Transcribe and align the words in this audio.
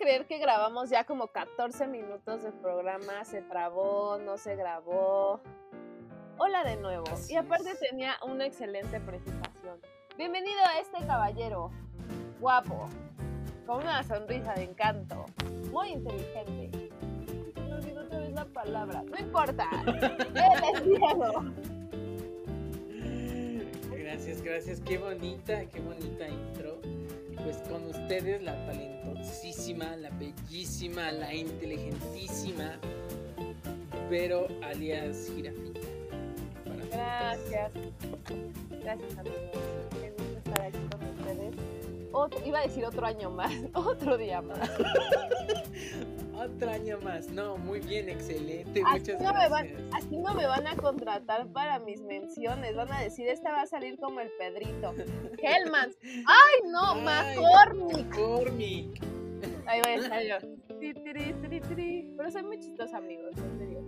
creer 0.00 0.24
que 0.26 0.38
grabamos 0.38 0.88
ya 0.88 1.04
como 1.04 1.26
14 1.26 1.86
minutos 1.86 2.42
de 2.42 2.52
programa? 2.52 3.22
Se 3.26 3.42
trabó, 3.42 4.18
no 4.18 4.38
se 4.38 4.56
grabó. 4.56 5.40
Hola 6.38 6.64
de 6.64 6.76
nuevo. 6.76 7.04
y 7.28 7.36
aparte 7.36 7.74
tenía 7.74 8.16
una 8.26 8.46
excelente 8.46 8.98
presentación. 8.98 9.78
Bienvenido 10.16 10.58
a 10.64 10.80
este 10.80 11.06
caballero, 11.06 11.70
guapo, 12.40 12.88
con 13.66 13.82
una 13.82 14.02
sonrisa 14.02 14.54
de 14.54 14.64
encanto, 14.64 15.26
muy 15.70 15.90
inteligente. 15.90 16.88
No 17.68 17.76
olvido 17.76 18.02
otra 18.02 18.20
vez 18.20 18.32
la 18.32 18.46
palabra. 18.46 19.02
No 19.02 19.18
importa. 19.18 19.68
Él 19.86 20.82
es. 20.94 21.79
Gracias, 24.10 24.42
gracias. 24.42 24.80
Qué 24.80 24.98
bonita, 24.98 25.64
qué 25.66 25.78
bonita 25.78 26.28
intro. 26.28 26.80
Pues 27.44 27.58
con 27.68 27.86
ustedes 27.86 28.42
la 28.42 28.56
talentosísima, 28.66 29.94
la 29.94 30.10
bellísima, 30.10 31.12
la 31.12 31.32
inteligentísima, 31.32 32.72
pero 34.08 34.48
alias 34.62 35.30
Girafita. 35.32 35.80
Gracias. 36.90 37.70
Gracias 38.82 39.18
amigos. 39.18 39.38
Qué 40.00 40.10
gusto 40.10 40.38
estar 40.38 40.60
aquí 40.60 40.78
con 40.90 41.08
ustedes. 41.08 41.54
Otro, 42.10 42.44
iba 42.44 42.58
a 42.58 42.62
decir 42.62 42.84
otro 42.84 43.06
año 43.06 43.30
más, 43.30 43.54
otro 43.74 44.18
día 44.18 44.42
más. 44.42 44.58
Otro 46.40 46.70
año 46.70 46.98
más. 47.02 47.28
No, 47.28 47.58
muy 47.58 47.80
bien, 47.80 48.08
excelente. 48.08 48.82
Así 48.86 49.00
Muchas 49.00 49.20
no, 49.20 49.34
me 49.34 49.48
van, 49.50 49.68
gracias. 49.68 49.94
así 49.94 50.16
no 50.16 50.32
me 50.32 50.46
van 50.46 50.66
a 50.66 50.74
contratar 50.74 51.46
para 51.48 51.78
mis 51.80 52.00
menciones. 52.00 52.74
Van 52.74 52.90
a 52.90 53.02
decir, 53.02 53.28
esta 53.28 53.52
va 53.52 53.62
a 53.62 53.66
salir 53.66 53.98
como 53.98 54.20
el 54.20 54.30
Pedrito. 54.38 54.94
Hellmans. 55.42 55.96
¡Ay, 56.02 56.70
no! 56.70 56.92
Ay, 57.06 57.36
McCormick. 57.36 58.06
McCormick. 58.06 59.02
Ahí 59.66 59.80
voy 59.82 59.92
a 59.92 59.96
estar 59.96 60.22
yo. 60.22 60.48
Tiri, 60.80 61.60
tiri. 61.68 62.14
Pero 62.16 62.30
soy 62.30 62.42
muy 62.42 62.58
chistosa, 62.58 62.96
amigos. 62.96 63.36
En 63.36 63.58
serio. 63.58 63.84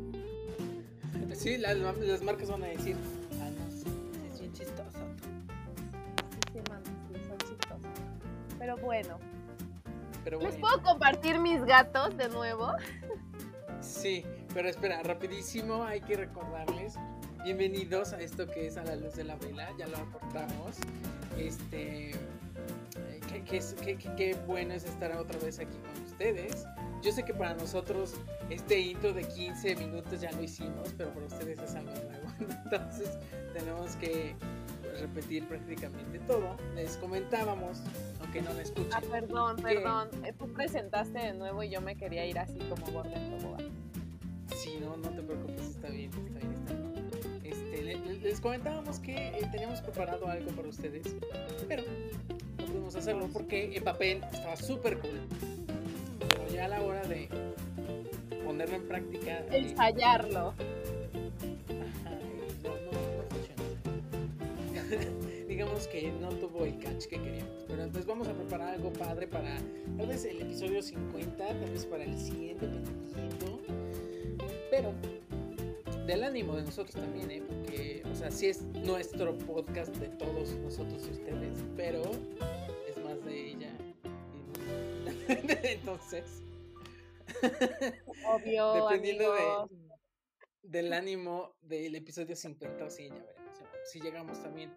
Sí, 1.34 1.56
las, 1.56 1.78
las 1.78 2.22
marcas 2.22 2.50
van 2.50 2.64
a 2.64 2.66
decir, 2.66 2.96
ah, 3.40 3.48
no, 3.48 3.70
sí, 3.70 3.86
es 4.30 4.40
bien 4.40 4.52
chistoso. 4.52 4.90
Sí, 4.92 6.52
sí, 6.52 6.58
mami, 6.68 6.84
sí, 6.84 7.14
son 7.26 7.38
chistosas. 7.38 8.00
Pero 8.58 8.76
bueno. 8.76 9.31
Pero 10.24 10.40
¿Les 10.40 10.54
puedo 10.56 10.80
compartir 10.82 11.38
mis 11.38 11.64
gatos 11.64 12.16
de 12.16 12.28
nuevo? 12.28 12.72
Sí, 13.80 14.24
pero 14.54 14.68
espera, 14.68 15.02
rapidísimo, 15.02 15.82
hay 15.84 16.00
que 16.00 16.16
recordarles. 16.16 16.94
Bienvenidos 17.42 18.12
a 18.12 18.20
esto 18.20 18.46
que 18.46 18.68
es 18.68 18.76
a 18.76 18.84
la 18.84 18.94
luz 18.94 19.14
de 19.16 19.24
la 19.24 19.34
vela, 19.36 19.68
ya 19.76 19.88
lo 19.88 19.96
aportamos. 19.96 20.76
Este, 21.36 22.10
eh, 22.10 22.16
qué, 23.28 23.42
qué 23.42 23.56
es- 23.56 23.74
qué- 23.82 23.96
qué- 23.96 24.14
qué 24.16 24.36
bueno 24.46 24.74
es 24.74 24.84
estar 24.84 25.10
otra 25.16 25.38
vez 25.40 25.58
aquí 25.58 25.76
con 25.78 26.04
ustedes. 26.04 26.66
Yo 27.02 27.10
sé 27.10 27.24
que 27.24 27.34
para 27.34 27.54
nosotros 27.54 28.14
este 28.48 28.78
intro 28.78 29.12
de 29.12 29.24
15 29.24 29.74
minutos 29.74 30.20
ya 30.20 30.30
lo 30.30 30.42
hicimos, 30.42 30.94
pero 30.96 31.10
para 31.12 31.26
ustedes 31.26 31.58
es 31.58 31.74
algo 31.74 31.90
nuevo. 31.90 32.28
Entonces 32.64 33.18
tenemos 33.52 33.96
que 33.96 34.36
repetir 35.00 35.46
prácticamente 35.46 36.18
todo. 36.20 36.56
Les 36.74 36.96
comentábamos, 36.96 37.78
aunque 38.20 38.42
no 38.42 38.52
la 38.52 38.62
escuchen. 38.62 38.92
Ah, 38.94 39.00
perdón, 39.10 39.56
¿Qué? 39.56 39.62
perdón. 39.62 40.08
Eh, 40.24 40.32
Tú 40.38 40.52
presentaste 40.52 41.18
de 41.18 41.32
nuevo 41.34 41.62
y 41.62 41.70
yo 41.70 41.80
me 41.80 41.96
quería 41.96 42.26
ir 42.26 42.38
así 42.38 42.58
como 42.68 42.86
gorda 42.92 43.14
en 43.14 43.38
tobogán. 43.38 43.68
Sí, 44.56 44.78
no, 44.80 44.96
no 44.96 45.08
te 45.10 45.22
preocupes, 45.22 45.60
está 45.70 45.88
bien, 45.88 46.10
está 46.10 46.38
bien, 46.38 46.52
está 46.54 46.74
bien. 46.74 47.42
Este, 47.42 47.82
le- 47.82 47.96
le- 47.98 48.18
les 48.20 48.40
comentábamos 48.40 48.98
que 48.98 49.28
eh, 49.28 49.48
teníamos 49.50 49.80
preparado 49.80 50.26
algo 50.28 50.50
para 50.52 50.68
ustedes, 50.68 51.16
pero 51.68 51.82
no 52.58 52.64
pudimos 52.66 52.94
hacerlo 52.94 53.28
porque 53.32 53.74
en 53.76 53.82
papel 53.82 54.22
estaba 54.32 54.56
súper 54.56 54.98
cool. 55.00 55.20
Pero 56.28 56.48
ya 56.48 56.66
a 56.66 56.68
la 56.68 56.82
hora 56.82 57.02
de 57.02 57.28
ponerlo 58.44 58.76
en 58.76 58.86
práctica, 58.88 59.38
eh, 59.50 59.68
Ensayarlo. 59.70 60.48
ajá, 60.48 60.54
Digamos 65.48 65.86
que 65.88 66.10
no 66.12 66.28
tuvo 66.30 66.64
el 66.64 66.78
catch 66.78 67.06
que 67.06 67.20
queríamos. 67.20 67.64
Pero 67.66 67.82
entonces 67.82 68.06
vamos 68.06 68.28
a 68.28 68.34
preparar 68.34 68.74
algo 68.74 68.92
padre 68.92 69.26
para 69.26 69.58
tal 69.96 70.06
vez 70.06 70.24
el 70.24 70.40
episodio 70.42 70.82
50, 70.82 71.36
tal 71.36 71.70
vez 71.70 71.86
para 71.86 72.04
el 72.04 72.18
100, 72.18 72.58
dependiendo. 72.58 73.60
Pero 74.70 74.92
del 76.06 76.24
ánimo 76.24 76.56
de 76.56 76.62
nosotros 76.62 76.94
también, 76.94 77.30
¿eh? 77.30 77.42
Porque, 77.46 78.02
o 78.10 78.14
sea, 78.14 78.30
sí 78.30 78.46
es 78.46 78.62
nuestro 78.62 79.36
podcast 79.38 79.94
de 79.96 80.08
todos 80.08 80.54
nosotros 80.56 81.06
y 81.06 81.10
ustedes, 81.12 81.58
pero 81.76 82.02
es 82.88 82.96
más 83.04 83.24
de 83.24 83.50
ella. 83.50 83.76
Entonces, 85.62 86.42
Obvio. 88.26 88.88
dependiendo 88.88 89.32
de, 89.32 89.42
del 90.62 90.92
ánimo 90.92 91.54
del 91.60 91.94
episodio 91.94 92.34
50, 92.34 92.90
sí, 92.90 93.08
ya 93.08 93.14
veremos. 93.14 93.41
Si 93.84 94.00
llegamos 94.00 94.40
también. 94.42 94.72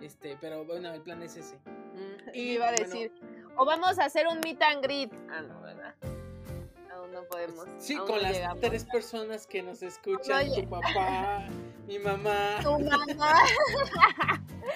Este, 0.00 0.36
pero 0.40 0.64
bueno, 0.64 0.92
el 0.92 1.02
plan 1.02 1.22
es 1.22 1.36
ese. 1.36 1.56
Mm, 1.56 2.30
Y 2.34 2.40
iba 2.52 2.68
a 2.68 2.72
bueno, 2.72 2.84
decir, 2.84 3.12
o 3.56 3.64
vamos 3.64 3.98
a 3.98 4.04
hacer 4.04 4.26
un 4.28 4.38
meet 4.40 4.62
and 4.62 4.82
greet. 4.82 5.12
Ah, 5.30 5.40
no, 5.42 5.60
¿verdad? 5.60 5.94
Aún 6.92 7.12
no 7.12 7.24
podemos. 7.24 7.66
Sí, 7.78 7.94
aún 7.94 8.06
con 8.06 8.16
no 8.16 8.22
las 8.22 8.32
llegamos. 8.32 8.60
tres 8.60 8.84
personas 8.84 9.46
que 9.46 9.62
nos 9.62 9.82
escuchan, 9.82 10.52
tu 10.54 10.68
papá, 10.68 11.46
mi 11.86 11.98
mamá. 11.98 12.58
Tu 12.62 12.78
mamá. 12.78 13.34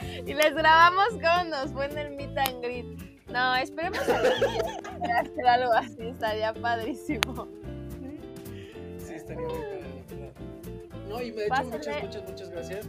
y 0.26 0.34
les 0.34 0.54
grabamos 0.54 1.08
cómo 1.10 1.44
nos 1.50 1.70
fue 1.72 1.86
en 1.86 1.98
el 1.98 2.10
meet 2.16 2.36
and 2.38 2.62
greet. 2.62 3.12
No, 3.28 3.54
esperemos 3.56 4.00
algún 4.08 5.02
día 5.02 5.20
hacer 5.20 5.46
algo 5.46 5.72
así, 5.72 5.96
estaría 6.08 6.52
padrísimo. 6.52 7.46
Sí, 8.98 9.14
estaría 9.14 9.46
muy 9.46 9.58
padre. 9.58 10.32
No, 11.08 11.22
y 11.22 11.30
de 11.30 11.42
hecho, 11.44 11.48
Pásenle. 11.48 11.76
muchas, 11.78 12.02
muchas, 12.02 12.22
muchas 12.28 12.50
gracias 12.50 12.88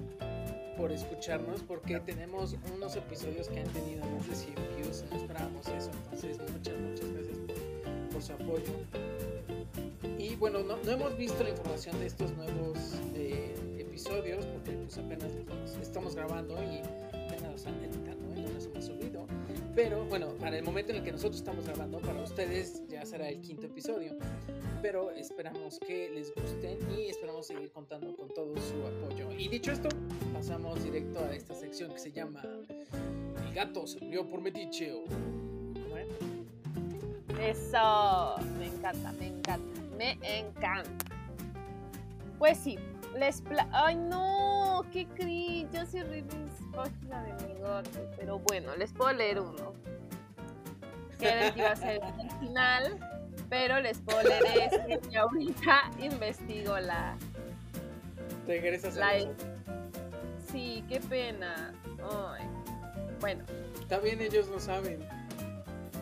por 0.77 0.91
escucharnos, 0.91 1.61
porque 1.61 1.99
tenemos 1.99 2.55
unos 2.75 2.95
episodios 2.95 3.47
que 3.47 3.59
han 3.59 3.67
tenido 3.67 4.05
más 4.05 4.27
de 4.27 4.35
100 4.35 4.55
views, 4.77 5.03
no 5.09 5.17
esperábamos 5.17 5.67
eso, 5.67 5.91
entonces 6.03 6.37
muchas, 6.51 6.79
muchas 6.79 7.11
gracias 7.11 7.37
por, 7.37 8.09
por 8.09 8.21
su 8.21 8.33
apoyo. 8.33 8.73
Y 10.17 10.35
bueno, 10.35 10.59
no, 10.59 10.77
no 10.77 10.91
hemos 10.91 11.17
visto 11.17 11.43
la 11.43 11.49
información 11.49 11.99
de 11.99 12.07
estos 12.07 12.31
nuevos 12.37 12.77
eh, 13.15 13.53
episodios, 13.79 14.45
porque 14.45 14.71
pues 14.71 14.97
apenas 14.97 15.31
los 15.47 15.75
estamos 15.77 16.15
grabando 16.15 16.55
y 16.63 16.79
apenas 17.09 17.51
los 17.51 17.55
están 17.55 17.83
editando, 17.83 18.33
¿eh? 18.33 18.43
no 18.45 18.53
nos 18.53 18.65
hemos 18.65 18.85
subido. 18.85 19.27
Pero 19.75 20.05
bueno, 20.05 20.33
para 20.39 20.57
el 20.57 20.63
momento 20.63 20.91
en 20.91 20.99
el 20.99 21.03
que 21.03 21.11
nosotros 21.11 21.37
estamos 21.37 21.65
grabando, 21.65 21.99
para 21.99 22.21
ustedes 22.21 22.81
ya 22.87 23.05
será 23.05 23.29
el 23.29 23.41
quinto 23.41 23.65
episodio 23.65 24.15
pero 24.83 25.11
esperamos 25.11 25.79
que 25.79 26.09
les 26.09 26.35
gusten 26.35 26.77
y 26.91 27.07
esperamos 27.07 27.47
seguir 27.47 27.71
contando 27.71 28.13
con 28.17 28.27
todo 28.27 28.53
su 28.57 28.85
apoyo. 28.85 29.31
Y 29.31 29.47
dicho 29.47 29.71
esto, 29.71 29.87
pasamos 30.33 30.83
directo 30.83 31.19
a 31.23 31.33
esta 31.33 31.55
sección 31.55 31.93
que 31.93 31.99
se 31.99 32.11
llama 32.11 32.43
El 33.47 33.53
gato 33.53 33.87
se 33.87 34.01
murió 34.01 34.27
por 34.27 34.41
metiche 34.41 34.91
o... 34.91 35.05
¿cómo 35.05 35.97
era? 35.97 36.13
Eso, 37.41 38.35
me 38.59 38.67
encanta, 38.67 39.13
me 39.13 39.27
encanta, 39.27 39.81
me 39.97 40.17
encanta. 40.21 41.05
Pues 42.37 42.57
sí, 42.57 42.77
les 43.17 43.41
pla 43.41 43.69
Ay, 43.71 43.95
no, 43.95 44.83
qué 44.91 45.05
cringe, 45.15 45.71
yo 45.71 45.85
cerré 45.85 46.23
mis 46.23 46.33
de 46.33 47.47
mi 47.47 47.61
gato, 47.61 47.89
pero 48.17 48.37
bueno, 48.39 48.75
les 48.75 48.91
puedo 48.91 49.13
leer 49.13 49.39
uno. 49.39 49.73
Que 51.17 51.29
era 51.29 51.57
iba 51.57 51.71
a 51.71 51.75
ser 51.77 52.01
el 52.21 52.31
final, 52.41 53.12
pero 53.49 53.79
les 53.81 53.99
puedo 53.99 54.21
leer 54.23 54.71
este 54.89 54.99
y 55.11 55.15
ahorita 55.15 55.91
investigo 55.99 56.79
la... 56.79 57.15
Regresas 58.47 58.97
a 58.97 58.99
la 58.99 59.13
nosotros. 59.13 59.47
Sí, 60.51 60.83
qué 60.87 60.99
pena. 60.99 61.73
Ay. 62.11 62.45
Bueno, 63.19 63.43
También 63.87 64.21
ellos 64.21 64.47
lo 64.49 64.59
saben. 64.59 64.99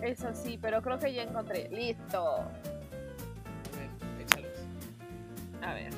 eso 0.01 0.33
sí, 0.33 0.57
pero 0.62 0.81
creo 0.81 0.98
que 1.00 1.13
ya 1.13 1.24
encontré. 1.24 1.69
Listo. 1.69 2.39
A 2.39 2.48
ver, 3.77 3.89
échalos. 4.19 4.57
A 5.62 5.74
ver. 5.74 5.92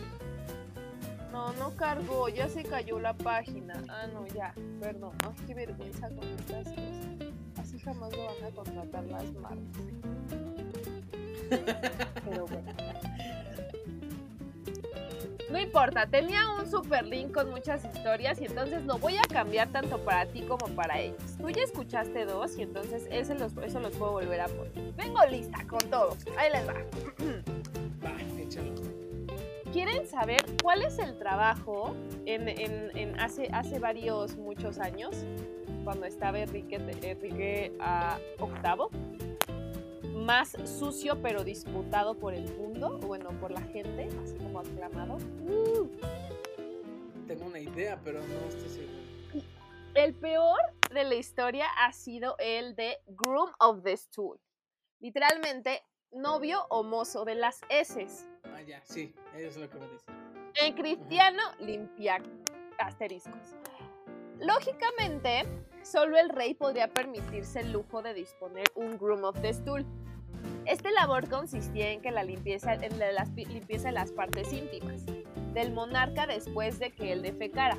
No, 1.31 1.51
no 1.53 1.75
cargó, 1.75 2.29
ya 2.29 2.47
se 2.47 2.63
cayó 2.63 2.99
la 2.99 3.13
página. 3.13 3.81
Ah, 3.89 4.05
no, 4.13 4.27
ya, 4.27 4.53
perdón. 4.79 5.13
Ay, 5.25 5.45
qué 5.47 5.53
vergüenza 5.55 6.09
con 6.09 6.27
estas 6.27 6.67
cosas. 6.67 7.07
Así 7.57 7.79
jamás 7.79 8.11
lo 8.15 8.25
van 8.25 8.43
a 8.45 8.55
contratar 8.55 9.03
las 9.05 9.31
marcas. 9.33 9.59
Pero 11.57 12.45
bueno. 12.47 12.73
No 15.49 15.59
importa, 15.59 16.07
tenía 16.07 16.49
un 16.59 16.69
super 16.69 17.05
link 17.05 17.31
con 17.31 17.51
muchas 17.51 17.85
historias 17.85 18.41
y 18.41 18.45
entonces 18.45 18.83
lo 18.85 18.97
voy 18.97 19.17
a 19.17 19.21
cambiar 19.21 19.67
tanto 19.71 19.99
para 19.99 20.25
ti 20.25 20.41
como 20.41 20.65
para 20.75 20.99
ellos. 20.99 21.21
Tú 21.39 21.49
ya 21.51 21.61
escuchaste 21.63 22.25
dos 22.25 22.57
y 22.57 22.63
entonces 22.63 23.07
ese 23.11 23.35
los, 23.35 23.55
eso 23.57 23.79
los 23.79 23.91
puedo 23.95 24.13
volver 24.13 24.41
a 24.41 24.47
poner. 24.47 24.93
Vengo 24.95 25.19
lista 25.29 25.63
con 25.67 25.79
todo. 25.91 26.17
Ahí 26.37 26.51
les 26.51 26.67
va. 26.67 26.73
Va, 28.03 28.41
échalo. 28.41 28.71
¿Quieren 29.71 30.07
saber 30.07 30.43
cuál 30.61 30.81
es 30.81 30.97
el 30.99 31.17
trabajo 31.19 31.95
en, 32.25 32.49
en- 32.49 32.95
en 32.97 33.19
hace, 33.19 33.47
hace 33.53 33.79
varios, 33.79 34.35
muchos 34.37 34.77
años, 34.79 35.15
cuando 35.83 36.05
estaba 36.05 36.39
Enrique, 36.39 36.75
Enrique 36.75 37.73
a 37.79 38.17
octavo? 38.39 38.89
Más 40.13 40.55
sucio 40.65 41.21
pero 41.21 41.43
disputado 41.43 42.15
por 42.15 42.33
el 42.33 42.53
mundo, 42.55 42.99
bueno, 42.99 43.29
por 43.39 43.51
la 43.51 43.61
gente, 43.61 44.09
así 44.23 44.35
como 44.37 44.59
aclamado. 44.59 45.17
Uh. 45.47 45.89
Tengo 47.27 47.45
una 47.45 47.59
idea, 47.59 47.99
pero 48.03 48.19
no 48.19 48.47
estoy 48.47 48.69
seguro. 48.69 49.03
El 49.95 50.15
peor 50.15 50.59
de 50.91 51.03
la 51.03 51.15
historia 51.15 51.67
ha 51.77 51.91
sido 51.93 52.35
el 52.39 52.75
de 52.75 52.97
Groom 53.05 53.51
of 53.59 53.83
the 53.83 53.95
Stool. 53.95 54.39
Literalmente, 54.99 55.83
novio 56.11 56.65
o 56.69 56.83
mozo 56.83 57.25
de 57.25 57.35
las 57.35 57.61
S. 57.69 58.07
Ah, 58.43 58.61
ya, 58.61 58.81
sí, 58.83 59.13
eso 59.35 59.47
es 59.47 59.57
lo 59.57 59.69
que 59.69 59.77
me 59.77 59.87
dice. 59.89 60.05
En 60.55 60.73
cristiano, 60.73 61.41
limpia 61.59 62.21
asteriscos. 62.79 63.55
Lógicamente, 64.43 65.43
solo 65.83 66.17
el 66.17 66.27
rey 66.27 66.53
podría 66.53 66.89
permitirse 66.89 67.61
el 67.61 67.71
lujo 67.71 68.01
de 68.01 68.13
disponer 68.13 68.65
un 68.75 68.97
groom 68.97 69.23
of 69.23 69.39
the 69.41 69.53
stool. 69.53 69.85
Este 70.65 70.91
labor 70.91 71.29
consistía 71.29 71.91
en 71.91 72.01
que 72.01 72.11
la 72.11 72.23
limpieza, 72.23 72.73
en 72.73 72.99
limpieza 73.47 73.87
de 73.87 73.93
las 73.93 74.11
partes 74.11 74.51
íntimas 74.51 75.05
del 75.53 75.71
monarca 75.71 76.27
después 76.27 76.77
de 76.79 76.91
que 76.91 77.13
él 77.13 77.21
defecara. 77.21 77.77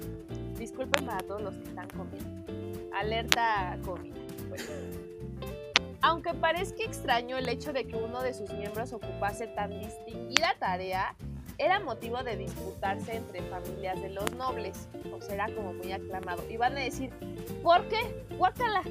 Disculpen 0.59 1.05
para 1.05 1.19
todos 1.19 1.43
los 1.43 1.55
que 1.55 1.65
están 1.65 1.89
comiendo. 1.91 2.53
Alerta 2.95 3.79
comida. 3.85 4.17
Aunque 6.01 6.33
parezca 6.33 6.83
extraño 6.83 7.37
el 7.37 7.49
hecho 7.49 7.75
de 7.75 7.87
que 7.87 7.97
uno 7.97 8.23
de 8.23 8.33
sus 8.33 8.51
miembros 8.53 8.93
ocupase 8.95 9.49
tan 9.49 9.71
distinguida 9.81 10.55
tarea, 10.59 11.15
era 11.59 11.81
motivo 11.81 12.23
de 12.23 12.37
disputarse 12.37 13.17
entre 13.17 13.43
familias 13.43 14.01
de 14.01 14.11
los 14.11 14.33
nobles, 14.35 14.89
o 15.13 15.21
sea, 15.21 15.35
era 15.35 15.55
como 15.55 15.73
muy 15.73 15.93
aclamado. 15.93 16.43
Y 16.49 16.57
van 16.57 16.77
a 16.77 16.81
decir, 16.81 17.11
¿por 17.63 17.87
qué? 17.89 18.25
Guácala. 18.37 18.83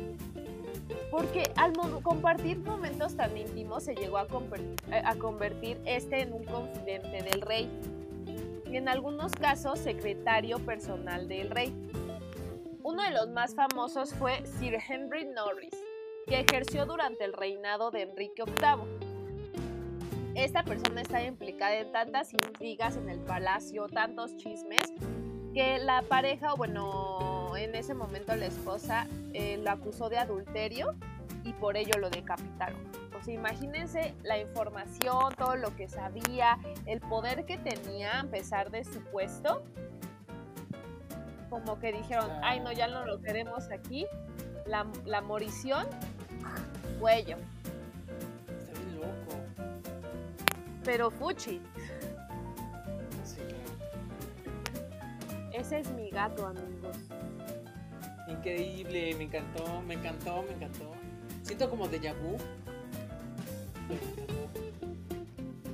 Porque 1.11 1.51
al 1.55 1.73
compartir 2.01 2.57
momentos 2.59 3.15
tan 3.15 3.37
íntimos 3.37 3.83
se 3.83 3.95
llegó 3.95 4.17
a, 4.17 4.27
eh, 4.91 5.01
a 5.05 5.15
convertir 5.15 5.79
este 5.85 6.21
en 6.21 6.33
un 6.33 6.43
confidente 6.43 7.21
del 7.21 7.41
rey 7.41 7.69
y 8.69 8.77
en 8.77 8.89
algunos 8.89 9.31
casos 9.33 9.79
secretario 9.79 10.57
personal 10.59 11.27
del 11.27 11.51
rey. 11.51 11.73
Uno 12.81 13.03
de 13.03 13.11
los 13.11 13.29
más 13.29 13.53
famosos 13.55 14.13
fue 14.15 14.45
Sir 14.45 14.77
Henry 14.89 15.25
Norris, 15.25 15.75
que 16.27 16.39
ejerció 16.39 16.85
durante 16.85 17.23
el 17.23 17.33
reinado 17.33 17.91
de 17.91 18.01
Enrique 18.01 18.43
VIII 18.43 19.12
esta 20.35 20.63
persona 20.63 21.01
está 21.01 21.23
implicada 21.23 21.75
en 21.75 21.91
tantas 21.91 22.33
intrigas 22.33 22.97
en 22.97 23.09
el 23.09 23.19
palacio, 23.19 23.87
tantos 23.87 24.35
chismes, 24.37 24.93
que 25.53 25.77
la 25.77 26.01
pareja, 26.01 26.53
bueno, 26.55 27.55
en 27.55 27.75
ese 27.75 27.93
momento 27.93 28.35
la 28.35 28.47
esposa 28.47 29.07
eh, 29.33 29.57
lo 29.63 29.69
acusó 29.69 30.09
de 30.09 30.17
adulterio 30.17 30.95
y 31.43 31.53
por 31.53 31.77
ello 31.77 31.99
lo 31.99 32.09
decapitaron. 32.09 32.79
O 33.19 33.23
sea, 33.23 33.33
imagínense 33.33 34.15
la 34.23 34.39
información, 34.39 35.33
todo 35.37 35.55
lo 35.55 35.75
que 35.75 35.87
sabía, 35.87 36.57
el 36.87 36.99
poder 36.99 37.45
que 37.45 37.57
tenía 37.57 38.21
a 38.21 38.23
pesar 38.23 38.71
de 38.71 38.83
su 38.83 39.01
puesto. 39.11 39.63
Como 41.49 41.79
que 41.79 41.93
dijeron, 41.93 42.29
ay 42.41 42.59
no, 42.59 42.71
ya 42.71 42.87
no 42.87 43.05
lo 43.05 43.21
queremos 43.21 43.69
aquí. 43.69 44.07
La, 44.65 44.87
la 45.05 45.21
morición, 45.21 45.85
cuello. 46.99 47.37
Pero 50.83 51.09
Fuchi. 51.09 51.61
Ese 55.51 55.79
es 55.79 55.89
mi 55.91 56.09
gato, 56.09 56.47
amigos. 56.47 56.97
Increíble, 58.27 59.15
me 59.15 59.25
encantó, 59.25 59.81
me 59.81 59.93
encantó, 59.93 60.43
me 60.43 60.53
encantó. 60.53 60.91
Siento 61.43 61.69
como 61.69 61.87
de 61.87 61.99
vu. 61.99 62.37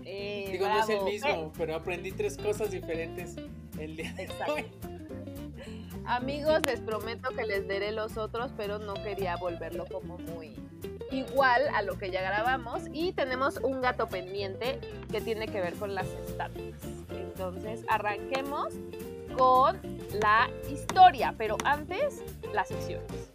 Eh, 0.04 0.50
Digo, 0.52 0.68
no 0.68 0.80
es 0.80 0.90
el 0.90 1.04
mismo, 1.04 1.54
pero 1.58 1.76
aprendí 1.76 2.12
tres 2.12 2.38
cosas 2.38 2.72
diferentes 2.72 3.36
el 3.80 3.96
día 3.96 4.14
de 4.14 4.30
hoy. 4.52 4.66
Amigos, 6.06 6.66
les 6.66 6.80
prometo 6.82 7.30
que 7.36 7.46
les 7.46 7.68
daré 7.68 7.92
los 7.92 8.18
otros, 8.18 8.52
pero 8.58 8.80
no 8.80 8.96
quería 8.96 9.38
volverlo 9.38 9.86
como 9.86 10.18
muy 10.18 10.59
igual 11.12 11.64
a 11.74 11.82
lo 11.82 11.98
que 11.98 12.12
ya 12.12 12.22
grabamos 12.22 12.84
y 12.92 13.14
tenemos 13.14 13.58
un 13.58 13.82
gato 13.82 14.08
pendiente 14.08 14.80
que 15.12 15.22
tiene 15.22 15.48
que 15.48 15.62
ver 15.62 15.74
con 15.76 15.96
las 15.96 16.08
estatuas. 16.08 16.76
Entonces 17.10 17.84
arranquemos 17.88 18.74
con 19.38 19.80
la 20.22 20.50
historia, 20.70 21.34
pero 21.38 21.58
antes 21.64 22.24
las 22.54 22.68
secciones. 22.68 23.32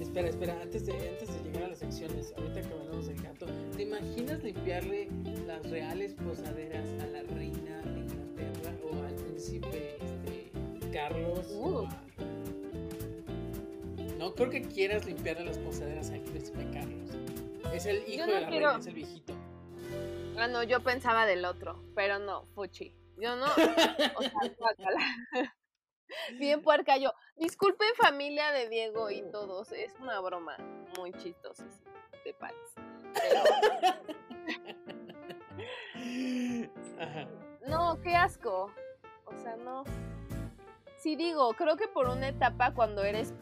Espera, 0.00 0.28
espera, 0.28 0.58
antes 0.62 0.86
de, 0.86 0.92
antes 0.92 1.28
de 1.34 1.42
llegar 1.42 1.64
a 1.64 1.68
las 1.68 1.78
secciones, 1.78 2.32
ahorita 2.36 2.60
que 2.60 2.72
hablamos 2.72 3.06
del 3.06 3.22
gato, 3.22 3.46
¿te 3.76 3.82
imaginas 3.82 4.42
limpiarle 4.44 5.08
las 5.46 5.68
reales 5.70 6.14
posaderas 6.14 6.86
a 7.02 7.06
la 7.06 7.22
reina 7.34 7.80
de 7.82 8.00
Inglaterra 8.00 8.74
o 8.84 9.04
al 9.04 9.14
príncipe 9.14 9.96
este, 10.00 10.50
Carlos? 10.92 11.46
Uh. 11.50 11.88
No 14.24 14.34
creo 14.34 14.48
que 14.48 14.62
quieras 14.62 15.04
limpiarle 15.04 15.44
las 15.44 15.58
posaderas 15.58 16.10
al 16.10 16.20
príncipe 16.20 16.66
Carlos. 16.72 17.10
Es 17.74 17.84
el 17.84 18.08
hijo 18.08 18.24
de 18.24 18.40
la 18.40 18.48
reina, 18.48 18.76
es 18.78 18.86
el 18.86 18.94
viejito. 18.94 19.34
Ah, 20.38 20.48
no, 20.48 20.62
yo 20.62 20.82
pensaba 20.82 21.26
del 21.26 21.44
otro, 21.44 21.84
pero 21.94 22.18
no, 22.18 22.46
Fuchi. 22.54 22.96
Yo 23.18 23.36
no. 23.36 23.44
o 23.44 24.22
sea, 24.22 24.32
Bien 26.38 26.62
puerca 26.62 26.96
yo. 26.96 27.12
Disculpen 27.36 27.88
familia 27.98 28.50
de 28.52 28.70
Diego 28.70 29.10
y 29.10 29.20
todos. 29.30 29.72
Es 29.72 29.94
una 30.00 30.18
broma 30.20 30.56
muy 30.96 31.12
chistosa 31.12 31.66
de 32.24 32.32
Pats. 32.32 32.74
No, 37.66 38.00
qué 38.00 38.14
asco. 38.14 38.72
O 39.26 39.36
sea, 39.42 39.56
no. 39.56 39.84
Sí 40.96 41.14
digo, 41.14 41.52
creo 41.52 41.76
que 41.76 41.88
por 41.88 42.08
una 42.08 42.28
etapa 42.28 42.72
cuando 42.72 43.02
eres 43.04 43.34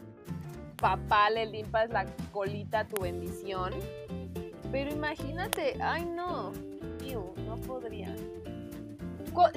papá 0.83 1.29
le 1.29 1.45
limpas 1.45 1.89
la 1.91 2.05
colita 2.33 2.79
a 2.79 2.85
tu 2.85 3.01
bendición. 3.01 3.71
Pero 4.69 4.91
imagínate, 4.91 5.77
ay 5.81 6.03
no, 6.03 6.51
no 7.45 7.55
podría. 7.65 8.13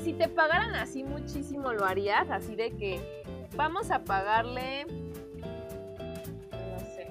Si 0.04 0.12
te 0.12 0.28
pagaran 0.28 0.76
así 0.76 1.02
muchísimo, 1.02 1.72
¿lo 1.72 1.84
harías? 1.84 2.30
Así 2.30 2.54
de 2.54 2.70
que 2.70 3.24
vamos 3.56 3.90
a 3.90 4.04
pagarle, 4.04 4.86
no 6.52 6.78
sé. 6.94 7.08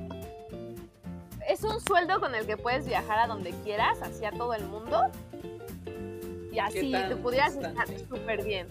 Es 1.50 1.64
un 1.64 1.82
sueldo 1.82 2.22
con 2.22 2.36
el 2.36 2.46
que 2.46 2.56
puedes 2.56 2.88
viajar 2.88 3.20
a 3.20 3.28
donde 3.28 3.52
quieras, 3.66 4.02
hacia 4.02 4.32
todo 4.32 4.54
el 4.54 4.64
mundo. 4.64 5.12
Y 6.54 6.60
así 6.60 6.94
te 6.94 7.18
pudieras 7.18 7.58
estar 7.58 7.86
súper 8.08 8.46
bien. 8.46 8.68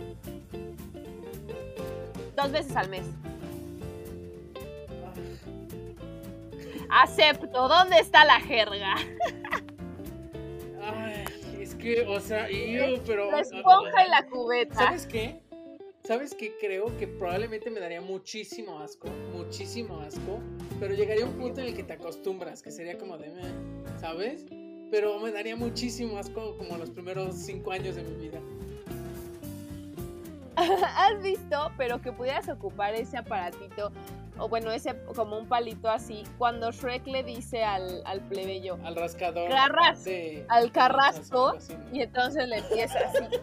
Dos 2.34 2.50
veces 2.50 2.74
al 2.76 2.88
mes. 2.88 3.04
Acepto. 6.94 7.68
¿Dónde 7.68 7.98
está 7.98 8.24
la 8.24 8.38
jerga? 8.38 8.94
Ay, 10.80 11.24
es 11.58 11.74
que, 11.74 12.02
o 12.02 12.20
sea, 12.20 12.48
yo, 12.48 13.02
pero. 13.04 13.32
La 13.32 13.40
esponja 13.40 14.06
y 14.06 14.10
la 14.10 14.26
cubeta. 14.26 14.74
¿Sabes 14.74 15.06
qué? 15.06 15.40
¿Sabes 16.04 16.34
qué? 16.34 16.54
Creo 16.60 16.96
que 16.96 17.08
probablemente 17.08 17.68
me 17.70 17.80
daría 17.80 18.00
muchísimo 18.00 18.78
asco, 18.78 19.08
muchísimo 19.32 19.98
asco, 20.00 20.38
pero 20.78 20.94
llegaría 20.94 21.24
un 21.24 21.32
punto 21.32 21.62
en 21.62 21.68
el 21.68 21.74
que 21.74 21.82
te 21.82 21.94
acostumbras, 21.94 22.62
que 22.62 22.70
sería 22.70 22.96
como 22.96 23.18
de, 23.18 23.32
¿sabes? 23.98 24.44
Pero 24.90 25.18
me 25.18 25.32
daría 25.32 25.56
muchísimo 25.56 26.18
asco 26.18 26.56
como 26.58 26.76
los 26.76 26.90
primeros 26.90 27.34
cinco 27.34 27.72
años 27.72 27.96
de 27.96 28.04
mi 28.04 28.14
vida. 28.28 28.40
¿Has 30.56 31.20
visto? 31.22 31.72
Pero 31.76 32.00
que 32.00 32.12
pudieras 32.12 32.48
ocupar 32.48 32.94
ese 32.94 33.16
aparatito 33.16 33.90
o 34.38 34.48
bueno, 34.48 34.70
ese 34.72 34.96
como 35.14 35.38
un 35.38 35.46
palito 35.46 35.88
así, 35.88 36.24
cuando 36.38 36.72
Shrek 36.72 37.06
le 37.06 37.22
dice 37.22 37.64
al, 37.64 38.02
al 38.04 38.20
plebeyo, 38.20 38.78
al 38.84 38.96
rascador, 38.96 39.50
al 40.48 40.72
carrasco, 40.72 41.54
y 41.92 42.02
entonces 42.02 42.48
le 42.48 42.58
empieza 42.58 42.98
así. 42.98 43.40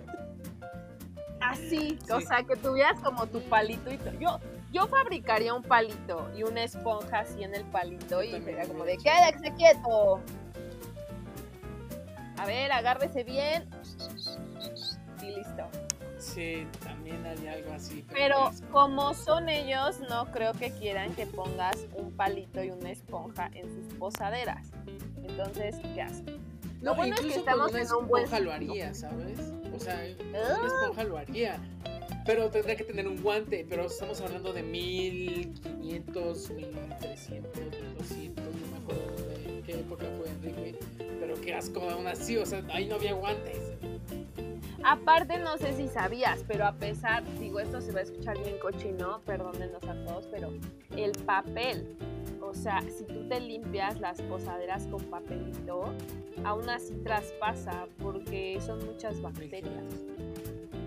Así, 1.40 2.00
o 2.14 2.22
sea, 2.22 2.44
que 2.44 2.56
tuvieras 2.56 3.00
como 3.00 3.26
tu 3.26 3.42
palito 3.42 3.92
y 3.92 4.00
yo 4.20 4.40
yo 4.72 4.88
fabricaría 4.88 5.54
un 5.54 5.64
palito 5.64 6.30
y 6.36 6.44
una 6.44 6.64
esponja 6.64 7.20
así 7.20 7.44
en 7.44 7.54
el 7.54 7.66
palito 7.66 8.24
y 8.24 8.32
sería 8.42 8.66
como 8.68 8.86
de 8.86 8.98
quédese 8.98 9.54
quieto. 9.56 10.22
A 12.38 12.46
ver, 12.46 12.72
agárrese 12.72 13.24
bien. 13.24 13.70
Y 15.22 15.26
listo. 15.26 15.64
Sí, 16.22 16.68
también 16.84 17.26
hay 17.26 17.48
algo 17.48 17.74
así. 17.74 18.06
Pero, 18.14 18.52
como 18.72 19.16
son 19.16 19.50
ellos, 19.50 20.00
no 20.08 20.32
creo 20.32 20.54
que 20.54 20.72
quieran 20.72 21.14
que 21.16 21.26
pongas 21.26 21.88
un 21.96 22.12
palito 22.12 22.64
y 22.64 22.70
una 22.70 22.92
esponja 22.92 23.50
en 23.56 23.68
sus 23.68 23.94
posaderas. 23.96 24.68
Entonces, 25.24 25.76
¿qué 25.96 26.04
haces? 26.04 26.24
Lo 26.82 26.94
bueno 26.96 27.16
es 27.16 27.22
que 27.22 27.36
estamos 27.36 27.74
en 27.74 27.88
un 27.92 28.08
buen. 28.08 28.24
esponja 28.26 28.40
lo 28.40 28.54
haría, 28.54 28.94
¿sabes? 28.94 29.40
O 29.76 29.80
sea, 29.80 30.00
una 30.30 30.40
ah. 30.40 30.68
esponja 30.68 31.04
lo 31.06 31.18
haría. 31.18 31.60
Pero 32.24 32.52
tendría 32.52 32.76
que 32.76 32.84
tener 32.84 33.08
un 33.08 33.20
guante. 33.22 33.66
Pero 33.68 33.86
estamos 33.86 34.22
hablando 34.22 34.54
de 34.54 34.62
1500, 34.62 36.50
1300, 36.52 37.58
1200, 37.58 38.46
no 38.46 38.68
me 38.68 38.78
acuerdo 38.78 39.28
de 39.28 39.62
qué 39.66 39.74
época 39.74 40.06
fue 40.18 40.30
Enrique, 40.30 40.80
pero 41.20 41.40
qué 41.42 41.56
asco 41.56 41.90
aún 41.90 42.08
así, 42.08 42.38
o 42.38 42.46
sea, 42.46 42.64
ahí 42.72 42.88
no 42.88 42.96
había 42.96 43.14
guantes. 43.14 43.58
Aparte, 44.84 45.38
no 45.38 45.58
sé 45.58 45.74
si 45.74 45.88
sabías, 45.88 46.44
pero 46.48 46.66
a 46.66 46.74
pesar, 46.74 47.24
digo, 47.40 47.60
esto 47.60 47.82
se 47.82 47.92
va 47.92 48.00
a 48.00 48.04
escuchar 48.04 48.38
bien 48.44 48.58
cochino, 48.60 49.22
perdónenos 49.22 49.84
a 49.84 49.94
todos, 50.06 50.28
pero 50.28 50.52
el 50.96 51.12
papel, 51.24 51.96
o 52.42 52.54
sea, 52.54 52.82
si 52.82 53.06
tú 53.06 53.28
te 53.28 53.40
limpias 53.40 54.00
las 54.00 54.22
posaderas 54.24 54.88
con 54.88 55.04
papelito, 55.06 55.94
aún 56.44 56.70
así 56.70 56.96
traspasa 57.04 57.88
porque 58.02 58.60
son 58.62 58.84
muchas 58.86 59.22
bacterias. 59.22 59.86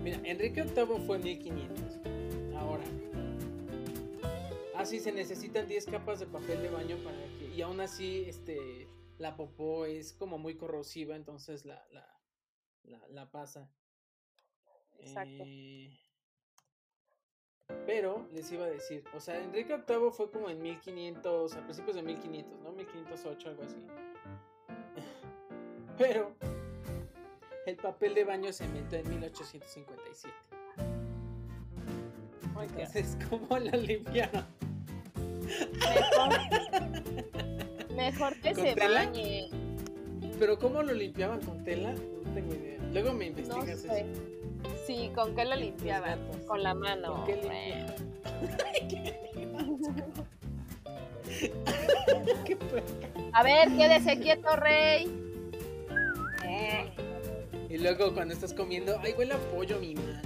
Mira, 0.03 0.19
Enrique 0.23 0.63
VIII 0.63 0.99
fue 1.05 1.17
1500. 1.17 1.99
Ahora, 2.57 2.83
así 4.75 4.99
se 4.99 5.11
necesitan 5.11 5.67
10 5.67 5.85
capas 5.85 6.19
de 6.19 6.25
papel 6.25 6.61
de 6.61 6.69
baño 6.69 6.97
para 6.97 7.17
que, 7.39 7.55
y 7.55 7.61
aún 7.61 7.79
así, 7.79 8.25
este, 8.27 8.87
la 9.17 9.37
popó 9.37 9.85
es 9.85 10.13
como 10.13 10.37
muy 10.37 10.55
corrosiva, 10.55 11.15
entonces 11.15 11.65
la, 11.65 11.87
la, 11.91 12.07
la, 12.83 13.01
la 13.09 13.31
pasa. 13.31 13.71
Exacto. 14.99 15.43
Eh, 15.45 15.89
pero 17.85 18.27
les 18.33 18.51
iba 18.51 18.65
a 18.65 18.69
decir, 18.69 19.03
o 19.15 19.19
sea, 19.19 19.41
Enrique 19.41 19.77
VIII 19.87 20.11
fue 20.11 20.29
como 20.29 20.49
en 20.49 20.61
1500, 20.61 21.55
a 21.55 21.61
principios 21.61 21.95
de 21.95 22.03
1500, 22.03 22.59
¿no? 22.61 22.71
1508, 22.71 23.49
algo 23.49 23.63
así. 23.63 23.77
Pero 25.97 26.35
el 27.65 27.75
papel 27.77 28.13
de 28.13 28.23
baño 28.23 28.53
se 28.53 28.65
inventó 28.65 28.97
en 28.97 29.09
1857. 29.09 30.35
Entonces, 32.61 33.17
¿cómo 33.29 33.59
lo 33.59 33.71
limpiaron? 33.71 34.45
Mejor, 35.45 36.29
mejor 37.95 38.39
que 38.41 38.53
¿Con 38.53 38.63
se 38.63 38.75
tela? 38.75 39.05
bañe. 39.05 39.49
Pero 40.39 40.59
¿cómo 40.59 40.83
lo 40.83 40.93
limpiaban 40.93 41.39
con 41.41 41.63
tela? 41.63 41.93
No 41.93 42.31
tengo 42.33 42.53
idea. 42.53 42.77
Luego 42.91 43.13
me 43.13 43.29
No 43.29 43.39
investigas 43.39 43.79
sé. 43.79 44.01
eso. 44.01 44.21
Sí, 44.85 45.11
¿con 45.15 45.33
qué 45.35 45.45
lo 45.45 45.55
limpiaban? 45.55 46.19
Con 46.47 46.61
la 46.63 46.73
mano. 46.73 47.15
¿Con 47.15 47.25
qué. 47.25 47.85
¿Qué? 48.89 49.15
A 53.33 53.43
ver, 53.43 53.69
quédese 53.75 54.19
quieto, 54.19 54.55
rey. 54.55 55.11
Eh. 56.47 56.89
Y 57.69 57.77
luego 57.77 58.13
cuando 58.13 58.33
estás 58.33 58.53
comiendo, 58.53 58.97
ay, 59.01 59.13
huele 59.17 59.33
a 59.33 59.37
pollo 59.37 59.79
mi 59.79 59.95
mano. 59.95 60.21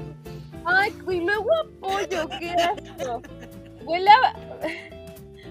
Ay, 0.66 0.94
y 1.10 1.20
luego 1.22 1.50
a 1.54 1.64
pollo, 1.80 2.30
qué 2.40 2.50
asco. 2.52 3.22
Huele 3.86 4.10
a... 4.10 4.36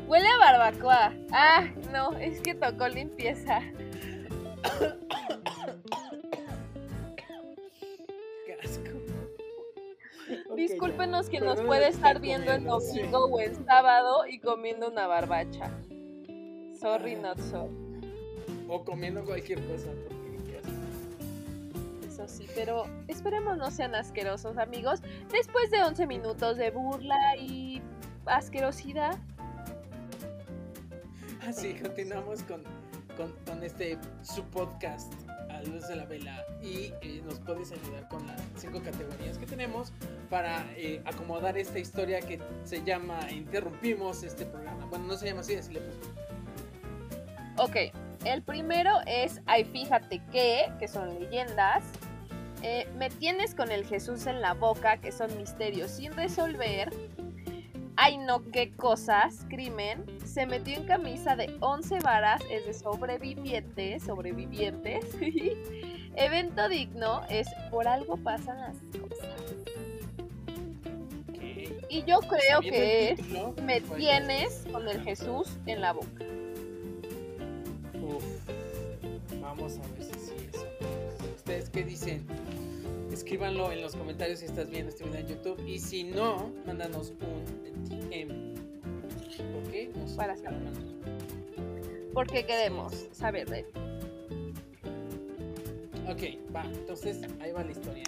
Huele 0.07 0.29
a 0.29 0.39
barbacoa. 0.39 1.13
Ah, 1.33 1.65
no, 1.93 2.17
es 2.19 2.41
que 2.41 2.55
tocó 2.55 2.89
limpieza. 2.89 3.61
Qué 8.47 8.55
asco. 8.63 8.91
Ok, 10.51 10.57
Discúlpenos 10.57 11.29
que 11.29 11.41
nos 11.41 11.61
puede 11.63 11.83
de 11.83 11.89
estar 11.89 12.21
viendo 12.21 12.53
sí. 12.57 12.65
domingo 12.65 13.27
o 13.27 13.41
en 13.41 13.65
sábado 13.65 14.27
y 14.27 14.39
comiendo 14.41 14.89
una 14.89 15.07
barbacha. 15.07 15.71
Sorry, 16.79 17.15
Ah. 17.15 17.21
not 17.35 17.39
sorry. 17.41 17.75
O 18.69 18.85
comiendo 18.85 19.25
cualquier 19.25 19.61
cosa. 19.67 19.89
Eso 22.07 22.27
sí, 22.29 22.47
pero 22.55 22.85
esperemos 23.07 23.57
no 23.57 23.71
sean 23.71 23.95
asquerosos, 23.95 24.59
amigos. 24.59 25.01
Después 25.31 25.71
de 25.71 25.83
11 25.85 26.07
minutos 26.07 26.57
de 26.57 26.71
burla 26.71 27.37
y 27.37 27.81
asquerosidad, 28.27 29.17
Así 31.47 31.73
continuamos 31.75 32.43
con, 32.43 32.63
con, 33.19 33.33
con 33.45 33.63
este 33.65 33.99
su 34.23 34.45
podcast 34.45 35.13
a 35.51 35.61
luz 35.63 35.89
de 35.89 35.97
la 35.97 36.05
vela 36.05 36.47
y 36.63 36.93
eh, 37.03 37.21
nos 37.27 37.41
puedes 37.41 37.73
ayudar 37.73 38.09
con 38.09 38.25
las 38.29 38.41
cinco 38.57 38.81
categorías 38.81 39.37
que 39.39 39.47
tenemos 39.47 39.93
para 40.31 40.65
eh, 40.77 41.03
acomodar 41.05 41.59
esta 41.59 41.81
historia 41.81 42.21
que 42.21 42.39
se 42.65 42.85
llama 42.85 43.19
Interrumpimos 43.33 44.23
este 44.23 44.47
programa. 44.47 44.87
Bueno, 44.87 45.07
no 45.07 45.17
se 45.17 45.27
llama 45.27 45.41
así, 45.41 45.57
así 45.57 45.73
le 45.73 45.81
puse. 45.81 45.99
Ok, 47.57 47.93
el 48.25 48.43
primero 48.43 48.93
es 49.07 49.41
Ay, 49.47 49.65
fíjate 49.65 50.23
que, 50.31 50.71
que 50.79 50.87
son 50.87 51.19
leyendas. 51.19 51.83
Eh, 52.63 52.89
me 52.97 53.11
tienes 53.11 53.55
con 53.55 53.73
el 53.73 53.85
Jesús 53.85 54.27
en 54.27 54.41
la 54.41 54.55
boca, 54.55 54.99
que 54.99 55.11
son 55.11 55.37
misterios 55.37 55.91
sin 55.91 56.13
resolver. 56.13 56.93
Ay, 58.01 58.17
no, 58.17 58.45
qué 58.53 58.71
cosas, 58.71 59.45
crimen. 59.49 60.05
Se 60.25 60.47
metió 60.47 60.77
en 60.77 60.85
camisa 60.85 61.35
de 61.35 61.57
11 61.59 61.99
varas, 61.99 62.41
es 62.49 62.65
de 62.65 62.73
sobrevivientes, 62.73 64.05
sobrevivientes. 64.05 65.05
Evento 66.15 66.69
digno 66.69 67.23
es 67.29 67.49
por 67.73 67.89
algo 67.89 68.17
pasan 68.17 68.61
las 68.61 68.77
cosas. 69.01 69.29
Y 71.91 72.05
yo 72.05 72.21
creo 72.21 72.61
que 72.61 73.11
es 73.11 73.21
Me 73.65 73.81
tienes 73.81 74.65
con 74.71 74.89
el 74.89 75.03
Jesús 75.03 75.59
en 75.67 75.81
la 75.81 75.93
boca. 75.93 76.25
Uf, 78.01 78.25
vamos 79.41 79.77
a 79.77 79.81
ver 79.95 80.05
si 80.05 80.21
sí 80.21 80.33
es. 80.53 80.65
¿Ustedes 81.35 81.69
qué 81.69 81.83
dicen? 81.83 82.25
Escríbanlo 83.13 83.73
en 83.73 83.83
los 83.83 83.97
comentarios 83.97 84.39
si 84.39 84.45
estás 84.45 84.71
viendo 84.71 84.91
este 84.91 85.03
video 85.03 85.19
en 85.19 85.27
YouTube. 85.27 85.67
Y 85.67 85.81
si 85.81 86.05
no, 86.05 86.53
mándanos 86.65 87.11
un 87.21 87.68
Para 90.19 90.35
pero 90.35 90.51
saber. 90.51 90.61
mándanos. 90.61 92.13
Porque 92.13 92.45
queremos 92.45 92.93
saber 93.13 93.49
de 93.49 93.65
Ok, 96.11 96.23
va. 96.55 96.65
Entonces, 96.65 97.23
ahí 97.41 97.53
va 97.53 97.63
la 97.65 97.71
historia. 97.73 98.05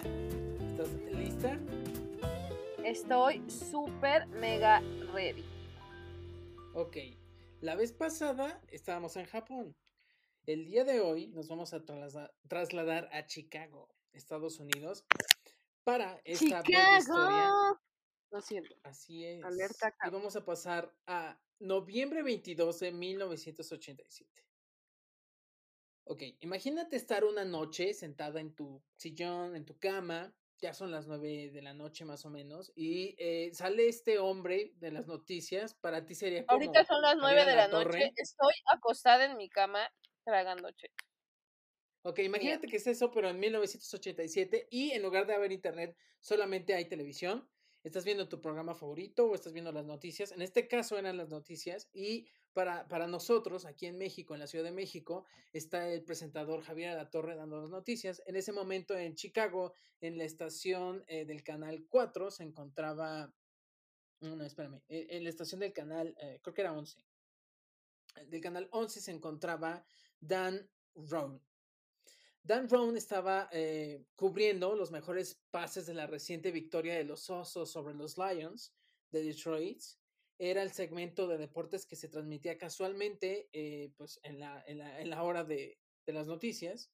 ¿Estás 0.69 0.89
lista? 1.11 1.57
Estoy 2.83 3.43
súper 3.49 4.27
mega 4.27 4.81
ready. 5.13 5.45
Ok. 6.73 6.97
La 7.61 7.75
vez 7.75 7.93
pasada 7.93 8.59
estábamos 8.69 9.15
en 9.17 9.25
Japón. 9.25 9.75
El 10.47 10.65
día 10.65 10.83
de 10.83 10.99
hoy 10.99 11.27
nos 11.27 11.47
vamos 11.47 11.73
a 11.73 11.85
traslada- 11.85 12.31
trasladar 12.47 13.07
a 13.13 13.27
Chicago, 13.27 13.87
Estados 14.13 14.59
Unidos, 14.59 15.05
para 15.83 16.19
esta 16.25 16.61
breve 16.63 16.97
historia. 16.97 17.49
Siento. 18.39 18.75
Así 18.83 19.25
es. 19.25 19.43
Alerta 19.43 19.89
y 19.89 19.91
Cap. 19.99 20.13
vamos 20.13 20.35
a 20.35 20.45
pasar 20.45 20.95
a 21.07 21.37
noviembre 21.59 22.23
22 22.23 22.79
de 22.79 22.91
1987. 22.91 24.45
Ok, 26.05 26.23
imagínate 26.39 26.95
estar 26.95 27.23
una 27.23 27.45
noche 27.45 27.93
sentada 27.93 28.39
en 28.39 28.53
tu 28.55 28.81
sillón, 28.95 29.55
en 29.55 29.65
tu 29.65 29.77
cama, 29.77 30.33
ya 30.59 30.73
son 30.73 30.91
las 30.91 31.07
9 31.07 31.51
de 31.51 31.61
la 31.61 31.73
noche 31.73 32.05
más 32.05 32.25
o 32.25 32.29
menos, 32.29 32.71
y 32.75 33.15
eh, 33.17 33.51
sale 33.53 33.87
este 33.87 34.19
hombre 34.19 34.73
de 34.75 34.91
las 34.91 35.07
noticias, 35.07 35.73
para 35.73 36.05
ti 36.05 36.15
sería 36.15 36.45
como 36.45 36.53
Ahorita 36.53 36.85
son 36.85 37.01
las 37.01 37.15
9 37.17 37.45
de 37.45 37.55
la 37.55 37.67
noche. 37.67 38.11
Estoy 38.15 38.53
acostada 38.73 39.25
en 39.25 39.37
mi 39.37 39.49
cama 39.49 39.89
tragando 40.23 40.69
che. 40.71 40.87
Ok, 42.03 42.19
imagínate 42.19 42.67
que 42.67 42.77
es 42.77 42.87
eso, 42.87 43.11
pero 43.11 43.29
en 43.29 43.39
1987 43.39 44.67
y 44.71 44.91
en 44.91 45.03
lugar 45.03 45.27
de 45.27 45.35
haber 45.35 45.51
internet, 45.51 45.95
solamente 46.19 46.73
hay 46.73 46.85
televisión. 46.85 47.47
Estás 47.83 48.05
viendo 48.05 48.29
tu 48.29 48.39
programa 48.39 48.75
favorito 48.75 49.25
o 49.25 49.33
estás 49.33 49.53
viendo 49.53 49.71
las 49.71 49.85
noticias. 49.85 50.31
En 50.31 50.43
este 50.43 50.67
caso 50.67 50.99
eran 50.99 51.17
las 51.17 51.29
noticias 51.29 51.89
y 51.93 52.27
para, 52.53 52.87
para 52.87 53.07
nosotros, 53.07 53.65
aquí 53.65 53.87
en 53.87 53.97
México, 53.97 54.33
en 54.35 54.39
la 54.39 54.47
Ciudad 54.47 54.65
de 54.65 54.71
México, 54.71 55.25
está 55.51 55.89
el 55.89 56.03
presentador 56.03 56.61
Javier 56.61 56.91
Alatorre 56.91 57.35
dando 57.35 57.59
las 57.59 57.71
noticias. 57.71 58.21
En 58.27 58.35
ese 58.35 58.51
momento 58.51 58.95
en 58.95 59.15
Chicago, 59.15 59.73
en 59.99 60.17
la 60.17 60.25
estación 60.25 61.03
eh, 61.07 61.25
del 61.25 61.43
Canal 61.43 61.85
4, 61.89 62.29
se 62.29 62.43
encontraba... 62.43 63.33
No, 64.19 64.43
espérame. 64.43 64.83
En 64.87 65.23
la 65.23 65.29
estación 65.29 65.61
del 65.61 65.73
canal, 65.73 66.15
eh, 66.21 66.39
creo 66.43 66.53
que 66.53 66.61
era 66.61 66.73
11. 66.73 67.03
Del 68.27 68.41
canal 68.41 68.67
11 68.71 69.01
se 69.01 69.11
encontraba 69.11 69.83
Dan 70.19 70.69
Roan. 70.93 71.41
Dan 72.43 72.67
Roan 72.69 72.97
estaba 72.97 73.49
eh, 73.51 74.03
cubriendo 74.15 74.75
los 74.75 74.91
mejores 74.91 75.41
pases 75.51 75.85
de 75.85 75.93
la 75.93 76.07
reciente 76.07 76.51
victoria 76.51 76.95
de 76.95 77.03
los 77.03 77.29
Osos 77.29 77.71
sobre 77.71 77.93
los 77.93 78.17
Lions 78.17 78.73
de 79.11 79.23
Detroit. 79.23 79.81
Era 80.39 80.63
el 80.63 80.71
segmento 80.71 81.27
de 81.27 81.37
deportes 81.37 81.85
que 81.85 81.95
se 81.95 82.07
transmitía 82.07 82.57
casualmente 82.57 83.47
eh, 83.53 83.93
pues 83.95 84.19
en, 84.23 84.39
la, 84.39 85.23
hora 85.23 85.43
de, 85.43 85.77
las 86.07 86.25
noticias. 86.25 86.91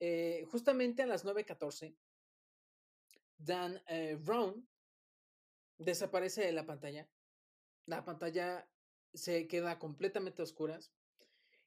Eh, 0.00 0.44
justamente 0.50 1.02
a 1.02 1.06
las 1.06 1.24
9.14, 1.24 1.96
Dan 3.38 3.80
Roan 4.24 4.66
desaparece 5.78 6.42
de 6.42 6.52
la 6.52 6.66
pantalla. 6.66 7.08
La 7.86 8.04
pantalla 8.04 8.68
se 9.14 9.46
queda 9.46 9.78
completamente 9.78 10.42
a 10.42 10.44
oscuras. 10.44 10.92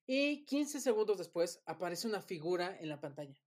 Y 0.07 0.45
15 0.45 0.81
segundos 0.81 1.17
después 1.17 1.61
aparece 1.65 2.07
una 2.07 2.21
figura 2.21 2.77
en 2.79 2.89
la 2.89 2.99
pantalla. 2.99 3.41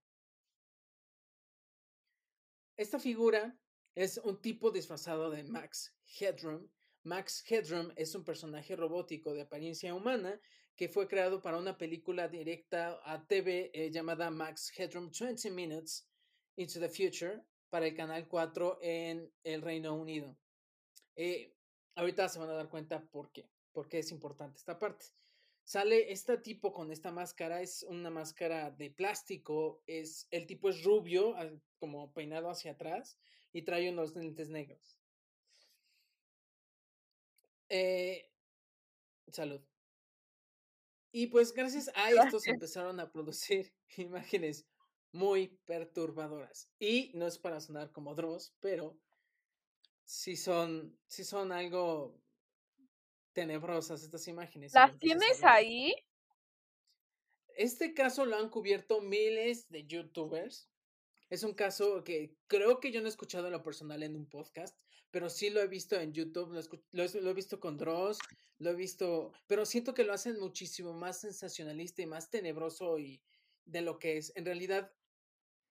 Esta 2.75 2.99
figura 2.99 3.57
es 3.95 4.17
un 4.17 4.41
tipo 4.41 4.71
disfrazado 4.71 5.29
de 5.29 5.43
Max 5.43 5.93
Headroom, 6.19 6.69
Max 7.03 7.43
Headroom 7.49 7.91
es 7.95 8.13
un 8.13 8.23
personaje 8.23 8.75
robótico 8.75 9.33
de 9.33 9.41
apariencia 9.41 9.93
humana 9.95 10.39
que 10.75 10.89
fue 10.89 11.07
creado 11.07 11.41
para 11.41 11.57
una 11.57 11.77
película 11.77 12.27
directa 12.27 12.99
a 13.03 13.25
TV 13.25 13.71
eh, 13.73 13.89
llamada 13.89 14.29
Max 14.29 14.71
Headroom 14.77 15.09
20 15.11 15.49
Minutes 15.51 16.07
into 16.57 16.79
the 16.79 16.89
Future 16.89 17.41
para 17.69 17.87
el 17.87 17.95
Canal 17.95 18.27
4 18.27 18.79
en 18.81 19.31
el 19.43 19.61
Reino 19.61 19.95
Unido. 19.95 20.37
Eh, 21.15 21.53
ahorita 21.95 22.27
se 22.29 22.39
van 22.39 22.49
a 22.49 22.53
dar 22.53 22.69
cuenta 22.69 23.01
por 23.01 23.31
qué, 23.31 23.49
por 23.71 23.87
qué 23.87 23.99
es 23.99 24.11
importante 24.11 24.57
esta 24.57 24.77
parte. 24.77 25.05
Sale 25.69 26.11
este 26.11 26.35
tipo 26.39 26.73
con 26.73 26.91
esta 26.91 27.11
máscara, 27.11 27.61
es 27.61 27.83
una 27.83 28.09
máscara 28.09 28.71
de 28.71 28.89
plástico, 28.89 29.83
es, 29.85 30.27
el 30.31 30.47
tipo 30.47 30.67
es 30.67 30.83
rubio, 30.83 31.35
como 31.77 32.11
peinado 32.11 32.49
hacia 32.49 32.71
atrás, 32.71 33.19
y 33.53 33.61
trae 33.61 33.91
unos 33.91 34.15
lentes 34.15 34.49
negros. 34.49 34.97
Eh, 37.69 38.31
salud. 39.27 39.61
Y 41.11 41.27
pues 41.27 41.53
gracias 41.53 41.91
a 41.95 42.09
esto 42.09 42.39
se 42.39 42.49
empezaron 42.49 42.99
a 42.99 43.11
producir 43.11 43.71
imágenes 43.97 44.65
muy 45.11 45.59
perturbadoras. 45.65 46.71
Y 46.79 47.11
no 47.13 47.27
es 47.27 47.37
para 47.37 47.61
sonar 47.61 47.91
como 47.91 48.15
Dross, 48.15 48.55
pero 48.59 48.97
sí 50.03 50.35
son, 50.35 50.97
sí 51.05 51.23
son 51.23 51.51
algo 51.51 52.19
tenebrosas 53.33 54.03
estas 54.03 54.27
imágenes. 54.27 54.73
¿Las 54.73 54.97
tienes 54.97 55.43
ahí? 55.43 55.93
Este 57.55 57.93
caso 57.93 58.25
lo 58.25 58.37
han 58.37 58.49
cubierto 58.49 59.01
miles 59.01 59.69
de 59.69 59.85
youtubers. 59.85 60.69
Es 61.29 61.43
un 61.43 61.53
caso 61.53 62.03
que 62.03 62.35
creo 62.47 62.79
que 62.79 62.91
yo 62.91 63.01
no 63.01 63.07
he 63.07 63.09
escuchado 63.09 63.47
en 63.47 63.53
lo 63.53 63.63
personal 63.63 64.01
en 64.01 64.15
un 64.15 64.27
podcast, 64.27 64.75
pero 65.11 65.29
sí 65.29 65.49
lo 65.49 65.61
he 65.61 65.67
visto 65.67 65.95
en 65.95 66.13
YouTube, 66.13 66.53
lo, 66.91 67.03
he 67.29 67.33
visto 67.33 67.59
con 67.59 67.77
Dross, 67.77 68.17
lo 68.57 68.71
he 68.71 68.75
visto, 68.75 69.33
pero 69.47 69.65
siento 69.65 69.93
que 69.93 70.03
lo 70.03 70.13
hacen 70.13 70.39
muchísimo 70.39 70.93
más 70.93 71.21
sensacionalista 71.21 72.01
y 72.01 72.07
más 72.07 72.29
tenebroso 72.29 72.97
y 72.97 73.21
de 73.65 73.81
lo 73.81 73.99
que 73.99 74.17
es. 74.17 74.31
En 74.35 74.45
realidad, 74.45 74.91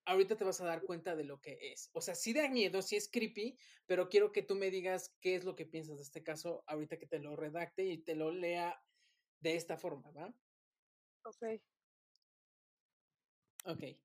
ahorita 0.08 0.36
te 0.36 0.44
vas 0.44 0.60
a 0.60 0.64
dar 0.64 0.82
cuenta 0.82 1.14
de 1.14 1.24
lo 1.24 1.40
que 1.40 1.58
es. 1.60 1.90
O 1.92 2.00
sea, 2.00 2.14
sí 2.14 2.32
da 2.32 2.48
miedo, 2.48 2.80
sí 2.80 2.96
es 2.96 3.10
creepy, 3.10 3.58
pero 3.86 4.08
quiero 4.08 4.32
que 4.32 4.42
tú 4.42 4.54
me 4.54 4.70
digas 4.70 5.14
qué 5.20 5.34
es 5.34 5.44
lo 5.44 5.54
que 5.54 5.66
piensas 5.66 5.98
de 5.98 6.02
este 6.02 6.22
caso 6.22 6.64
ahorita 6.66 6.98
que 6.98 7.06
te 7.06 7.18
lo 7.18 7.36
redacte 7.36 7.84
y 7.84 7.98
te 7.98 8.14
lo 8.14 8.32
lea 8.32 8.82
de 9.40 9.54
esta 9.54 9.76
forma, 9.76 10.10
¿va? 10.12 10.34
Ok. 11.24 11.60
Ok. 13.66 13.82
Eh, 13.82 13.98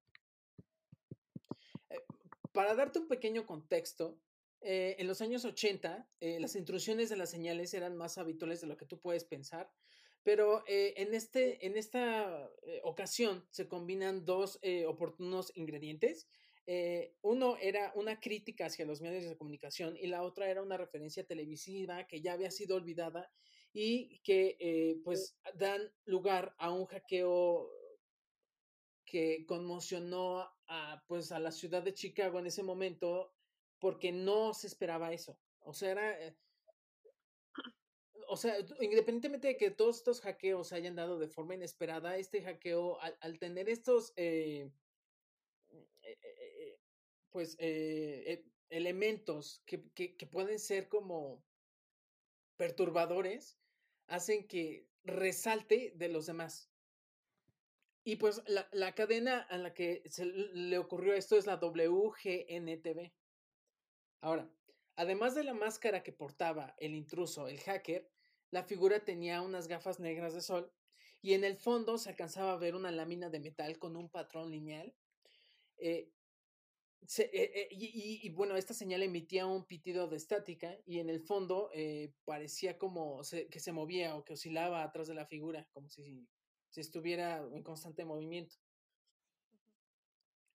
para 2.52 2.76
darte 2.76 3.00
un 3.00 3.08
pequeño 3.08 3.46
contexto, 3.46 4.20
eh, 4.60 4.98
en 5.00 5.08
los 5.08 5.22
años 5.22 5.46
80, 5.46 6.10
eh, 6.20 6.40
las 6.42 6.56
intrusiones 6.58 7.10
de 7.10 7.16
las 7.16 7.30
señales 7.30 7.74
eran 7.74 7.96
más 7.96 8.18
habituales 8.18 8.60
de 8.60 8.68
lo 8.68 8.76
que 8.76 8.86
tú 8.86 9.00
puedes 9.00 9.24
pensar. 9.24 9.72
Pero 10.24 10.64
eh, 10.68 10.94
en, 10.98 11.14
este, 11.14 11.66
en 11.66 11.78
esta 11.78 12.50
eh, 12.64 12.80
ocasión 12.84 13.46
se 13.52 13.68
combinan 13.68 14.26
dos 14.26 14.60
eh, 14.62 14.86
oportunos 14.86 15.52
ingredientes. 15.56 16.28
uno 17.22 17.58
era 17.58 17.92
una 17.96 18.20
crítica 18.22 18.68
hacia 18.68 18.86
los 18.86 19.02
medios 19.02 19.26
de 19.26 19.36
comunicación 19.36 19.98
y 19.98 20.08
la 20.08 20.24
otra 20.24 20.50
era 20.50 20.62
una 20.62 20.78
referencia 20.78 21.26
televisiva 21.26 22.08
que 22.08 22.22
ya 22.22 22.34
había 22.34 22.52
sido 22.52 22.78
olvidada 22.78 23.30
y 23.74 24.22
que 24.24 25.02
pues 25.04 25.36
dan 25.56 25.82
lugar 26.06 26.56
a 26.58 26.72
un 26.72 26.86
hackeo 26.86 27.70
que 29.06 29.46
conmocionó 29.46 30.50
a, 30.68 31.04
pues, 31.08 31.34
a 31.34 31.40
la 31.40 31.52
ciudad 31.52 31.84
de 31.84 31.94
Chicago 31.94 32.40
en 32.40 32.48
ese 32.48 32.64
momento 32.64 33.34
porque 33.80 34.14
no 34.14 34.54
se 34.54 34.68
esperaba 34.68 35.12
eso. 35.12 35.38
O 35.60 35.74
sea, 35.74 35.92
era, 35.92 36.36
o 38.34 38.36
sea, 38.36 38.58
independientemente 38.82 39.50
de 39.50 39.58
que 39.58 39.70
todos 39.70 39.98
estos 39.98 40.20
hackeos 40.22 40.70
se 40.70 40.76
hayan 40.76 40.96
dado 40.96 41.20
de 41.20 41.28
forma 41.28 41.54
inesperada, 41.54 42.18
este 42.18 42.42
hackeo, 42.42 42.98
al, 43.00 43.38
tener 43.38 43.70
estos, 43.70 44.12
eh, 44.16 44.72
eh, 46.02 46.18
eh, 46.24 46.80
pues, 47.30 47.56
elementos 48.70 49.62
que, 49.68 49.88
que, 49.92 50.26
pueden 50.26 50.58
ser 50.58 50.90
como 50.90 51.46
perturbadores, 52.58 53.60
hacen 54.08 54.48
que 54.48 54.90
resalte 55.04 55.94
de 55.96 56.10
los 56.10 56.26
demás. 56.26 56.72
Y 58.04 58.16
pues 58.16 58.42
la, 58.48 58.68
la 58.72 58.96
cadena 58.96 59.42
a 59.42 59.60
la 59.60 59.76
que 59.76 60.02
se 60.10 60.26
le 60.26 60.80
ocurrió 60.80 61.14
esto 61.14 61.38
es 61.38 61.46
la 61.46 61.58
WGNTV. 61.58 63.14
Ahora, 64.22 64.50
además 64.96 65.36
de 65.36 65.44
la 65.44 65.54
máscara 65.54 66.02
que 66.02 66.12
portaba 66.12 66.76
el 66.80 66.96
intruso, 66.96 67.48
el 67.48 67.60
hacker, 67.60 68.12
la 68.54 68.64
figura 68.64 69.04
tenía 69.04 69.42
unas 69.42 69.68
gafas 69.68 70.00
negras 70.00 70.36
de 70.36 70.42
sol 70.42 70.72
y 71.24 71.34
en 71.34 71.44
el 71.44 71.58
fondo 71.58 71.98
se 71.98 72.10
alcanzaba 72.10 72.54
a 72.54 72.58
ver 72.58 72.76
una 72.76 72.92
lámina 72.92 73.32
de 73.32 73.40
metal 73.40 73.80
con 73.80 73.96
un 73.96 74.10
patrón 74.10 74.52
lineal. 74.52 74.94
Eh, 75.78 76.12
eh, 77.18 77.32
eh, 77.34 77.68
y, 77.72 78.30
bueno, 78.30 78.56
esta 78.56 78.76
señal 78.76 79.02
emitía 79.02 79.48
un 79.48 79.66
pitido 79.66 80.08
de 80.08 80.18
estática 80.18 80.78
y 80.86 81.00
en 81.00 81.10
el 81.10 81.20
fondo 81.20 81.72
parecía 82.26 82.78
como 82.78 83.22
que 83.50 83.60
se 83.60 83.72
movía 83.72 84.16
o 84.16 84.24
que 84.24 84.34
oscilaba 84.34 84.84
atrás 84.84 85.08
de 85.08 85.16
la 85.16 85.26
figura, 85.26 85.68
como 85.72 85.90
si, 85.90 86.30
si 86.70 86.80
estuviera 86.80 87.38
en 87.54 87.64
constante 87.64 88.06
movimiento. 88.06 88.56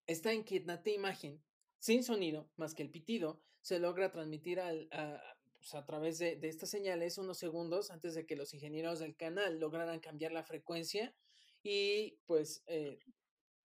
Esta 0.06 0.32
inquietante 0.32 0.92
imagen, 0.92 1.42
sin 1.80 2.04
sonido 2.04 2.48
más 2.56 2.74
que 2.76 2.84
el 2.84 2.90
pitido, 2.90 3.42
se 3.60 3.80
logra 3.80 4.12
transmitir 4.12 4.60
al, 4.60 4.88
a, 4.92 5.20
pues, 5.68 5.82
a 5.82 5.84
través 5.84 6.18
de, 6.18 6.38
estas 6.42 6.70
señales 6.70 7.18
unos 7.18 7.36
segundos 7.36 7.90
antes 7.90 8.14
de 8.14 8.24
que 8.24 8.36
los 8.36 8.54
ingenieros 8.54 9.00
del 9.00 9.16
canal 9.16 9.58
lograran 9.58 10.00
cambiar 10.00 10.32
la 10.32 10.42
frecuencia 10.42 11.14
y 11.62 12.18
pues 12.24 12.62
eh, 12.68 12.98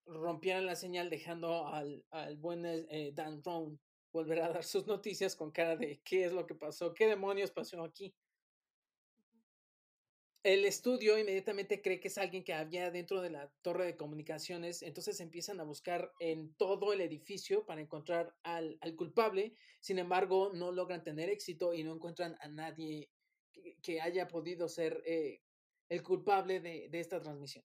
rompieran 0.05 0.65
la 0.65 0.75
señal 0.75 1.09
dejando 1.09 1.67
al, 1.67 2.03
al 2.09 2.35
buen 2.35 2.65
eh, 2.65 3.11
Dan 3.13 3.41
Rohn 3.41 3.79
volver 4.11 4.41
a 4.41 4.49
dar 4.49 4.63
sus 4.65 4.85
noticias 4.85 5.37
con 5.37 5.51
cara 5.51 5.77
de 5.77 6.01
qué 6.03 6.25
es 6.25 6.33
lo 6.33 6.45
que 6.45 6.55
pasó, 6.55 6.93
qué 6.93 7.07
demonios 7.07 7.51
pasó 7.51 7.81
aquí 7.83 8.13
el 10.43 10.65
estudio 10.65 11.17
inmediatamente 11.17 11.81
cree 11.81 12.01
que 12.01 12.09
es 12.09 12.17
alguien 12.17 12.43
que 12.43 12.53
había 12.53 12.91
dentro 12.91 13.21
de 13.21 13.29
la 13.29 13.49
torre 13.61 13.85
de 13.85 13.95
comunicaciones, 13.95 14.81
entonces 14.83 15.21
empiezan 15.21 15.61
a 15.61 15.63
buscar 15.63 16.11
en 16.19 16.53
todo 16.55 16.91
el 16.91 16.99
edificio 16.99 17.65
para 17.65 17.79
encontrar 17.79 18.35
al, 18.43 18.77
culpable, 18.97 19.55
sin 19.79 19.99
embargo 19.99 20.51
no 20.53 20.73
logran 20.73 21.01
tener 21.01 21.29
éxito 21.29 21.73
y 21.73 21.85
no 21.85 21.93
encuentran 21.93 22.35
a 22.41 22.49
nadie 22.49 23.09
que, 23.81 24.01
haya 24.01 24.27
podido 24.27 24.67
ser 24.67 25.01
eh, 25.05 25.41
el 25.87 26.03
culpable 26.03 26.59
de, 26.59 26.89
esta 26.91 27.21
transmisión. 27.21 27.63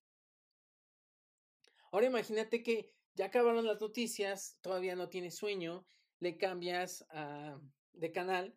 Ahora 1.91 2.05
imagínate 2.05 2.63
que 2.63 2.93
ya 3.13 3.25
acabaron 3.25 3.65
las 3.65 3.81
noticias, 3.81 4.57
todavía 4.61 4.95
no 4.95 5.09
tienes 5.09 5.35
sueño, 5.35 5.85
le 6.19 6.37
cambias 6.37 7.05
de 7.91 8.11
canal 8.13 8.55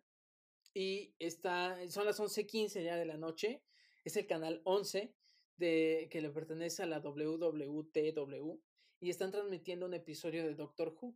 y 0.73 1.13
está, 1.19 1.77
son 1.89 2.05
las 2.05 2.21
11:15 2.21 2.83
ya 2.83 2.95
de 2.95 3.05
la 3.05 3.17
noche 3.17 3.61
es 4.03 4.17
el 4.17 4.27
canal 4.27 4.61
11 4.65 5.13
de, 5.57 6.07
que 6.11 6.21
le 6.21 6.29
pertenece 6.29 6.83
a 6.83 6.85
la 6.85 6.99
WWTW 6.99 8.59
y 8.99 9.09
están 9.09 9.31
transmitiendo 9.31 9.85
un 9.85 9.93
episodio 9.93 10.45
de 10.45 10.55
Doctor 10.55 10.95
Who. 10.99 11.15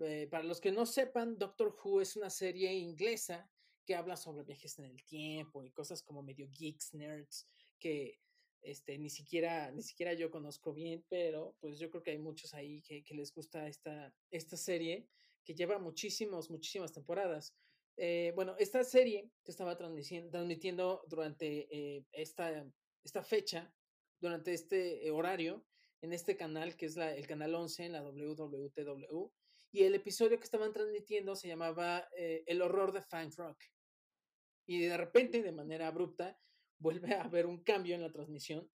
Eh, 0.00 0.28
para 0.30 0.44
los 0.44 0.60
que 0.60 0.72
no 0.72 0.84
sepan, 0.84 1.38
Doctor 1.38 1.74
Who 1.82 2.00
es 2.00 2.16
una 2.16 2.30
serie 2.30 2.74
inglesa 2.74 3.50
que 3.86 3.94
habla 3.94 4.16
sobre 4.16 4.44
viajes 4.44 4.78
en 4.78 4.86
el 4.86 5.04
tiempo 5.04 5.64
y 5.64 5.70
cosas 5.70 6.02
como 6.02 6.22
medio 6.22 6.48
geeks, 6.52 6.92
nerds, 6.94 7.48
que 7.78 8.20
este, 8.60 8.98
ni, 8.98 9.08
siquiera, 9.08 9.70
ni 9.70 9.82
siquiera 9.82 10.12
yo 10.12 10.30
conozco 10.30 10.74
bien, 10.74 11.04
pero 11.08 11.56
pues 11.60 11.78
yo 11.78 11.88
creo 11.88 12.02
que 12.02 12.10
hay 12.10 12.18
muchos 12.18 12.52
ahí 12.52 12.82
que, 12.82 13.04
que 13.04 13.14
les 13.14 13.32
gusta 13.32 13.68
esta, 13.68 14.12
esta 14.30 14.56
serie 14.56 15.08
que 15.44 15.54
lleva 15.54 15.78
muchísimos, 15.78 16.50
muchísimas 16.50 16.92
temporadas. 16.92 17.54
Eh, 17.96 18.32
bueno, 18.34 18.54
esta 18.58 18.84
serie 18.84 19.30
se 19.42 19.50
estaba 19.50 19.76
transmitiendo 19.76 21.02
durante 21.08 21.66
eh, 21.70 22.04
esta, 22.12 22.66
esta 23.02 23.22
fecha, 23.22 23.72
durante 24.20 24.52
este 24.52 25.06
eh, 25.06 25.10
horario, 25.10 25.64
en 26.02 26.12
este 26.12 26.36
canal 26.36 26.76
que 26.76 26.86
es 26.86 26.96
la, 26.96 27.14
el 27.14 27.26
canal 27.26 27.54
11 27.54 27.86
en 27.86 27.92
la 27.92 28.02
WWTW. 28.02 29.30
Y 29.72 29.82
el 29.84 29.94
episodio 29.94 30.38
que 30.38 30.44
estaban 30.44 30.72
transmitiendo 30.72 31.34
se 31.34 31.48
llamaba 31.48 32.08
El 32.14 32.62
horror 32.62 32.92
de 32.92 33.02
Fang 33.02 33.30
Rock. 33.36 33.58
Y 34.66 34.80
de 34.80 34.96
repente, 34.96 35.42
de 35.42 35.52
manera 35.52 35.88
abrupta, 35.88 36.38
vuelve 36.78 37.14
a 37.14 37.22
haber 37.22 37.46
un 37.46 37.62
cambio 37.62 37.94
en 37.94 38.02
la 38.02 38.12
transmisión, 38.12 38.70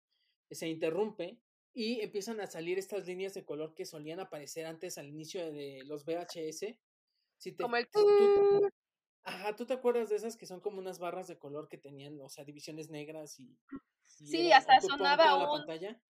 se 0.51 0.69
interrumpe 0.69 1.39
y 1.75 2.01
empiezan 2.01 2.41
a 2.41 2.47
salir 2.47 2.79
estas 2.79 3.07
líneas 3.07 3.35
de 3.35 3.45
color 3.45 3.75
que 3.75 3.85
solían 3.85 4.21
aparecer 4.21 4.67
antes 4.67 4.99
al 4.99 5.09
inicio 5.09 5.53
de 5.53 5.83
los 5.85 6.05
VHS. 6.05 6.75
Si 7.37 7.55
Como 7.55 7.77
el... 7.77 7.89
Ajá, 9.29 9.55
¿tú 9.55 9.67
te 9.67 9.75
acuerdas 9.75 10.09
de 10.09 10.17
esas 10.17 10.37
que 10.39 10.47
son 10.47 10.61
como 10.61 10.79
unas 10.79 10.99
barras 10.99 11.29
de 11.29 11.39
color 11.39 11.69
que 11.69 11.77
tenían, 11.77 12.19
o 12.23 12.31
sea, 12.31 12.45
divisiones 12.45 12.89
negras 12.89 13.39
y... 13.39 13.59
sí, 14.07 14.51
hasta 14.53 14.81
sonaba 14.81 15.35
un... 15.35 15.43
la 15.43 15.49
pantalla? 15.51 16.03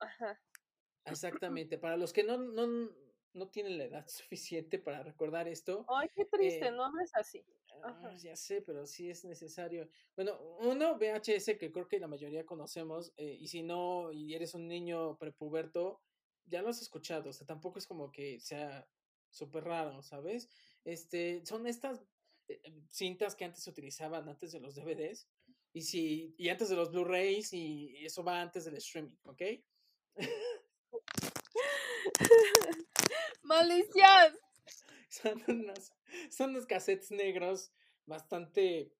Ajá. 0.00 0.40
Exactamente. 1.04 1.78
Para 1.78 1.96
los 1.96 2.12
que 2.12 2.24
no, 2.24 2.36
no, 2.36 2.90
no 3.32 3.48
tienen 3.48 3.78
la 3.78 3.84
edad 3.84 4.06
suficiente 4.08 4.80
para 4.80 5.04
recordar 5.04 5.46
esto. 5.46 5.86
Ay, 5.88 6.08
qué 6.16 6.24
triste, 6.24 6.72
no 6.72 6.90
es 7.00 7.14
así. 7.14 7.44
Ah, 7.84 8.12
ya 8.20 8.34
sé, 8.34 8.60
pero 8.60 8.84
sí 8.84 9.08
es 9.08 9.24
necesario. 9.24 9.88
Bueno, 10.16 10.36
uno, 10.58 10.98
VHS, 10.98 11.56
que 11.58 11.70
creo 11.70 11.86
que 11.86 12.00
la 12.00 12.08
mayoría 12.08 12.44
conocemos, 12.44 13.12
eh, 13.16 13.36
y 13.38 13.46
si 13.46 13.62
no, 13.62 14.10
y 14.10 14.34
eres 14.34 14.54
un 14.54 14.66
niño 14.66 15.16
prepuberto, 15.16 16.00
ya 16.44 16.60
lo 16.60 16.70
has 16.70 16.82
escuchado, 16.82 17.30
o 17.30 17.32
sea, 17.32 17.46
tampoco 17.46 17.78
es 17.78 17.86
como 17.86 18.10
que 18.10 18.40
sea 18.40 18.84
súper 19.30 19.62
raro, 19.62 20.02
¿sabes? 20.02 20.48
Este, 20.84 21.44
son 21.44 21.66
estas 21.66 22.00
eh, 22.48 22.60
cintas 22.90 23.34
que 23.34 23.44
antes 23.44 23.62
se 23.62 23.70
utilizaban 23.70 24.28
antes 24.28 24.52
de 24.52 24.60
los 24.60 24.74
DVDs, 24.74 25.28
y 25.72 25.82
si, 25.82 26.34
y 26.38 26.48
antes 26.48 26.68
de 26.70 26.76
los 26.76 26.90
Blu-rays, 26.90 27.52
y 27.52 28.04
eso 28.04 28.24
va 28.24 28.40
antes 28.40 28.64
del 28.64 28.76
streaming, 28.76 29.16
¿ok? 29.24 29.42
¡Maldición! 33.42 34.38
Son 35.10 35.42
unos, 35.48 35.92
son 36.28 36.50
unos 36.50 36.66
cassettes 36.66 37.10
negros 37.10 37.72
bastante 38.04 38.92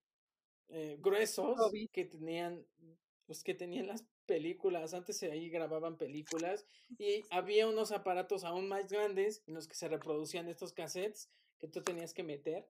eh, 0.69 0.97
gruesos 0.99 1.71
que 1.93 2.05
tenían, 2.05 2.65
pues 3.27 3.43
que 3.43 3.53
tenían 3.53 3.85
las 3.85 4.05
películas. 4.25 4.95
Antes 4.95 5.21
ahí 5.23 5.49
grababan 5.49 5.97
películas 5.97 6.65
y 6.97 7.23
había 7.29 7.67
unos 7.67 7.91
aparatos 7.91 8.43
aún 8.43 8.67
más 8.67 8.87
grandes 8.87 9.43
en 9.45 9.53
los 9.53 9.67
que 9.67 9.75
se 9.75 9.87
reproducían 9.87 10.49
estos 10.49 10.73
cassettes 10.73 11.29
que 11.59 11.67
tú 11.67 11.81
tenías 11.81 12.13
que 12.13 12.23
meter 12.23 12.67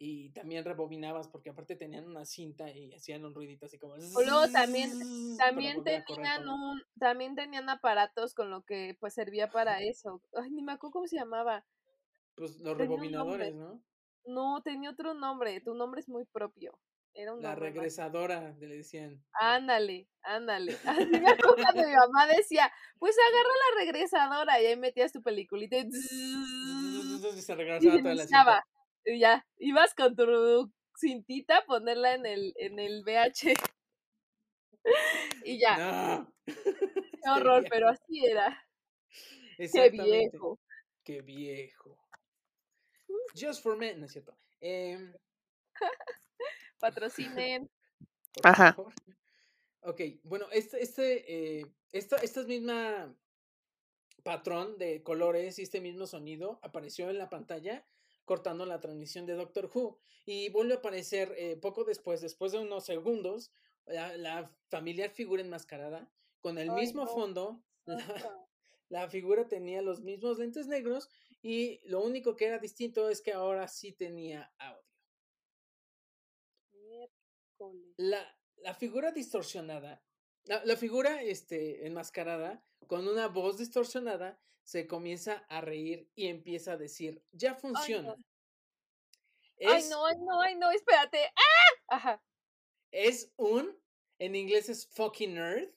y 0.00 0.30
también 0.30 0.64
rebobinabas 0.64 1.28
porque 1.28 1.50
aparte 1.50 1.74
tenían 1.74 2.06
una 2.06 2.24
cinta 2.24 2.70
y 2.70 2.94
hacían 2.94 3.24
un 3.24 3.34
ruidito 3.34 3.66
así 3.66 3.78
como 3.78 3.96
luego 3.96 4.48
también 4.52 4.92
también 5.36 5.82
tenían 5.82 6.48
un 6.48 6.80
también 6.98 7.34
tenían 7.34 7.68
aparatos 7.68 8.34
con 8.34 8.50
lo 8.50 8.62
que 8.62 8.96
pues 9.00 9.14
servía 9.14 9.50
para 9.50 9.82
eso. 9.82 10.22
Ay 10.34 10.50
ni 10.50 10.62
me 10.62 10.72
acuerdo 10.72 10.92
cómo 10.92 11.06
se 11.06 11.16
llamaba. 11.16 11.64
Pues 12.36 12.58
los 12.60 12.76
rebobinadores 12.76 13.54
no 13.54 13.82
no 14.24 14.62
tenía 14.62 14.90
otro 14.90 15.14
nombre. 15.14 15.60
Tu 15.60 15.74
nombre 15.74 16.00
es 16.00 16.08
muy 16.08 16.24
propio. 16.26 16.78
Era 17.14 17.34
la 17.34 17.56
regresadora 17.56 18.54
le 18.60 18.68
decían. 18.68 19.24
Ándale 19.32 20.08
ándale. 20.22 20.76
Así 20.84 21.06
me 21.22 21.30
acuerdo 21.30 21.56
cuando 21.56 21.82
mi 21.82 21.94
mamá 21.94 22.26
decía 22.28 22.70
pues 22.98 23.16
agarra 23.30 23.48
la 23.48 23.84
regresadora 23.84 24.62
y 24.62 24.66
ahí 24.66 24.76
metías 24.76 25.12
tu 25.12 25.22
peliculita 25.22 25.76
y, 25.76 25.88
se 27.20 27.54
regresaba 27.54 27.98
toda 27.98 28.14
la 28.14 28.26
cinta 28.26 28.64
y 29.04 29.20
ya, 29.20 29.46
ibas 29.56 29.94
con 29.94 30.14
tu 30.14 30.70
cintita 30.98 31.58
a 31.58 31.64
ponerla 31.64 32.14
en 32.14 32.26
el, 32.26 32.52
en 32.56 32.78
el 32.78 33.02
VH. 33.04 33.54
y 35.44 35.58
ya. 35.58 36.28
Qué 36.46 37.30
horror, 37.30 37.64
pero 37.70 37.88
así 37.88 38.24
era. 38.24 38.62
Qué 39.56 39.90
viejo. 39.90 40.58
Qué 41.02 41.22
viejo. 41.22 41.98
Just 43.34 43.62
for 43.62 43.76
men, 43.76 44.00
¿no 44.00 44.06
es 44.06 44.12
cierto? 44.12 44.36
Eh... 44.60 45.12
Patrocinen. 46.78 47.70
Ajá. 48.42 48.76
Ok, 49.80 50.00
bueno, 50.22 50.46
este, 50.52 50.82
este, 50.82 51.60
eh, 51.60 51.66
esta, 51.92 52.16
esta 52.16 52.42
misma 52.42 53.14
patrón 54.28 54.76
de 54.76 55.02
colores 55.02 55.58
y 55.58 55.62
este 55.62 55.80
mismo 55.80 56.06
sonido 56.06 56.60
apareció 56.62 57.08
en 57.08 57.16
la 57.16 57.30
pantalla 57.30 57.86
cortando 58.26 58.66
la 58.66 58.78
transmisión 58.78 59.24
de 59.24 59.32
Doctor 59.32 59.70
Who. 59.72 59.98
Y 60.26 60.50
vuelve 60.50 60.74
a 60.74 60.76
aparecer 60.76 61.34
eh, 61.38 61.56
poco 61.56 61.82
después, 61.84 62.20
después 62.20 62.52
de 62.52 62.58
unos 62.58 62.84
segundos, 62.84 63.50
la, 63.86 64.54
familiar 64.68 65.08
figura 65.08 65.40
enmascarada, 65.40 66.12
con 66.42 66.58
el 66.58 66.70
mismo 66.72 67.06
fondo. 67.06 67.62
La, 68.90 69.08
figura 69.10 69.48
tenía 69.48 69.82
los 69.82 70.00
mismos 70.00 70.38
lentes 70.38 70.66
negros 70.66 71.10
y 71.42 71.80
lo 71.84 72.00
único 72.00 72.36
que 72.36 72.46
era 72.46 72.58
distinto 72.58 73.10
es 73.10 73.20
que 73.20 73.34
ahora 73.34 73.68
sí 73.68 73.92
tenía 73.92 74.50
audio. 74.58 74.82
La, 77.98 78.38
la 78.56 78.74
figura 78.74 79.12
distorsionada, 79.12 80.02
la, 80.44 80.76
figura 80.76 81.22
este, 81.22 81.86
enmascarada, 81.86 82.64
con 82.88 83.06
una 83.06 83.28
voz 83.28 83.58
distorsionada, 83.58 84.40
se 84.64 84.86
comienza 84.88 85.44
a 85.48 85.60
reír 85.60 86.10
y 86.16 86.26
empieza 86.26 86.72
a 86.72 86.76
decir, 86.76 87.22
ya 87.30 87.54
funciona. 87.54 88.16
Ay, 89.60 89.84
no, 89.88 90.06
ay, 90.06 90.16
no, 90.18 90.40
ay, 90.40 90.54
no, 90.56 90.70
espérate. 90.70 91.18
¡Ah! 91.36 91.96
Ajá. 91.96 92.24
Es 92.90 93.32
un, 93.36 93.78
en 94.18 94.34
inglés 94.34 94.68
es 94.68 94.86
fucking 94.88 95.34
nerd. 95.34 95.70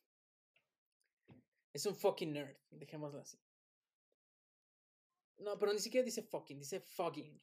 Es 1.73 1.85
un 1.85 1.95
fucking 1.95 2.33
nerd, 2.33 2.57
dejémoslo 2.69 3.19
así. 3.19 3.37
No, 5.37 5.57
pero 5.57 5.73
ni 5.73 5.79
siquiera 5.79 6.05
dice 6.05 6.23
fucking, 6.23 6.59
dice 6.59 6.79
fogging. 6.79 7.41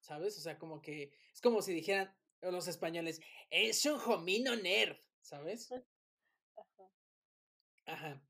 ¿Sabes? 0.00 0.38
O 0.38 0.40
sea, 0.40 0.58
como 0.58 0.80
que 0.80 1.12
es 1.32 1.40
como 1.40 1.62
si 1.62 1.72
dijeran 1.72 2.14
los 2.42 2.68
españoles, 2.68 3.20
es 3.50 3.84
un 3.86 4.00
homino 4.00 4.54
nerd, 4.56 4.96
¿sabes? 5.20 5.70
Ajá. 5.72 6.90
Ajá. 7.86 8.22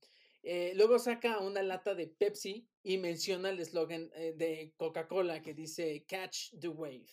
Eh, 0.43 0.73
luego 0.75 0.99
saca 0.99 1.39
una 1.41 1.63
lata 1.63 1.95
de 1.95 2.07
Pepsi 2.07 2.67
y 2.83 2.97
menciona 2.99 3.51
el 3.51 3.61
eslogan 3.61 4.11
eh, 4.15 4.33
de 4.35 4.73
Coca-Cola 4.77 5.43
que 5.43 5.53
dice 5.53 6.05
Catch 6.09 6.55
the 6.59 6.69
Wave, 6.69 7.07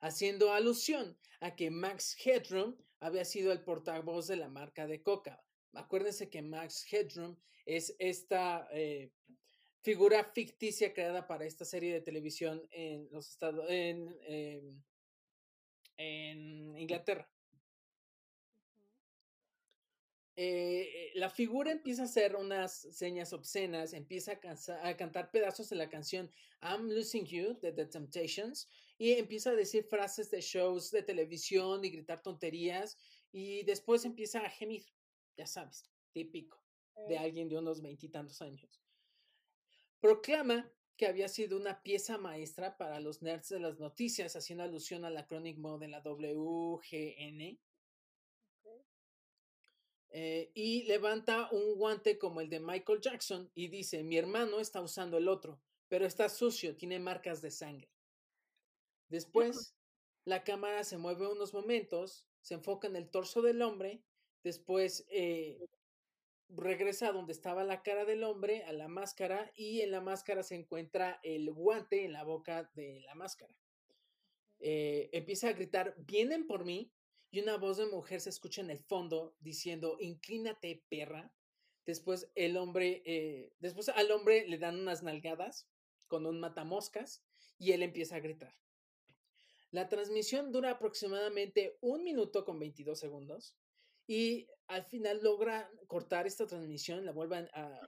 haciendo 0.00 0.52
alusión 0.52 1.18
a 1.40 1.54
que 1.54 1.70
Max 1.70 2.16
Headroom 2.24 2.76
había 3.00 3.24
sido 3.24 3.52
el 3.52 3.62
portavoz 3.62 4.26
de 4.26 4.36
la 4.36 4.48
marca 4.48 4.86
de 4.86 5.02
Coca. 5.02 5.44
Acuérdense 5.74 6.30
que 6.30 6.40
Max 6.40 6.86
Headroom 6.90 7.36
es 7.66 7.94
esta 7.98 8.68
eh, 8.72 9.10
figura 9.82 10.24
ficticia 10.32 10.94
creada 10.94 11.26
para 11.26 11.44
esta 11.44 11.64
serie 11.64 11.92
de 11.92 12.00
televisión 12.00 12.66
en 12.70 13.08
los 13.10 13.28
Estados 13.28 13.66
en, 13.68 14.16
en 15.96 16.76
Inglaterra. 16.78 17.31
Eh, 20.44 21.12
la 21.14 21.30
figura 21.30 21.70
empieza 21.70 22.02
a 22.02 22.06
hacer 22.06 22.34
unas 22.34 22.72
señas 22.72 23.32
obscenas, 23.32 23.92
empieza 23.92 24.40
a, 24.82 24.96
cantar 24.96 25.30
pedazos 25.30 25.70
de 25.70 25.76
la 25.76 25.88
canción 25.88 26.32
I'm 26.60 26.90
Losing 26.90 27.26
You 27.26 27.60
de 27.60 27.70
The 27.70 27.86
Temptations 27.86 28.68
y 28.98 29.12
empieza 29.12 29.50
a 29.50 29.54
decir 29.54 29.84
frases 29.84 30.32
de 30.32 30.40
shows 30.40 30.90
de 30.90 31.04
televisión 31.04 31.84
y 31.84 31.90
gritar 31.90 32.22
tonterías 32.22 32.98
y 33.30 33.62
después 33.62 34.04
empieza 34.04 34.40
a 34.40 34.50
gemir, 34.50 34.84
ya 35.36 35.46
sabes, 35.46 35.84
típico 36.10 36.60
de 37.08 37.18
alguien 37.18 37.48
de 37.48 37.58
unos 37.58 37.80
veintitantos 37.80 38.42
años. 38.42 38.82
Proclama 40.00 40.68
que 40.96 41.06
había 41.06 41.28
sido 41.28 41.56
una 41.56 41.84
pieza 41.84 42.18
maestra 42.18 42.76
para 42.76 42.98
los 42.98 43.22
nerds 43.22 43.50
de 43.50 43.60
las 43.60 43.78
noticias, 43.78 44.34
haciendo 44.34 44.64
alusión 44.64 45.04
a 45.04 45.10
la 45.10 45.24
Chronic 45.24 45.58
Mode 45.58 45.86
de 45.86 45.92
la 45.92 46.00
WGN, 46.00 47.60
eh, 50.14 50.50
y 50.52 50.82
levanta 50.84 51.48
un 51.52 51.74
guante 51.76 52.18
como 52.18 52.42
el 52.42 52.50
de 52.50 52.60
Michael 52.60 53.00
Jackson 53.00 53.50
y 53.54 53.68
dice, 53.68 54.04
mi 54.04 54.18
hermano 54.18 54.60
está 54.60 54.82
usando 54.82 55.16
el 55.16 55.26
otro, 55.26 55.58
pero 55.88 56.04
está 56.04 56.28
sucio, 56.28 56.76
tiene 56.76 56.98
marcas 56.98 57.40
de 57.40 57.50
sangre. 57.50 57.90
Después, 59.08 59.74
la 60.26 60.44
cámara 60.44 60.84
se 60.84 60.98
mueve 60.98 61.26
unos 61.26 61.54
momentos, 61.54 62.28
se 62.42 62.54
enfoca 62.54 62.88
en 62.88 62.96
el 62.96 63.08
torso 63.08 63.40
del 63.40 63.62
hombre, 63.62 64.02
después 64.44 65.06
eh, 65.08 65.66
regresa 66.50 67.08
a 67.08 67.12
donde 67.12 67.32
estaba 67.32 67.64
la 67.64 67.82
cara 67.82 68.04
del 68.04 68.22
hombre, 68.22 68.64
a 68.64 68.72
la 68.72 68.88
máscara, 68.88 69.50
y 69.54 69.80
en 69.80 69.92
la 69.92 70.02
máscara 70.02 70.42
se 70.42 70.56
encuentra 70.56 71.20
el 71.22 71.50
guante 71.50 72.04
en 72.04 72.12
la 72.12 72.24
boca 72.24 72.70
de 72.74 73.00
la 73.00 73.14
máscara. 73.14 73.54
Eh, 74.58 75.08
empieza 75.12 75.48
a 75.48 75.52
gritar, 75.54 75.94
vienen 75.96 76.46
por 76.46 76.66
mí, 76.66 76.92
y 77.32 77.40
una 77.40 77.56
voz 77.56 77.78
de 77.78 77.86
mujer 77.86 78.20
se 78.20 78.28
escucha 78.28 78.60
en 78.60 78.70
el 78.70 78.78
fondo 78.78 79.34
diciendo, 79.40 79.96
inclínate, 79.98 80.84
perra. 80.90 81.34
Después 81.86 82.30
el 82.34 82.58
hombre, 82.58 83.02
eh, 83.06 83.54
después 83.58 83.88
al 83.88 84.10
hombre 84.10 84.46
le 84.46 84.58
dan 84.58 84.78
unas 84.78 85.02
nalgadas 85.02 85.66
con 86.08 86.26
un 86.26 86.38
matamoscas 86.40 87.24
y 87.58 87.72
él 87.72 87.82
empieza 87.82 88.16
a 88.16 88.20
gritar. 88.20 88.54
La 89.70 89.88
transmisión 89.88 90.52
dura 90.52 90.72
aproximadamente 90.72 91.78
un 91.80 92.04
minuto 92.04 92.44
con 92.44 92.58
22 92.58 93.00
segundos 93.00 93.56
y 94.06 94.46
al 94.66 94.84
final 94.84 95.20
logra 95.22 95.70
cortar 95.86 96.26
esta 96.26 96.46
transmisión, 96.46 97.06
la 97.06 97.12
vuelvan 97.12 97.48
a 97.54 97.80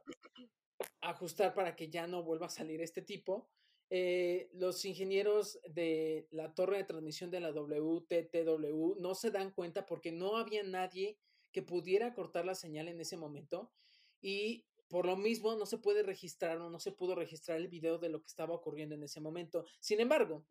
ajustar 1.03 1.53
para 1.53 1.77
que 1.77 1.91
ya 1.91 2.07
no 2.07 2.23
vuelva 2.23 2.47
a 2.47 2.51
salir 2.51 2.81
este 2.81 3.03
tipo 3.03 3.51
eh, 3.97 4.51
los 4.55 4.85
ingenieros 4.85 5.61
de 5.69 6.27
la 6.33 6.53
torre 6.53 6.79
de 6.79 6.83
transmisión 6.83 7.31
de 7.31 7.39
la 7.39 7.53
WTTW 7.53 8.97
no 8.99 9.15
se 9.15 9.31
dan 9.31 9.53
cuenta 9.53 9.87
porque 9.87 10.11
no 10.11 10.37
había 10.37 10.65
nadie 10.65 11.17
que 11.53 11.63
pudiera 11.63 12.13
cortar 12.13 12.45
la 12.45 12.57
señal 12.57 12.89
en 12.89 13.01
ese 13.01 13.17
momento 13.17 13.71
y 14.21 14.67
por 14.89 15.07
lo 15.07 15.17
mismo 15.17 15.55
no 15.55 15.65
se 15.65 15.79
puede 15.79 16.03
registrar 16.03 16.61
o 16.61 16.71
no 16.71 16.81
se 16.81 16.91
pudo 16.91 17.15
registrar 17.15 17.59
el 17.59 17.69
video 17.69 17.99
de 17.99 18.09
lo 18.09 18.21
que 18.21 18.27
estaba 18.27 18.53
ocurriendo 18.53 18.97
en 18.97 19.05
ese 19.05 19.21
momento. 19.21 19.65
Sin 19.79 20.01
embargo, 20.01 20.45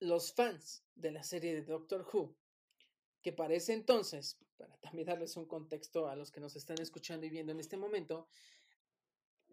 los 0.00 0.32
fans 0.32 0.86
de 0.94 1.10
la 1.10 1.22
serie 1.22 1.54
de 1.54 1.64
Doctor 1.64 2.08
Who, 2.10 2.34
que 3.20 3.34
para 3.34 3.52
ese 3.52 3.74
entonces, 3.74 4.38
para 4.56 4.74
también 4.78 5.08
darles 5.08 5.36
un 5.36 5.44
contexto 5.44 6.08
a 6.08 6.16
los 6.16 6.32
que 6.32 6.40
nos 6.40 6.56
están 6.56 6.80
escuchando 6.80 7.26
y 7.26 7.28
viendo 7.28 7.52
en 7.52 7.60
este 7.60 7.76
momento, 7.76 8.26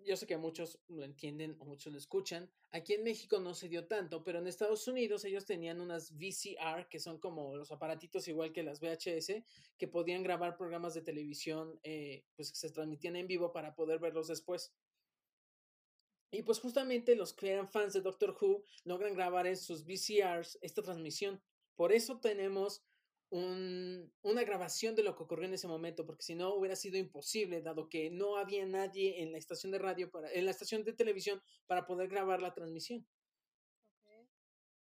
yo 0.05 0.15
sé 0.15 0.27
que 0.27 0.37
muchos 0.37 0.79
lo 0.87 1.03
entienden 1.03 1.55
o 1.59 1.65
muchos 1.65 1.91
lo 1.91 1.97
escuchan. 1.97 2.49
Aquí 2.71 2.93
en 2.93 3.03
México 3.03 3.39
no 3.39 3.53
se 3.53 3.67
dio 3.67 3.87
tanto, 3.87 4.23
pero 4.23 4.39
en 4.39 4.47
Estados 4.47 4.87
Unidos 4.87 5.25
ellos 5.25 5.45
tenían 5.45 5.81
unas 5.81 6.11
VCR, 6.13 6.87
que 6.89 6.99
son 6.99 7.19
como 7.19 7.57
los 7.57 7.71
aparatitos 7.71 8.27
igual 8.27 8.53
que 8.53 8.63
las 8.63 8.79
VHS, 8.79 9.43
que 9.77 9.87
podían 9.87 10.23
grabar 10.23 10.55
programas 10.55 10.93
de 10.93 11.01
televisión, 11.01 11.79
eh, 11.83 12.25
pues 12.35 12.51
que 12.51 12.57
se 12.57 12.71
transmitían 12.71 13.15
en 13.15 13.27
vivo 13.27 13.51
para 13.51 13.75
poder 13.75 13.99
verlos 13.99 14.27
después. 14.27 14.73
Y 16.31 16.43
pues 16.43 16.59
justamente 16.59 17.15
los 17.15 17.33
que 17.33 17.51
eran 17.51 17.69
fans 17.69 17.93
de 17.93 18.01
Doctor 18.01 18.37
Who 18.39 18.63
logran 18.83 19.13
grabar 19.13 19.47
en 19.47 19.57
sus 19.57 19.85
VCRs 19.85 20.59
esta 20.61 20.81
transmisión. 20.81 21.41
Por 21.75 21.91
eso 21.91 22.19
tenemos 22.19 22.83
una 23.37 24.43
grabación 24.43 24.95
de 24.95 25.03
lo 25.03 25.15
que 25.15 25.23
ocurrió 25.23 25.45
en 25.45 25.53
ese 25.53 25.67
momento, 25.67 26.05
porque 26.05 26.23
si 26.23 26.35
no 26.35 26.53
hubiera 26.53 26.75
sido 26.75 26.97
imposible, 26.97 27.61
dado 27.61 27.89
que 27.89 28.09
no 28.09 28.37
había 28.37 28.65
nadie 28.65 29.21
en 29.21 29.31
la 29.31 29.37
estación 29.37 29.71
de 29.71 29.79
radio, 29.79 30.09
para, 30.09 30.31
en 30.31 30.45
la 30.45 30.51
estación 30.51 30.83
de 30.83 30.93
televisión 30.93 31.41
para 31.67 31.85
poder 31.85 32.07
grabar 32.07 32.41
la 32.41 32.53
transmisión. 32.53 33.05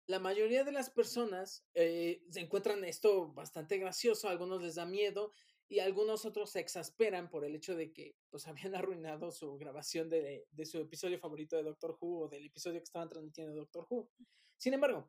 La 0.06 0.18
mayoría 0.18 0.64
de 0.64 0.72
las 0.72 0.90
personas 0.90 1.64
eh, 1.74 2.24
se 2.30 2.40
encuentran 2.40 2.84
esto 2.84 3.32
bastante 3.32 3.78
gracioso, 3.78 4.26
a 4.26 4.32
algunos 4.32 4.60
les 4.60 4.74
da 4.74 4.84
miedo 4.84 5.32
y 5.68 5.78
algunos 5.78 6.24
otros 6.24 6.50
se 6.50 6.58
exasperan 6.58 7.30
por 7.30 7.44
el 7.44 7.54
hecho 7.54 7.76
de 7.76 7.92
que 7.92 8.16
pues 8.30 8.46
habían 8.48 8.74
arruinado 8.74 9.30
su 9.30 9.56
grabación 9.58 10.08
de, 10.08 10.46
de 10.50 10.66
su 10.66 10.78
episodio 10.78 11.20
favorito 11.20 11.56
de 11.56 11.62
Doctor 11.62 11.96
Who 12.00 12.22
o 12.22 12.28
del 12.28 12.46
episodio 12.46 12.80
que 12.80 12.84
estaban 12.84 13.08
transmitiendo 13.08 13.52
de 13.52 13.60
Doctor 13.60 13.86
Who. 13.88 14.10
Sin 14.56 14.74
embargo, 14.74 15.08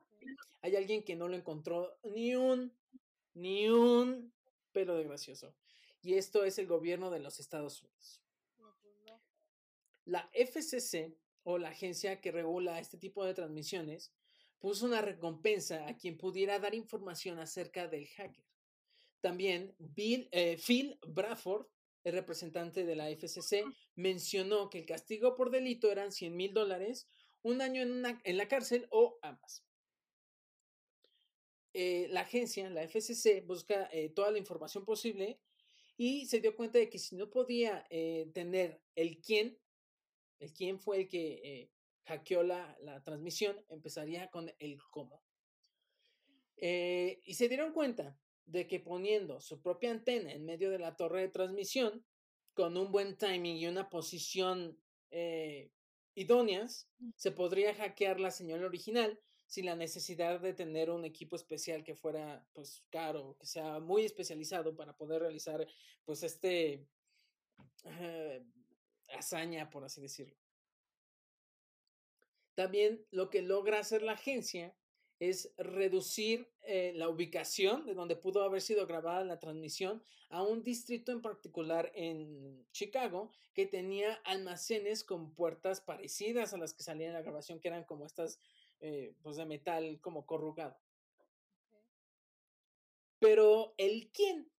hay 0.61 0.75
alguien 0.75 1.03
que 1.03 1.15
no 1.15 1.27
lo 1.27 1.35
encontró 1.35 1.97
ni 2.03 2.35
un 2.35 2.71
ni 3.33 3.69
un 3.69 4.33
pelo 4.71 4.95
de 4.95 5.03
gracioso. 5.03 5.55
Y 6.01 6.15
esto 6.15 6.43
es 6.43 6.57
el 6.57 6.67
gobierno 6.67 7.11
de 7.11 7.19
los 7.19 7.39
Estados 7.39 7.81
Unidos. 7.83 8.21
Pues 8.57 8.71
la 10.05 10.29
FCC, 10.33 11.15
o 11.43 11.57
la 11.57 11.69
agencia 11.69 12.21
que 12.21 12.31
regula 12.31 12.79
este 12.79 12.97
tipo 12.97 13.25
de 13.25 13.33
transmisiones, 13.33 14.13
puso 14.59 14.85
una 14.85 15.01
recompensa 15.01 15.87
a 15.87 15.95
quien 15.95 16.17
pudiera 16.17 16.59
dar 16.59 16.75
información 16.75 17.39
acerca 17.39 17.87
del 17.87 18.07
hacker. 18.07 18.45
También 19.19 19.75
Bill, 19.79 20.27
eh, 20.31 20.57
Phil 20.57 20.99
Bradford, 21.07 21.67
el 22.03 22.13
representante 22.13 22.83
de 22.83 22.95
la 22.95 23.09
FCC, 23.09 23.63
mencionó 23.95 24.69
que 24.69 24.79
el 24.79 24.85
castigo 24.85 25.35
por 25.35 25.51
delito 25.51 25.91
eran 25.91 26.11
100 26.11 26.35
mil 26.35 26.53
dólares, 26.53 27.07
un 27.43 27.61
año 27.61 27.81
en, 27.81 28.03
en 28.23 28.37
la 28.37 28.47
cárcel 28.47 28.87
o 28.91 29.19
ambas. 29.21 29.63
Eh, 31.73 32.07
la 32.09 32.21
agencia, 32.21 32.69
la 32.69 32.83
FCC, 32.83 33.45
busca 33.45 33.89
eh, 33.93 34.09
toda 34.09 34.31
la 34.31 34.37
información 34.37 34.83
posible 34.83 35.39
y 35.95 36.25
se 36.25 36.41
dio 36.41 36.55
cuenta 36.55 36.79
de 36.79 36.89
que 36.89 36.99
si 36.99 37.15
no 37.15 37.29
podía 37.29 37.85
eh, 37.89 38.29
tener 38.33 38.81
el 38.95 39.21
quién, 39.21 39.57
el 40.39 40.51
quién 40.53 40.79
fue 40.79 41.01
el 41.01 41.07
que 41.07 41.69
hackeó 42.03 42.43
la, 42.43 42.77
la, 42.81 43.01
transmisión, 43.03 43.63
empezaría 43.69 44.29
con 44.29 44.51
el 44.59 44.79
cómo. 44.89 45.23
y 46.57 47.33
se 47.35 47.47
dieron 47.47 47.71
cuenta 47.73 48.19
de 48.45 48.67
que 48.67 48.79
poniendo 48.79 49.39
su 49.39 49.61
propia 49.61 49.91
antena 49.91 50.33
en 50.33 50.43
medio 50.43 50.71
de 50.71 50.79
la 50.79 50.95
torre 50.97 51.21
de 51.21 51.29
transmisión, 51.29 52.05
con 52.53 52.75
un 52.75 52.91
buen 52.91 53.17
timing 53.17 53.55
y 53.55 53.67
una 53.67 53.89
posición 53.89 54.77
idóneas, 56.15 56.89
mm. 56.99 57.11
se 57.15 57.31
podría 57.31 57.73
hackear 57.75 58.19
la 58.19 58.31
señal 58.31 58.63
original 58.63 59.19
sin 59.51 59.65
la 59.65 59.75
necesidad 59.75 60.39
de 60.39 60.53
tener 60.53 60.89
un 60.89 61.03
equipo 61.03 61.35
especial 61.35 61.83
que 61.83 61.93
fuera 61.93 62.47
pues 62.53 62.85
caro, 62.89 63.35
que 63.37 63.45
sea 63.45 63.81
muy 63.81 64.05
especializado 64.05 64.77
para 64.77 64.95
poder 64.95 65.23
realizar 65.23 65.67
pues 66.05 66.23
este 66.23 66.87
hazaña, 69.13 69.69
por 69.69 69.83
así 69.83 69.99
decirlo. 69.99 70.37
También 72.55 73.05
lo 73.11 73.29
que 73.29 73.41
logra 73.41 73.79
hacer 73.79 74.03
la 74.03 74.13
agencia 74.13 74.73
es 75.19 75.53
reducir 75.57 76.49
eh, 76.61 76.93
la 76.95 77.09
ubicación 77.09 77.85
de 77.85 77.93
donde 77.93 78.15
pudo 78.15 78.43
haber 78.43 78.61
sido 78.61 78.87
grabada 78.87 79.25
la 79.25 79.39
transmisión 79.39 80.01
a 80.29 80.43
un 80.43 80.63
distrito 80.63 81.11
en 81.11 81.21
particular 81.21 81.91
en 81.93 82.65
Chicago 82.71 83.33
que 83.53 83.65
tenía 83.65 84.13
almacenes 84.23 85.03
con 85.03 85.35
puertas 85.35 85.81
parecidas 85.81 86.53
a 86.53 86.57
las 86.57 86.73
que 86.73 86.83
salían 86.83 87.09
en 87.09 87.15
la 87.15 87.21
grabación, 87.21 87.59
que 87.59 87.67
eran 87.67 87.83
como 87.83 88.05
estas 88.05 88.39
eh, 88.81 89.13
pues 89.21 89.37
de 89.37 89.45
metal 89.45 89.99
como 90.01 90.25
corrugado. 90.25 90.75
Pero 93.19 93.75
el 93.77 94.09
quién 94.11 94.51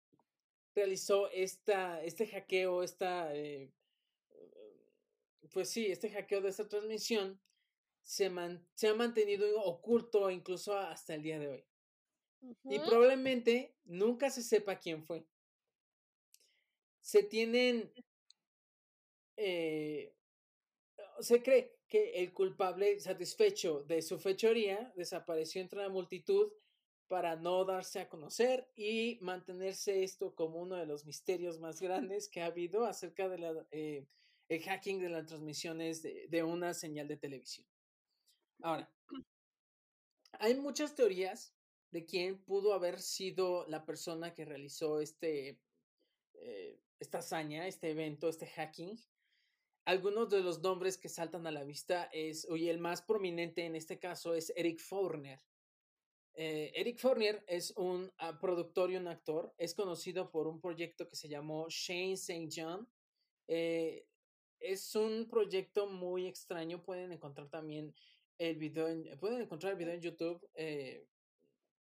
realizó 0.75 1.29
esta, 1.31 2.03
este 2.03 2.27
hackeo, 2.27 2.83
esta, 2.83 3.35
eh, 3.35 3.71
pues 5.51 5.69
sí, 5.69 5.87
este 5.91 6.11
hackeo 6.11 6.41
de 6.41 6.49
esta 6.49 6.67
transmisión 6.67 7.41
se, 8.03 8.31
se 8.75 8.87
ha 8.87 8.93
mantenido 8.93 9.59
oculto 9.63 10.29
incluso 10.29 10.77
hasta 10.77 11.15
el 11.15 11.23
día 11.23 11.39
de 11.39 11.47
hoy. 11.47 11.65
Y 12.65 12.79
probablemente 12.79 13.75
nunca 13.85 14.29
se 14.29 14.43
sepa 14.43 14.79
quién 14.79 15.03
fue. 15.03 15.25
Se 17.01 17.23
tienen, 17.23 17.91
eh, 19.37 20.13
se 21.19 21.41
cree 21.41 21.80
que 21.91 22.23
el 22.23 22.31
culpable, 22.31 23.01
satisfecho 23.01 23.83
de 23.83 24.01
su 24.01 24.17
fechoría, 24.17 24.93
desapareció 24.95 25.61
entre 25.61 25.81
la 25.81 25.89
multitud 25.89 26.49
para 27.09 27.35
no 27.35 27.65
darse 27.65 27.99
a 27.99 28.07
conocer 28.07 28.71
y 28.77 29.19
mantenerse 29.19 30.01
esto 30.01 30.33
como 30.33 30.61
uno 30.61 30.77
de 30.77 30.85
los 30.85 31.05
misterios 31.05 31.59
más 31.59 31.81
grandes 31.81 32.29
que 32.29 32.41
ha 32.41 32.45
habido 32.45 32.85
acerca 32.85 33.27
del 33.27 33.41
de 33.69 34.07
eh, 34.47 34.59
hacking 34.61 35.01
de 35.01 35.09
las 35.09 35.25
transmisiones 35.25 36.01
de, 36.01 36.27
de, 36.29 36.43
una 36.43 36.73
señal 36.73 37.09
de 37.09 37.17
televisión. 37.17 37.67
Ahora, 38.61 38.89
hay 40.39 40.55
muchas 40.55 40.95
teorías 40.95 41.53
de 41.91 42.05
quién 42.05 42.41
pudo 42.41 42.73
haber 42.73 43.01
sido 43.01 43.67
la 43.67 43.85
persona 43.85 44.33
que 44.33 44.45
realizó 44.45 45.01
este, 45.01 45.59
eh, 46.35 46.79
esta 47.01 47.17
hazaña, 47.17 47.67
este 47.67 47.91
evento, 47.91 48.29
este 48.29 48.47
hacking 48.47 48.97
algunos 49.85 50.29
de 50.29 50.41
los 50.41 50.61
nombres 50.61 50.97
que 50.97 51.09
saltan 51.09 51.47
a 51.47 51.51
la 51.51 51.63
vista 51.63 52.09
es, 52.13 52.47
oye, 52.49 52.69
el 52.69 52.79
más 52.79 53.01
prominente 53.01 53.65
en 53.65 53.75
este 53.75 53.99
caso 53.99 54.33
es 54.33 54.53
Eric 54.55 54.79
Fournier. 54.79 55.39
Eh, 56.33 56.71
Eric 56.75 56.99
Fournier 56.99 57.43
es 57.47 57.71
un 57.75 58.11
ah, 58.17 58.39
productor 58.39 58.91
y 58.91 58.95
un 58.95 59.07
actor. 59.07 59.53
Es 59.57 59.73
conocido 59.73 60.31
por 60.31 60.47
un 60.47 60.61
proyecto 60.61 61.07
que 61.07 61.15
se 61.15 61.27
llamó 61.27 61.67
Shane 61.69 62.13
St. 62.13 62.49
John. 62.55 62.87
Eh, 63.47 64.05
es 64.59 64.95
un 64.95 65.27
proyecto 65.29 65.87
muy 65.87 66.27
extraño. 66.27 66.83
Pueden 66.83 67.11
encontrar 67.11 67.49
también 67.49 67.93
el 68.37 68.57
video, 68.57 68.87
en, 68.87 69.17
pueden 69.19 69.41
encontrar 69.41 69.73
el 69.73 69.79
video 69.79 69.93
en 69.93 70.01
YouTube. 70.01 70.49
Eh, 70.53 71.07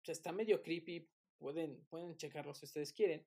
está 0.05 0.31
medio 0.31 0.61
creepy. 0.61 1.09
Pueden, 1.37 1.85
pueden 1.89 2.15
checarlo 2.15 2.53
si 2.53 2.65
ustedes 2.65 2.93
quieren. 2.93 3.25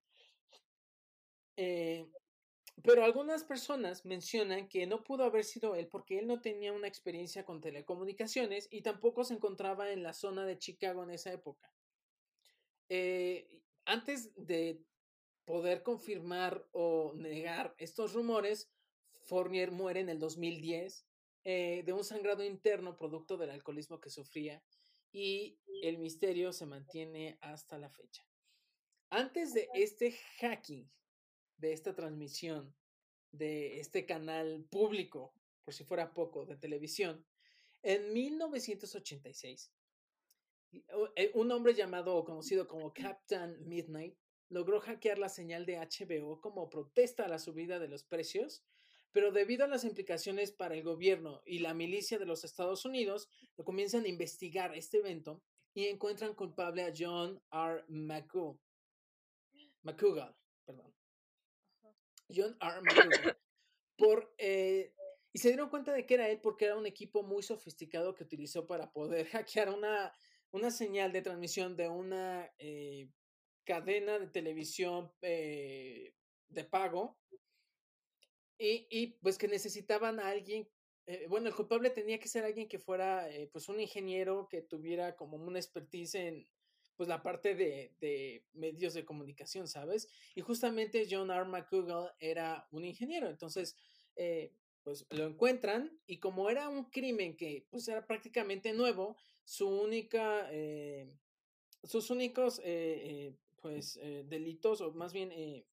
Pero 2.83 3.05
algunas 3.05 3.45
personas 3.45 4.05
mencionan 4.05 4.69
que 4.69 4.87
no 4.87 5.03
pudo 5.03 5.25
haber 5.25 5.45
sido 5.45 5.75
él 5.75 5.89
porque 5.89 6.19
él 6.19 6.27
no 6.27 6.41
tenía 6.41 6.73
una 6.73 6.89
experiencia 6.89 7.45
con 7.45 7.61
telecomunicaciones 7.61 8.69
y 8.71 8.83
tampoco 8.83 9.25
se 9.25 9.35
encontraba 9.35 9.91
en 9.91 10.03
la 10.03 10.13
zona 10.13 10.47
de 10.47 10.59
Chicago 10.59 11.03
en 11.03 11.11
esa 11.11 11.33
época. 11.33 11.73
Eh, 12.89 13.49
antes 13.85 14.33
de 14.37 14.83
poder 15.45 15.83
confirmar 15.83 16.67
o 16.73 17.13
negar 17.17 17.75
estos 17.79 18.13
rumores, 18.13 18.71
Fournier 19.23 19.71
muere 19.73 20.01
en 20.01 20.09
el 20.09 20.19
2010 20.19 21.07
eh, 21.45 21.83
de 21.85 21.93
un 21.93 22.05
sangrado 22.05 22.45
interno 22.45 22.97
producto 22.97 23.37
del 23.37 23.51
alcoholismo 23.51 24.01
que 24.01 24.11
sufría 24.11 24.63
y 25.13 25.59
el 25.83 25.99
misterio 25.99 26.53
se 26.53 26.67
mantiene 26.67 27.39
hasta 27.41 27.79
la 27.79 27.91
fecha. 27.91 28.25
Antes 29.09 29.55
de 29.55 29.69
este 29.75 30.13
hacking 30.41 30.89
de 31.61 31.73
esta 31.73 31.95
transmisión 31.95 32.75
de 33.33 33.79
este 33.79 34.07
canal 34.07 34.65
público, 34.71 35.35
por 35.65 35.75
si 35.75 35.85
fuera 35.85 36.13
poco, 36.13 36.47
de 36.47 36.57
televisión, 36.57 37.25
en 37.83 38.13
1986, 38.13 39.73
eh, 41.17 41.31
un 41.35 41.51
hombre 41.53 41.75
llamado 41.75 42.17
o 42.17 42.25
conocido 42.25 42.69
como 42.69 42.93
Captain 42.93 43.57
Midnight 43.67 44.17
logró 44.49 44.81
hackear 44.81 45.19
la 45.19 45.29
señal 45.29 45.65
de 45.65 45.79
HBO 45.79 46.41
como 46.41 46.69
protesta 46.69 47.25
a 47.25 47.29
la 47.29 47.39
subida 47.39 47.79
de 47.79 47.89
los 47.89 48.05
precios, 48.05 48.65
pero 49.13 49.33
debido 49.33 49.65
a 49.65 49.69
las 49.69 49.85
implicaciones 49.85 50.53
para 50.53 50.75
el 50.75 50.83
gobierno 50.83 51.43
y 51.45 51.61
la 51.61 51.75
milicia 51.75 52.19
de 52.19 52.27
los 52.27 52.45
Estados 52.45 52.85
Unidos, 52.85 53.29
comienzan 53.65 54.05
a 54.05 54.09
investigar 54.09 54.75
este 54.75 54.99
evento 54.99 55.43
y 55.75 55.87
encuentran 55.87 56.35
culpable 56.35 56.83
a 56.83 56.93
John 56.97 57.41
R. 57.53 57.85
McCool, 57.89 58.59
McCougal, 59.83 60.37
perdón, 60.65 60.93
John 62.35 62.57
R. 62.61 63.37
por, 63.97 64.35
eh, 64.39 64.95
y 65.33 65.39
se 65.39 65.49
dieron 65.49 65.71
cuenta 65.71 65.93
de 65.93 66.07
que 66.07 66.15
era 66.15 66.29
él 66.29 66.41
porque 66.41 66.65
era 66.65 66.77
un 66.77 66.87
equipo 66.87 67.23
muy 67.23 67.43
sofisticado 67.43 68.15
que 68.15 68.25
utilizó 68.25 68.67
para 68.67 68.93
poder 68.93 69.27
hackear 69.47 69.71
una, 69.71 70.13
una 70.51 70.71
señal 70.71 71.13
de 71.13 71.23
transmisión 71.23 71.77
de 71.77 71.89
una 71.89 72.51
eh, 72.59 73.09
cadena 73.65 74.19
de 74.19 74.29
televisión 74.29 75.13
eh, 75.23 76.15
de 76.49 76.65
pago 76.65 77.19
Y, 78.59 78.87
y 78.91 79.19
pues 79.23 79.39
que 79.39 79.49
necesitaban 79.49 80.19
a 80.21 80.29
alguien 80.29 80.69
eh, 81.07 81.27
bueno, 81.29 81.49
el 81.49 81.55
culpable 81.55 81.91
tenía 81.91 82.21
que 82.21 82.29
ser 82.29 82.45
alguien 82.45 82.69
que 82.69 82.79
fuera, 82.79 83.27
pues, 83.53 83.69
un 83.69 83.81
ingeniero 83.81 84.47
que 84.49 84.63
tuviera 84.63 85.17
como 85.17 85.39
una 85.39 85.59
expertise 85.59 86.15
en, 86.15 86.47
pues, 87.01 87.09
la 87.09 87.23
parte 87.23 87.55
de, 87.55 88.45
medios 88.53 88.93
de 88.93 89.07
comunicación, 89.07 89.67
¿sabes? 89.67 90.07
Y 90.35 90.43
justamente 90.43 91.09
John 91.11 91.31
R. 91.31 91.47
McCougal 91.47 92.13
era 92.21 92.69
un 92.73 92.85
ingeniero, 92.85 93.31
entonces, 93.31 93.75
eh, 94.17 94.53
pues, 94.83 95.07
lo 95.09 95.25
encuentran 95.25 95.99
y 96.07 96.19
como 96.19 96.51
era 96.51 96.69
un 96.69 96.91
crimen 96.91 97.39
que, 97.39 97.67
pues, 97.71 97.89
era 97.89 98.07
prácticamente 98.07 98.75
nuevo, 98.75 99.17
su 99.45 99.67
única, 99.67 100.47
sus 101.85 102.11
únicos, 102.11 102.61
pues, 103.63 103.99
delitos, 104.27 104.83
o 104.83 104.93
más 104.93 105.15
bien, 105.15 105.65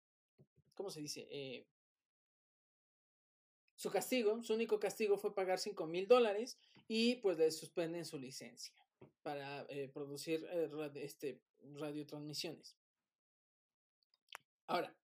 ¿cómo 0.76 0.90
se 0.90 1.02
dice? 1.02 1.68
Su 3.76 3.92
castigo, 3.92 4.42
su 4.44 4.54
único 4.54 4.80
castigo 4.80 5.18
fue 5.18 5.36
pagar 5.36 5.60
5 5.60 5.88
mil 5.88 6.08
dólares 6.08 6.58
y 6.88 7.16
pues 7.16 7.38
le 7.38 7.52
suspenden 7.52 8.06
su 8.06 8.18
licencia 8.18 8.74
para 9.24 9.66
eh, 9.70 9.90
producir 9.94 10.46
eh, 10.52 10.70
este, 10.96 11.42
radiotransmisiones. 11.76 12.78
Ahora, 14.68 14.96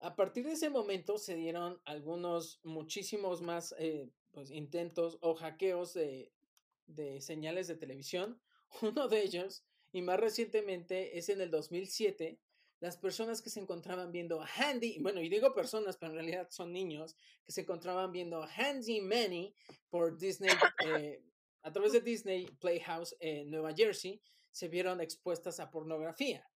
a 0.00 0.16
partir 0.16 0.44
de 0.44 0.52
ese 0.52 0.70
momento 0.70 1.18
se 1.18 1.36
dieron 1.36 1.80
algunos, 1.84 2.60
muchísimos 2.64 3.40
más 3.40 3.74
eh, 3.78 4.10
pues, 4.32 4.50
intentos 4.50 5.18
o 5.20 5.34
hackeos 5.34 5.94
de, 5.94 6.32
de 6.86 7.20
señales 7.20 7.68
de 7.68 7.76
televisión. 7.76 8.40
Uno 8.82 9.08
de 9.08 9.22
ellos, 9.22 9.64
y 9.92 10.02
más 10.02 10.18
recientemente, 10.18 11.18
es 11.18 11.28
en 11.28 11.40
el 11.40 11.50
2007, 11.50 12.38
las 12.82 12.96
personas 12.96 13.42
que 13.42 13.50
se 13.50 13.60
encontraban 13.60 14.10
viendo 14.10 14.44
Handy, 14.56 14.98
bueno, 14.98 15.20
y 15.20 15.28
digo 15.28 15.54
personas, 15.54 15.96
pero 15.96 16.10
en 16.10 16.18
realidad 16.18 16.48
son 16.50 16.72
niños, 16.72 17.14
que 17.44 17.52
se 17.52 17.60
encontraban 17.60 18.10
viendo 18.10 18.42
Handy 18.42 19.00
Manny 19.00 19.54
por 19.88 20.18
Disney, 20.18 20.50
eh, 20.86 21.22
a 21.62 21.72
través 21.72 21.92
de 21.92 22.00
Disney 22.00 22.46
Playhouse 22.60 23.16
en 23.20 23.50
Nueva 23.50 23.74
Jersey, 23.74 24.20
se 24.50 24.68
vieron 24.68 25.00
expuestas 25.00 25.60
a 25.60 25.70
pornografía. 25.70 26.48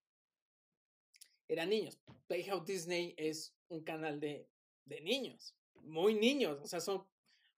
Eran 1.49 1.71
niños. 1.71 1.99
Playhouse 2.27 2.65
Disney 2.65 3.15
es 3.17 3.55
un 3.69 3.83
canal 3.83 4.21
de, 4.21 4.49
de 4.85 5.01
niños, 5.01 5.57
muy 5.83 6.15
niños, 6.15 6.59
o 6.63 6.67
sea, 6.67 6.81
son 6.81 7.07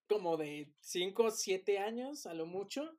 como 0.06 0.37
de 0.37 0.72
5, 0.80 1.30
7 1.30 1.78
años 1.78 2.26
a 2.26 2.34
lo 2.34 2.46
mucho, 2.46 2.98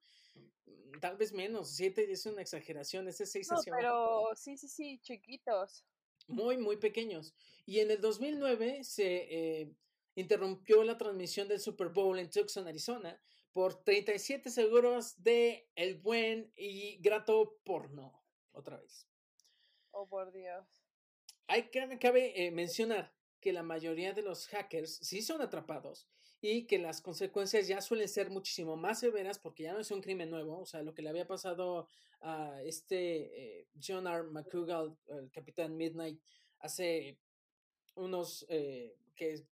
tal 1.00 1.18
vez 1.18 1.34
menos, 1.34 1.76
siete 1.76 2.12
es 2.12 2.26
una 2.26 2.42
exageración, 2.42 3.08
ese 3.08 3.26
seis 3.26 3.50
no, 3.50 3.58
pero 3.64 4.30
sí, 4.36 4.58
sí, 4.58 4.68
sí, 4.68 5.00
chiquitos. 5.02 5.86
Muy, 6.28 6.58
muy 6.58 6.78
pequeños. 6.78 7.34
Y 7.66 7.80
en 7.80 7.92
el 7.92 8.02
2009 8.02 8.84
se 8.84 9.62
eh, 9.62 9.72
interrumpió 10.16 10.84
la 10.84 10.98
transmisión 10.98 11.48
del 11.48 11.60
Super 11.60 11.90
Bowl 11.90 12.20
en 12.20 12.30
Tucson, 12.30 12.68
Arizona, 12.68 13.20
por 13.52 13.84
37 13.84 14.50
seguros 14.50 15.22
de 15.24 15.70
el 15.76 16.00
buen 16.00 16.52
y 16.56 16.98
grato 17.02 17.60
porno. 17.64 18.24
Otra 18.52 18.78
vez. 18.78 19.08
Oh, 19.92 20.08
por 20.08 20.32
Dios. 20.32 20.66
Hay 21.48 21.70
que, 21.70 21.98
cabe 22.00 22.46
eh, 22.46 22.52
mencionar 22.52 23.14
que 23.40 23.54
la 23.54 23.64
mayoría 23.64 24.14
de 24.14 24.22
los 24.22 24.48
hackers 24.48 24.98
sí 24.98 25.22
son 25.22 25.42
atrapados 25.42 26.08
y 26.42 26.68
que 26.68 26.78
las 26.78 27.02
consecuencias 27.02 27.68
ya 27.68 27.82
suelen 27.82 28.08
ser 28.08 28.30
muchísimo 28.30 28.78
más 28.78 29.00
severas 29.00 29.40
porque 29.40 29.64
ya 29.64 29.74
no 29.74 29.80
es 29.80 29.92
un 29.92 30.02
crimen 30.02 30.30
nuevo, 30.30 30.60
o 30.60 30.66
sea, 30.66 30.84
lo 30.84 30.94
que 30.94 31.02
le 31.02 31.10
había 31.10 31.28
pasado 31.28 31.88
a 32.22 32.62
este 32.64 33.60
eh, 33.60 33.68
John 33.82 34.08
R. 34.08 34.24
McCougal, 34.24 34.98
el 35.08 35.32
capitán 35.32 35.76
Midnight, 35.76 36.22
hace 36.60 37.18
unos 37.96 38.46
eh, 38.50 38.96
que 39.16 39.44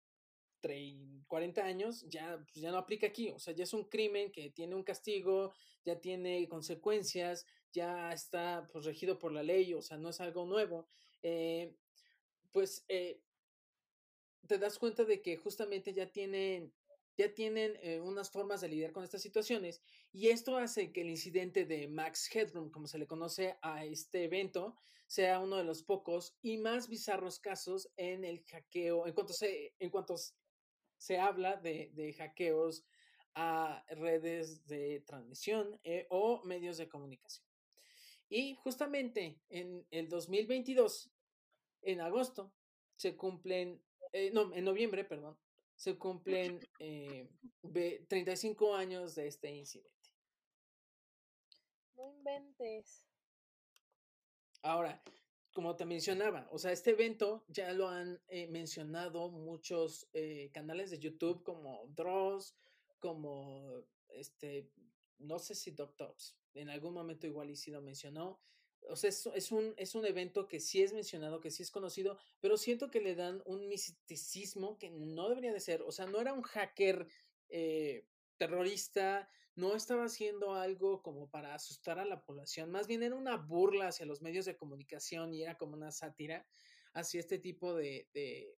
40 1.26 1.64
años, 1.64 2.04
ya, 2.08 2.38
pues 2.38 2.56
ya 2.56 2.70
no 2.70 2.78
aplica 2.78 3.06
aquí, 3.06 3.30
o 3.30 3.38
sea, 3.38 3.54
ya 3.54 3.64
es 3.64 3.72
un 3.72 3.84
crimen 3.84 4.30
que 4.30 4.50
tiene 4.50 4.74
un 4.74 4.82
castigo, 4.82 5.52
ya 5.84 6.00
tiene 6.00 6.48
consecuencias, 6.48 7.46
ya 7.72 8.12
está 8.12 8.66
pues, 8.72 8.84
regido 8.84 9.18
por 9.18 9.32
la 9.32 9.42
ley, 9.42 9.74
o 9.74 9.82
sea, 9.82 9.98
no 9.98 10.08
es 10.10 10.20
algo 10.20 10.46
nuevo. 10.46 10.88
Eh, 11.22 11.74
pues 12.52 12.84
eh, 12.88 13.20
te 14.46 14.58
das 14.58 14.78
cuenta 14.78 15.04
de 15.04 15.20
que 15.20 15.36
justamente 15.36 15.92
ya 15.92 16.10
tienen, 16.10 16.72
ya 17.16 17.34
tienen 17.34 17.78
eh, 17.82 18.00
unas 18.00 18.30
formas 18.30 18.60
de 18.60 18.68
lidiar 18.68 18.92
con 18.92 19.04
estas 19.04 19.22
situaciones 19.22 19.82
y 20.12 20.28
esto 20.28 20.56
hace 20.56 20.92
que 20.92 21.02
el 21.02 21.10
incidente 21.10 21.66
de 21.66 21.88
Max 21.88 22.34
Headroom, 22.34 22.70
como 22.70 22.86
se 22.86 22.98
le 22.98 23.06
conoce 23.06 23.58
a 23.60 23.84
este 23.84 24.24
evento, 24.24 24.76
sea 25.06 25.40
uno 25.40 25.56
de 25.56 25.64
los 25.64 25.82
pocos 25.82 26.34
y 26.42 26.58
más 26.58 26.88
bizarros 26.88 27.38
casos 27.38 27.90
en 27.96 28.24
el 28.24 28.42
hackeo, 28.44 29.06
en 29.06 29.12
cuanto 29.12 29.32
se, 29.32 29.74
en 29.78 29.90
cuanto 29.90 30.16
se 30.98 31.18
habla 31.18 31.56
de, 31.56 31.90
de 31.94 32.12
hackeos 32.12 32.84
a 33.34 33.84
redes 33.90 34.66
de 34.66 35.00
transmisión 35.06 35.78
eh, 35.84 36.06
o 36.10 36.42
medios 36.44 36.78
de 36.78 36.88
comunicación. 36.88 37.46
Y 38.28 38.54
justamente 38.56 39.40
en 39.50 39.86
el 39.90 40.08
2022, 40.08 41.10
en 41.82 42.00
agosto, 42.00 42.52
se 42.96 43.14
cumplen 43.14 43.80
eh, 44.12 44.30
no, 44.32 44.52
en 44.54 44.64
noviembre, 44.64 45.04
perdón, 45.04 45.36
se 45.74 45.98
cumplen 45.98 46.60
eh, 46.78 47.28
35 48.08 48.74
años 48.74 49.14
de 49.14 49.26
este 49.26 49.50
incidente. 49.54 49.92
No 51.96 52.08
inventes. 52.10 53.04
Ahora, 54.62 55.02
como 55.56 55.74
te 55.74 55.86
mencionaba, 55.86 56.46
o 56.50 56.58
sea, 56.58 56.70
este 56.70 56.90
evento 56.90 57.42
ya 57.48 57.72
lo 57.72 57.88
han 57.88 58.20
eh, 58.28 58.46
mencionado 58.48 59.30
muchos 59.30 60.06
eh, 60.12 60.50
canales 60.52 60.90
de 60.90 60.98
YouTube 60.98 61.42
como 61.44 61.86
Dross, 61.96 62.54
como 62.98 63.82
este, 64.10 64.70
no 65.16 65.38
sé 65.38 65.54
si 65.54 65.70
DocTops, 65.70 66.36
en 66.52 66.68
algún 66.68 66.92
momento 66.92 67.26
igual 67.26 67.48
y 67.48 67.56
si 67.56 67.70
lo 67.70 67.80
mencionó, 67.80 68.38
o 68.90 68.96
sea, 68.96 69.08
es, 69.08 69.50
un, 69.50 69.72
es 69.78 69.94
un 69.94 70.04
evento 70.04 70.46
que 70.46 70.60
sí 70.60 70.82
es 70.82 70.92
mencionado, 70.92 71.40
que 71.40 71.50
sí 71.50 71.62
es 71.62 71.70
conocido, 71.70 72.18
pero 72.38 72.58
siento 72.58 72.90
que 72.90 73.00
le 73.00 73.14
dan 73.14 73.42
un 73.46 73.66
misticismo 73.66 74.76
que 74.76 74.90
no 74.90 75.30
debería 75.30 75.54
de 75.54 75.60
ser. 75.60 75.80
O 75.80 75.90
sea, 75.90 76.04
no 76.04 76.20
era 76.20 76.34
un 76.34 76.42
hacker 76.42 77.08
eh, 77.48 78.06
terrorista, 78.36 79.30
no 79.56 79.74
estaba 79.74 80.04
haciendo 80.04 80.54
algo 80.54 81.02
como 81.02 81.28
para 81.28 81.54
asustar 81.54 81.98
a 81.98 82.04
la 82.04 82.22
población, 82.22 82.70
más 82.70 82.86
bien 82.86 83.02
era 83.02 83.16
una 83.16 83.36
burla 83.36 83.88
hacia 83.88 84.06
los 84.06 84.22
medios 84.22 84.44
de 84.44 84.56
comunicación 84.56 85.34
y 85.34 85.42
era 85.42 85.58
como 85.58 85.74
una 85.74 85.90
sátira 85.90 86.46
hacia 86.92 87.20
este 87.20 87.38
tipo 87.38 87.74
de, 87.74 88.08
de 88.14 88.56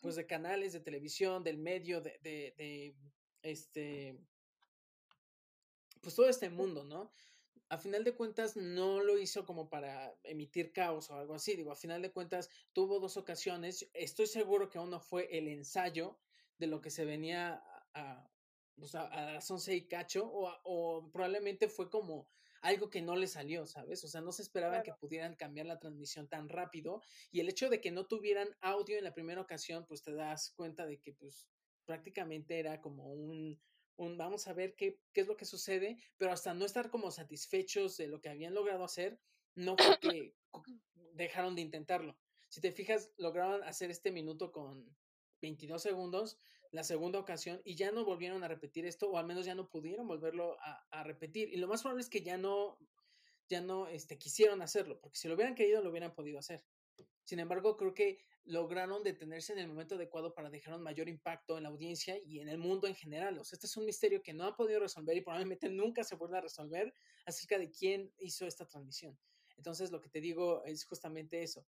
pues 0.00 0.16
de 0.16 0.26
canales 0.26 0.72
de 0.72 0.80
televisión, 0.80 1.44
del 1.44 1.58
medio, 1.58 2.00
de, 2.00 2.18
de, 2.22 2.54
de 2.56 2.96
este, 3.42 4.18
pues 6.00 6.14
todo 6.14 6.28
este 6.28 6.50
mundo, 6.50 6.84
¿no? 6.84 7.12
a 7.68 7.78
final 7.78 8.04
de 8.04 8.14
cuentas 8.14 8.56
no 8.56 9.00
lo 9.00 9.18
hizo 9.18 9.44
como 9.44 9.68
para 9.68 10.16
emitir 10.22 10.72
caos 10.72 11.10
o 11.10 11.16
algo 11.16 11.34
así. 11.34 11.56
Digo, 11.56 11.72
a 11.72 11.76
final 11.76 12.00
de 12.02 12.12
cuentas 12.12 12.48
tuvo 12.72 13.00
dos 13.00 13.16
ocasiones. 13.16 13.88
Estoy 13.92 14.26
seguro 14.26 14.68
que 14.68 14.78
uno 14.78 15.00
fue 15.00 15.36
el 15.36 15.48
ensayo 15.48 16.18
de 16.58 16.68
lo 16.68 16.80
que 16.80 16.90
se 16.90 17.04
venía 17.04 17.62
a, 17.94 18.30
pues, 18.76 18.94
a, 18.94 19.32
las 19.32 19.50
once 19.50 19.74
y 19.74 19.86
cacho, 19.86 20.26
o, 20.26 20.52
o, 20.64 21.10
probablemente 21.10 21.68
fue 21.68 21.90
como 21.90 22.28
algo 22.62 22.90
que 22.90 23.02
no 23.02 23.16
le 23.16 23.26
salió, 23.26 23.66
¿sabes? 23.66 24.02
O 24.04 24.08
sea, 24.08 24.20
no 24.20 24.32
se 24.32 24.42
esperaba 24.42 24.82
que 24.82 24.92
pudieran 24.94 25.36
cambiar 25.36 25.66
la 25.66 25.78
transmisión 25.78 26.28
tan 26.28 26.48
rápido. 26.48 27.02
Y 27.30 27.40
el 27.40 27.48
hecho 27.48 27.68
de 27.68 27.80
que 27.80 27.90
no 27.90 28.06
tuvieran 28.06 28.48
audio 28.60 28.98
en 28.98 29.04
la 29.04 29.14
primera 29.14 29.40
ocasión, 29.40 29.86
pues 29.86 30.02
te 30.02 30.12
das 30.12 30.52
cuenta 30.56 30.86
de 30.86 30.98
que 30.98 31.12
pues 31.12 31.48
prácticamente 31.84 32.58
era 32.58 32.80
como 32.80 33.12
un 33.12 33.60
vamos 33.98 34.46
a 34.46 34.52
ver 34.52 34.74
qué, 34.74 35.00
qué 35.12 35.22
es 35.22 35.26
lo 35.26 35.36
que 35.36 35.44
sucede, 35.44 35.98
pero 36.16 36.32
hasta 36.32 36.54
no 36.54 36.64
estar 36.64 36.90
como 36.90 37.10
satisfechos 37.10 37.96
de 37.96 38.08
lo 38.08 38.20
que 38.20 38.28
habían 38.28 38.54
logrado 38.54 38.84
hacer, 38.84 39.18
no 39.54 39.76
fue 39.76 39.98
que 40.00 40.34
dejaron 41.14 41.54
de 41.54 41.62
intentarlo. 41.62 42.16
Si 42.48 42.60
te 42.60 42.72
fijas, 42.72 43.10
lograron 43.16 43.62
hacer 43.64 43.90
este 43.90 44.10
minuto 44.10 44.52
con 44.52 44.94
22 45.40 45.82
segundos, 45.82 46.38
la 46.76 46.84
segunda 46.84 47.18
ocasión, 47.18 47.60
y 47.64 47.74
ya 47.74 47.90
no 47.90 48.04
volvieron 48.04 48.44
a 48.44 48.48
repetir 48.48 48.86
esto, 48.86 49.10
o 49.10 49.18
al 49.18 49.26
menos 49.26 49.44
ya 49.44 49.54
no 49.54 49.68
pudieron 49.68 50.06
volverlo 50.06 50.56
a, 50.60 50.86
a 50.90 51.02
repetir. 51.02 51.52
Y 51.52 51.56
lo 51.56 51.66
más 51.66 51.82
probable 51.82 52.02
es 52.02 52.08
que 52.08 52.22
ya 52.22 52.38
no, 52.38 52.78
ya 53.48 53.60
no 53.60 53.88
este, 53.88 54.18
quisieron 54.18 54.62
hacerlo, 54.62 55.00
porque 55.00 55.18
si 55.18 55.28
lo 55.28 55.34
hubieran 55.34 55.54
querido, 55.54 55.82
lo 55.82 55.90
hubieran 55.90 56.14
podido 56.14 56.38
hacer. 56.38 56.64
Sin 57.24 57.40
embargo, 57.40 57.76
creo 57.76 57.92
que 57.92 58.18
lograron 58.44 59.02
detenerse 59.02 59.52
en 59.52 59.58
el 59.58 59.68
momento 59.68 59.96
adecuado 59.96 60.32
para 60.32 60.50
dejar 60.50 60.74
un 60.74 60.82
mayor 60.82 61.08
impacto 61.08 61.56
en 61.56 61.64
la 61.64 61.68
audiencia 61.68 62.16
y 62.24 62.40
en 62.40 62.48
el 62.48 62.58
mundo 62.58 62.86
en 62.86 62.94
general. 62.94 63.38
O 63.38 63.44
sea, 63.44 63.56
este 63.56 63.66
es 63.66 63.76
un 63.76 63.84
misterio 63.84 64.22
que 64.22 64.32
no 64.32 64.44
han 64.44 64.54
podido 64.54 64.80
resolver 64.80 65.16
y 65.16 65.20
probablemente 65.20 65.68
nunca 65.70 66.04
se 66.04 66.16
pueda 66.16 66.40
resolver 66.40 66.94
acerca 67.24 67.58
de 67.58 67.70
quién 67.70 68.12
hizo 68.18 68.46
esta 68.46 68.66
transmisión. 68.66 69.18
Entonces, 69.56 69.90
lo 69.90 70.00
que 70.00 70.08
te 70.08 70.20
digo 70.20 70.64
es 70.64 70.84
justamente 70.84 71.42
eso. 71.42 71.66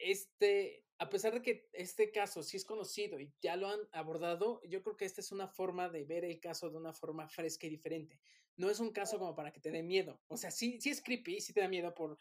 Este, 0.00 0.84
a 0.98 1.08
pesar 1.08 1.34
de 1.34 1.42
que 1.42 1.68
este 1.72 2.10
caso 2.10 2.42
sí 2.42 2.56
es 2.56 2.64
conocido 2.64 3.20
y 3.20 3.32
ya 3.40 3.56
lo 3.56 3.68
han 3.68 3.80
abordado, 3.92 4.62
yo 4.64 4.82
creo 4.82 4.96
que 4.96 5.04
esta 5.04 5.20
es 5.20 5.32
una 5.32 5.48
forma 5.48 5.88
de 5.88 6.04
ver 6.04 6.24
el 6.24 6.40
caso 6.40 6.70
de 6.70 6.76
una 6.76 6.92
forma 6.92 7.28
fresca 7.28 7.66
y 7.66 7.70
diferente. 7.70 8.20
No 8.56 8.68
es 8.68 8.80
un 8.80 8.92
caso 8.92 9.18
como 9.18 9.34
para 9.34 9.52
que 9.52 9.60
te 9.60 9.70
dé 9.70 9.82
miedo. 9.82 10.20
O 10.28 10.36
sea, 10.36 10.50
sí, 10.50 10.80
sí 10.80 10.90
es 10.90 11.02
creepy, 11.02 11.40
sí 11.40 11.52
te 11.52 11.60
da 11.60 11.68
miedo 11.68 11.94
por, 11.94 12.18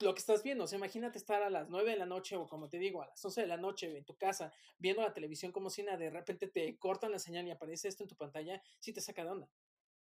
lo 0.00 0.14
que 0.14 0.20
estás 0.20 0.42
viendo. 0.42 0.64
O 0.64 0.66
sea, 0.66 0.78
imagínate 0.78 1.18
estar 1.18 1.42
a 1.42 1.50
las 1.50 1.68
9 1.68 1.90
de 1.90 1.96
la 1.96 2.06
noche 2.06 2.36
o 2.36 2.46
como 2.46 2.68
te 2.68 2.78
digo, 2.78 3.02
a 3.02 3.06
las 3.06 3.24
11 3.24 3.42
de 3.42 3.46
la 3.46 3.56
noche 3.56 3.96
en 3.96 4.04
tu 4.04 4.16
casa 4.16 4.52
viendo 4.78 5.02
la 5.02 5.12
televisión 5.12 5.52
como 5.52 5.70
si 5.70 5.82
nada, 5.82 5.98
de 5.98 6.10
repente 6.10 6.48
te 6.48 6.78
cortan 6.78 7.12
la 7.12 7.18
señal 7.18 7.46
y 7.46 7.50
aparece 7.50 7.88
esto 7.88 8.04
en 8.04 8.08
tu 8.08 8.16
pantalla, 8.16 8.62
sí 8.78 8.92
te 8.92 9.00
saca 9.00 9.24
de 9.24 9.30
onda. 9.30 9.50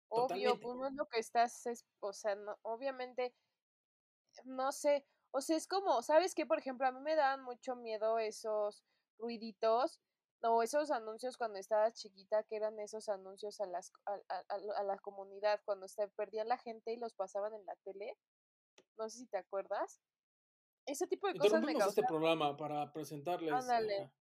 Obvio, 0.10 0.60
pues 0.60 0.78
es 0.90 0.96
lo 0.96 1.08
que 1.08 1.20
estás, 1.20 1.86
o 2.00 2.14
sea, 2.14 2.36
no, 2.36 2.58
obviamente, 2.64 3.34
no 4.44 4.72
sé, 4.72 5.06
o 5.32 5.42
sea, 5.42 5.58
es 5.58 5.68
como, 5.68 6.02
¿sabes 6.02 6.34
qué? 6.34 6.46
Por 6.46 6.60
ejemplo, 6.60 6.88
a 6.88 6.92
mí 6.92 7.00
me 7.02 7.16
daban 7.16 7.44
mucho 7.44 7.76
miedo 7.76 8.20
esos 8.20 8.84
ruiditos 9.18 10.00
o 10.42 10.64
esos 10.64 10.92
anuncios 10.92 11.38
cuando 11.38 11.60
estaba 11.60 11.92
chiquita, 11.92 12.44
que 12.44 12.56
eran 12.56 12.80
esos 12.80 13.10
anuncios 13.10 13.60
a, 13.60 13.66
las, 13.66 13.92
a, 14.06 14.84
la 14.84 14.98
comunidad, 15.00 15.62
cuando 15.66 15.88
se 15.88 16.08
perdían 16.10 16.48
la 16.48 16.58
gente 16.58 16.94
y 16.94 16.98
los 16.98 17.14
pasaban 17.14 17.54
en 17.54 17.66
la 17.66 17.76
tele. 17.84 18.18
No 18.98 19.10
sé 19.10 19.20
si 19.20 19.28
te 19.28 19.38
acuerdas. 19.38 20.02
Ese 20.86 21.08
tipo 21.08 21.28
de 21.28 21.38
cosas 21.38 21.62
me 21.62 21.74
este 21.74 22.04
programa 22.04 22.56
para 22.56 22.92
presentarles. 22.92 23.52
Ándale. 23.52 24.12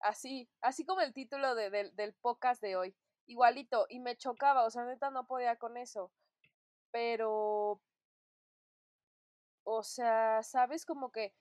Así, 0.00 0.48
así 0.60 0.84
como 0.84 1.00
el 1.00 1.12
título 1.14 1.54
de, 1.54 1.92
del 1.94 2.14
podcast 2.14 2.60
de 2.62 2.76
hoy. 2.76 2.96
Igualito. 3.26 3.86
Y 3.88 4.00
me 4.00 4.16
chocaba, 4.16 4.64
o 4.64 4.70
sea, 4.70 4.84
neta 4.84 5.10
no 5.10 5.26
podía 5.26 5.56
con 5.56 5.76
eso. 5.76 6.12
Pero, 6.90 7.80
o 9.64 9.82
sea, 9.82 10.42
¿sabes? 10.42 10.84
Como 10.84 11.12
que 11.12 11.34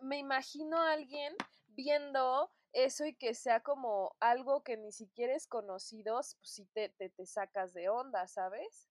me 0.00 0.18
imagino 0.18 0.78
a 0.78 0.92
alguien 0.92 1.34
viendo 1.68 2.52
eso 2.72 3.06
y 3.06 3.14
que 3.14 3.34
sea 3.34 3.60
como 3.60 4.16
algo 4.20 4.62
que 4.62 4.76
ni 4.76 4.92
siquiera 4.92 5.34
es 5.34 5.46
conocido, 5.46 6.14
pues 6.14 6.36
sí 6.42 6.66
te, 6.72 6.90
te, 6.90 7.08
te 7.08 7.26
sacas 7.26 7.72
de 7.72 7.88
onda, 7.88 8.26
¿sabes? 8.26 8.88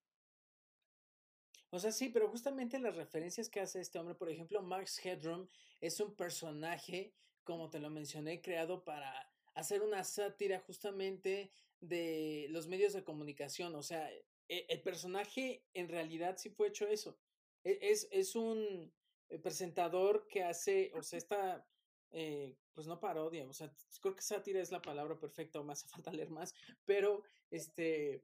O 1.70 1.80
sea, 1.80 1.92
sí, 1.92 2.10
pero 2.10 2.30
justamente 2.30 2.80
las 2.80 2.96
referencias 2.96 3.50
que 3.50 3.60
hace 3.60 3.82
este 3.82 4.00
hombre, 4.00 4.16
por 4.16 4.30
ejemplo, 4.30 4.62
Max 4.62 5.06
Headroom 5.06 5.48
es 5.82 6.00
un 6.00 6.16
personaje, 6.16 7.14
como 7.44 7.70
te 7.70 7.80
lo 7.80 7.90
mencioné, 7.90 8.42
creado 8.42 8.84
para 8.84 9.30
hacer 9.54 9.82
una 9.82 10.04
sátira 10.04 10.60
justamente 10.60 11.52
de 11.82 12.48
los 12.52 12.68
medios 12.68 12.94
de 12.94 13.04
comunicación. 13.04 13.76
O 13.76 13.84
sea, 13.84 14.10
e, 14.48 14.66
el 14.70 14.82
personaje 14.82 15.66
en 15.74 15.90
realidad 15.90 16.38
sí 16.38 16.50
fue 16.50 16.70
hecho 16.70 16.88
eso. 16.88 17.20
E, 17.68 17.80
es, 17.82 18.08
es 18.12 18.36
un 18.36 18.94
eh, 19.30 19.40
presentador 19.40 20.26
que 20.30 20.42
hace, 20.44 20.92
o 20.96 21.04
sea, 21.04 21.20
esta, 21.20 21.68
eh, 22.12 22.56
pues 22.74 22.88
no 22.88 22.98
parodia, 22.98 23.46
o 23.46 23.54
sea, 23.54 23.70
creo 24.02 24.16
que 24.16 24.22
sátira 24.22 24.62
es 24.62 24.72
la 24.72 24.82
palabra 24.82 25.20
perfecta 25.20 25.60
o 25.60 25.66
más 25.66 25.84
hace 25.84 25.90
falta 26.02 26.14
leer 26.14 26.30
más, 26.30 26.54
pero 26.86 27.24
este, 27.52 28.24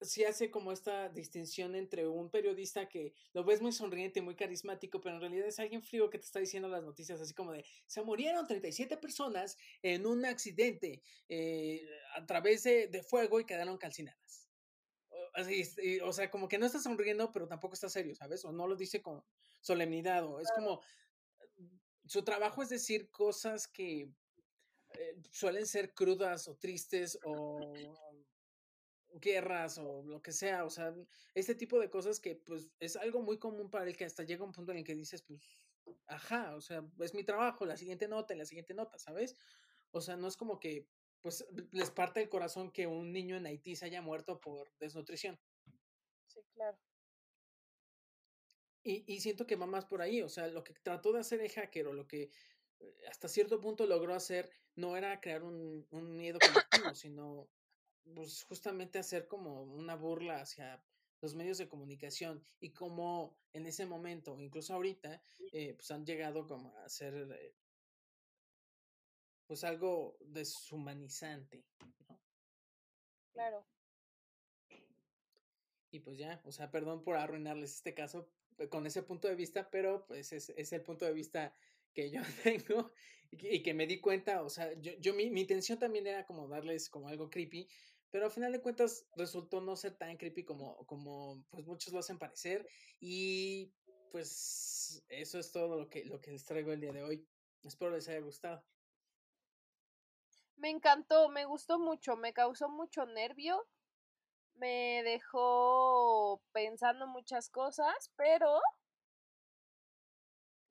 sí 0.00 0.24
hace 0.24 0.50
como 0.50 0.72
esta 0.72 1.10
distinción 1.10 1.74
entre 1.74 2.08
un 2.08 2.30
periodista 2.30 2.88
que 2.88 3.12
lo 3.34 3.44
ves 3.44 3.60
muy 3.60 3.72
sonriente, 3.72 4.22
muy 4.22 4.34
carismático, 4.34 4.98
pero 4.98 5.16
en 5.16 5.20
realidad 5.20 5.46
es 5.46 5.58
alguien 5.58 5.82
frío 5.82 6.08
que 6.08 6.18
te 6.18 6.24
está 6.24 6.38
diciendo 6.38 6.68
las 6.68 6.84
noticias, 6.84 7.20
así 7.20 7.34
como 7.34 7.52
de, 7.52 7.66
se 7.86 8.00
murieron 8.00 8.46
37 8.46 8.96
personas 8.96 9.58
en 9.82 10.06
un 10.06 10.24
accidente 10.24 11.02
eh, 11.28 11.82
a 12.16 12.24
través 12.24 12.62
de, 12.62 12.86
de, 12.88 13.02
fuego 13.02 13.40
y 13.40 13.44
quedaron 13.44 13.76
calcinadas. 13.76 14.43
Así, 15.34 15.98
o 16.00 16.12
sea, 16.12 16.30
como 16.30 16.48
que 16.48 16.58
no 16.58 16.66
está 16.66 16.78
sonriendo, 16.78 17.32
pero 17.32 17.48
tampoco 17.48 17.74
está 17.74 17.88
serio, 17.88 18.14
¿sabes? 18.14 18.44
O 18.44 18.52
no 18.52 18.68
lo 18.68 18.76
dice 18.76 19.02
con 19.02 19.22
solemnidad, 19.60 20.24
o 20.24 20.40
es 20.40 20.48
como, 20.54 20.80
su 22.06 22.22
trabajo 22.22 22.62
es 22.62 22.68
decir 22.68 23.10
cosas 23.10 23.66
que 23.66 24.08
eh, 24.90 25.22
suelen 25.30 25.66
ser 25.66 25.92
crudas 25.92 26.46
o 26.46 26.56
tristes 26.56 27.18
o 27.24 27.58
guerras 29.20 29.78
o 29.78 30.02
lo 30.04 30.22
que 30.22 30.32
sea, 30.32 30.64
o 30.64 30.70
sea, 30.70 30.94
este 31.34 31.54
tipo 31.54 31.80
de 31.80 31.90
cosas 31.90 32.20
que 32.20 32.36
pues 32.36 32.70
es 32.78 32.96
algo 32.96 33.22
muy 33.22 33.38
común 33.38 33.70
para 33.70 33.86
el 33.86 33.96
que 33.96 34.04
hasta 34.04 34.24
llega 34.24 34.44
un 34.44 34.52
punto 34.52 34.72
en 34.72 34.78
el 34.78 34.84
que 34.84 34.94
dices, 34.94 35.22
pues, 35.22 35.48
ajá, 36.06 36.54
o 36.54 36.60
sea, 36.60 36.84
es 37.00 37.14
mi 37.14 37.24
trabajo, 37.24 37.64
la 37.64 37.76
siguiente 37.76 38.08
nota, 38.08 38.34
la 38.34 38.44
siguiente 38.44 38.74
nota, 38.74 38.98
¿sabes? 38.98 39.36
O 39.90 40.00
sea, 40.00 40.16
no 40.16 40.26
es 40.26 40.36
como 40.36 40.58
que 40.58 40.88
pues 41.24 41.46
les 41.72 41.90
parte 41.90 42.20
el 42.20 42.28
corazón 42.28 42.70
que 42.70 42.86
un 42.86 43.10
niño 43.10 43.34
en 43.38 43.46
Haití 43.46 43.74
se 43.76 43.86
haya 43.86 44.02
muerto 44.02 44.38
por 44.42 44.70
desnutrición. 44.78 45.40
Sí, 46.26 46.40
claro. 46.52 46.76
Y, 48.82 49.10
y 49.10 49.20
siento 49.20 49.46
que 49.46 49.56
va 49.56 49.64
más 49.64 49.86
por 49.86 50.02
ahí, 50.02 50.20
o 50.20 50.28
sea, 50.28 50.48
lo 50.48 50.62
que 50.62 50.74
trató 50.74 51.14
de 51.14 51.20
hacer 51.20 51.40
el 51.40 51.50
hacker 51.50 51.86
o 51.86 51.94
lo 51.94 52.06
que 52.06 52.30
eh, 52.78 52.94
hasta 53.08 53.28
cierto 53.28 53.58
punto 53.58 53.86
logró 53.86 54.14
hacer 54.14 54.50
no 54.76 54.98
era 54.98 55.18
crear 55.22 55.44
un, 55.44 55.86
un 55.90 56.14
miedo 56.14 56.38
colectivo, 56.38 56.94
sino 56.94 57.48
pues 58.14 58.44
justamente 58.44 58.98
hacer 58.98 59.26
como 59.26 59.62
una 59.62 59.96
burla 59.96 60.42
hacia 60.42 60.84
los 61.22 61.34
medios 61.34 61.56
de 61.56 61.70
comunicación 61.70 62.44
y 62.60 62.74
como 62.74 63.38
en 63.54 63.64
ese 63.64 63.86
momento, 63.86 64.38
incluso 64.42 64.74
ahorita, 64.74 65.22
eh, 65.52 65.72
pues 65.72 65.90
han 65.90 66.04
llegado 66.04 66.46
como 66.46 66.76
a 66.76 66.88
ser 66.90 67.14
eh, 67.32 67.54
pues 69.46 69.64
algo 69.64 70.16
deshumanizante, 70.20 71.64
¿no? 72.08 72.20
Claro. 73.32 73.66
Y 75.90 76.00
pues 76.00 76.18
ya, 76.18 76.40
o 76.44 76.52
sea, 76.52 76.70
perdón 76.70 77.04
por 77.04 77.16
arruinarles 77.16 77.76
este 77.76 77.94
caso 77.94 78.28
eh, 78.58 78.68
con 78.68 78.86
ese 78.86 79.02
punto 79.02 79.28
de 79.28 79.34
vista, 79.34 79.70
pero 79.70 80.06
pues 80.06 80.32
es, 80.32 80.50
es 80.50 80.72
el 80.72 80.82
punto 80.82 81.04
de 81.04 81.12
vista 81.12 81.54
que 81.92 82.10
yo 82.10 82.20
tengo 82.42 82.92
y 83.30 83.62
que, 83.62 83.74
me 83.74 83.86
di 83.86 84.00
cuenta, 84.00 84.42
o 84.42 84.48
sea, 84.48 84.72
yo, 84.80 84.92
yo 85.00 85.14
mi, 85.14 85.30
mi 85.30 85.40
intención 85.40 85.78
también 85.78 86.06
era 86.06 86.24
como 86.24 86.46
darles 86.46 86.88
como 86.88 87.08
algo 87.08 87.30
creepy, 87.30 87.68
pero 88.10 88.26
al 88.26 88.30
final 88.30 88.52
de 88.52 88.60
cuentas 88.60 89.08
resultó 89.16 89.60
no 89.60 89.74
ser 89.74 89.96
tan 89.96 90.16
creepy 90.16 90.44
como, 90.44 90.86
como 90.86 91.44
pues 91.50 91.66
muchos 91.66 91.92
lo 91.92 91.98
hacen 91.98 92.18
parecer 92.18 92.64
y 93.00 93.72
pues 94.12 95.04
eso 95.08 95.40
es 95.40 95.50
todo 95.50 95.76
lo 95.76 95.88
que, 95.88 96.04
lo 96.04 96.20
que 96.20 96.30
les 96.30 96.44
traigo 96.44 96.72
el 96.72 96.80
día 96.80 96.92
de 96.92 97.02
hoy. 97.02 97.26
Espero 97.64 97.90
les 97.90 98.08
haya 98.08 98.20
gustado. 98.20 98.64
Me 100.56 100.70
encantó, 100.70 101.28
me 101.28 101.44
gustó 101.44 101.78
mucho, 101.78 102.16
me 102.16 102.32
causó 102.32 102.68
mucho 102.68 103.06
nervio, 103.06 103.66
me 104.54 105.02
dejó 105.02 106.40
pensando 106.52 107.06
muchas 107.06 107.50
cosas, 107.50 108.12
pero 108.16 108.60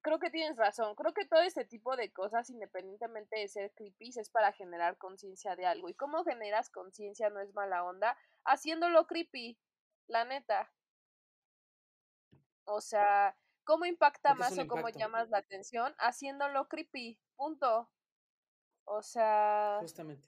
creo 0.03 0.19
que 0.19 0.29
tienes 0.29 0.57
razón. 0.57 0.93
Creo 0.95 1.13
que 1.13 1.25
todo 1.25 1.41
este 1.41 1.65
tipo 1.65 1.95
de 1.95 2.11
cosas, 2.11 2.49
independientemente 2.49 3.39
de 3.39 3.47
ser 3.47 3.73
creepy, 3.73 4.09
es 4.15 4.29
para 4.29 4.51
generar 4.51 4.97
conciencia 4.97 5.55
de 5.55 5.65
algo. 5.65 5.89
¿Y 5.89 5.95
cómo 5.95 6.23
generas 6.23 6.69
conciencia? 6.69 7.29
No 7.29 7.39
es 7.39 7.53
mala 7.53 7.83
onda. 7.83 8.15
Haciéndolo 8.45 9.07
creepy, 9.07 9.57
la 10.07 10.25
neta. 10.25 10.71
O 12.65 12.81
sea, 12.81 13.35
¿cómo 13.63 13.85
impacta 13.85 14.35
más 14.35 14.57
o 14.59 14.67
cómo 14.67 14.89
llamas 14.89 15.29
la 15.29 15.39
atención? 15.39 15.95
Haciéndolo 15.97 16.67
creepy, 16.67 17.19
punto. 17.35 17.89
O 18.85 19.01
sea. 19.01 19.77
Justamente. 19.81 20.27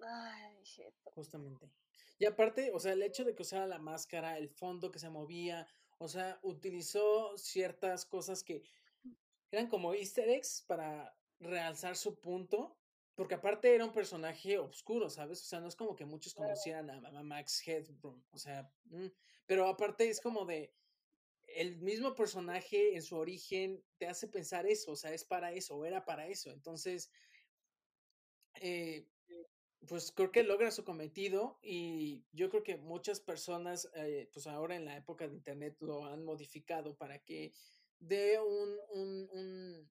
Ay, 0.00 0.62
shit. 0.62 0.94
Justamente. 1.04 1.70
Y 2.18 2.24
aparte, 2.24 2.70
o 2.72 2.78
sea, 2.78 2.92
el 2.92 3.02
hecho 3.02 3.24
de 3.24 3.34
que 3.34 3.42
usara 3.42 3.66
la 3.66 3.78
máscara, 3.78 4.38
el 4.38 4.48
fondo 4.48 4.90
que 4.90 4.98
se 4.98 5.10
movía, 5.10 5.66
o 5.98 6.08
sea, 6.08 6.38
utilizó 6.42 7.36
ciertas 7.36 8.06
cosas 8.06 8.42
que 8.42 8.62
eran 9.50 9.68
como 9.68 9.94
easter 9.94 10.28
eggs 10.28 10.64
para 10.66 11.16
realzar 11.40 11.96
su 11.96 12.20
punto, 12.20 12.76
porque 13.14 13.34
aparte 13.34 13.74
era 13.74 13.84
un 13.84 13.92
personaje 13.92 14.58
oscuro, 14.58 15.10
¿sabes? 15.10 15.42
O 15.42 15.44
sea, 15.44 15.60
no 15.60 15.68
es 15.68 15.76
como 15.76 15.94
que 15.94 16.04
muchos 16.04 16.34
conocieran 16.34 16.90
a, 16.90 17.22
Max 17.22 17.66
Headroom, 17.66 18.22
o 18.30 18.38
sea, 18.38 18.70
mm, 18.84 19.06
pero 19.46 19.68
aparte 19.68 20.08
es 20.08 20.20
como 20.20 20.44
de 20.44 20.72
el 21.56 21.78
mismo 21.80 22.14
personaje 22.14 22.94
en 22.94 23.02
su 23.02 23.16
origen 23.16 23.82
te 23.98 24.06
hace 24.06 24.28
pensar 24.28 24.66
eso, 24.66 24.92
o 24.92 24.96
sea, 24.96 25.12
es 25.12 25.24
para 25.24 25.52
eso, 25.52 25.76
o 25.76 25.84
era 25.84 26.04
para 26.04 26.26
eso. 26.28 26.50
Entonces, 26.50 27.10
eh, 28.60 29.06
pues 29.86 30.12
creo 30.12 30.30
que 30.30 30.42
logra 30.42 30.70
su 30.70 30.84
cometido 30.84 31.58
y 31.62 32.24
yo 32.32 32.50
creo 32.50 32.62
que 32.62 32.76
muchas 32.76 33.20
personas, 33.20 33.90
eh, 33.94 34.28
pues 34.32 34.46
ahora 34.46 34.76
en 34.76 34.84
la 34.84 34.96
época 34.96 35.26
de 35.26 35.34
Internet 35.34 35.76
lo 35.80 36.04
han 36.04 36.24
modificado 36.24 36.96
para 36.96 37.18
que 37.18 37.52
dé 37.98 38.38
un, 38.40 38.78
un, 38.90 39.28
un 39.32 39.90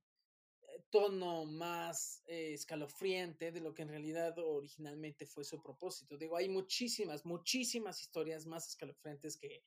eh, 0.61 0.83
tono 0.89 1.45
más 1.45 2.23
eh, 2.25 2.53
escalofriante 2.53 3.51
de 3.51 3.61
lo 3.61 3.73
que 3.73 3.81
en 3.81 3.89
realidad 3.89 4.37
originalmente 4.39 5.25
fue 5.25 5.43
su 5.43 5.61
propósito. 5.61 6.17
Digo, 6.17 6.37
hay 6.37 6.49
muchísimas, 6.49 7.25
muchísimas 7.25 8.01
historias 8.01 8.45
más 8.45 8.67
escalofriantes 8.67 9.37
que, 9.37 9.63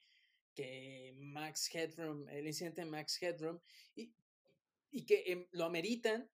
que 0.55 1.15
Max 1.17 1.75
Headroom, 1.75 2.29
el 2.29 2.47
incidente 2.47 2.83
de 2.83 2.91
Max 2.91 3.21
Headroom, 3.23 3.61
y, 3.95 4.15
y 4.91 5.05
que 5.05 5.25
em, 5.27 5.47
lo 5.53 5.65
ameritan 5.65 6.31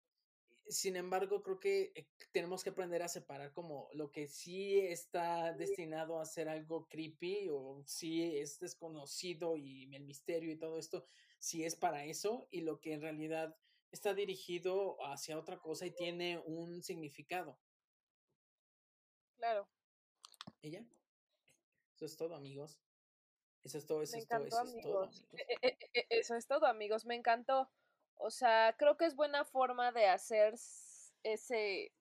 sin 0.69 0.97
embargo, 0.97 1.43
creo 1.43 1.59
que 1.59 1.93
eh, 1.95 2.07
tenemos 2.31 2.63
que 2.63 2.71
aprender 2.71 3.03
a 3.03 3.09
separar 3.09 3.53
como 3.53 3.89
lo 3.95 4.11
que 4.11 4.29
sí 4.29 4.79
está 4.79 5.53
destinado 5.55 6.21
a 6.21 6.27
ser 6.27 6.49
algo 6.49 6.87
creepy 6.89 7.49
o 7.51 7.83
si 7.87 8.37
es 8.37 8.59
desconocido 8.59 9.57
y 9.57 9.95
el 9.95 10.05
misterio 10.05 10.53
y 10.53 10.59
todo 10.59 10.79
esto, 10.79 11.07
si 11.39 11.65
es 11.65 11.75
para 11.75 12.05
eso 12.05 12.49
y 12.51 12.61
lo 12.61 12.81
que 12.81 12.93
en 12.93 13.01
realidad 13.01 13.57
está 13.91 14.13
dirigido 14.13 14.99
hacia 15.07 15.39
otra 15.39 15.59
cosa 15.59 15.87
y 15.87 15.91
tiene 15.91 16.43
un 16.45 16.83
significado. 16.83 17.59
Claro. 19.37 19.69
¿Y 20.61 20.71
ya? 20.71 20.85
Eso 21.95 22.05
es 22.05 22.17
todo, 22.17 22.35
amigos. 22.35 22.79
Eso 23.65 23.79
es 23.79 23.87
todo, 23.87 24.03
eso 24.03 24.17
Me 24.17 24.23
es 24.23 24.29
todo, 24.29 24.45
eso 24.47 24.63
es 24.65 24.83
todo. 24.83 25.03
amigos. 25.03 25.25
E- 25.33 25.59
e- 25.63 25.79
e- 25.95 26.07
Eso 26.11 26.35
es 26.35 26.47
todo, 26.47 26.67
amigos. 26.67 27.05
Me 27.05 27.15
encantó. 27.15 27.71
O 28.17 28.31
sea, 28.31 28.75
creo 28.79 28.97
que 28.97 29.05
es 29.07 29.15
buena 29.15 29.45
forma 29.45 29.93
de 29.93 30.09
hacer 30.09 30.55
ese, 31.23 31.93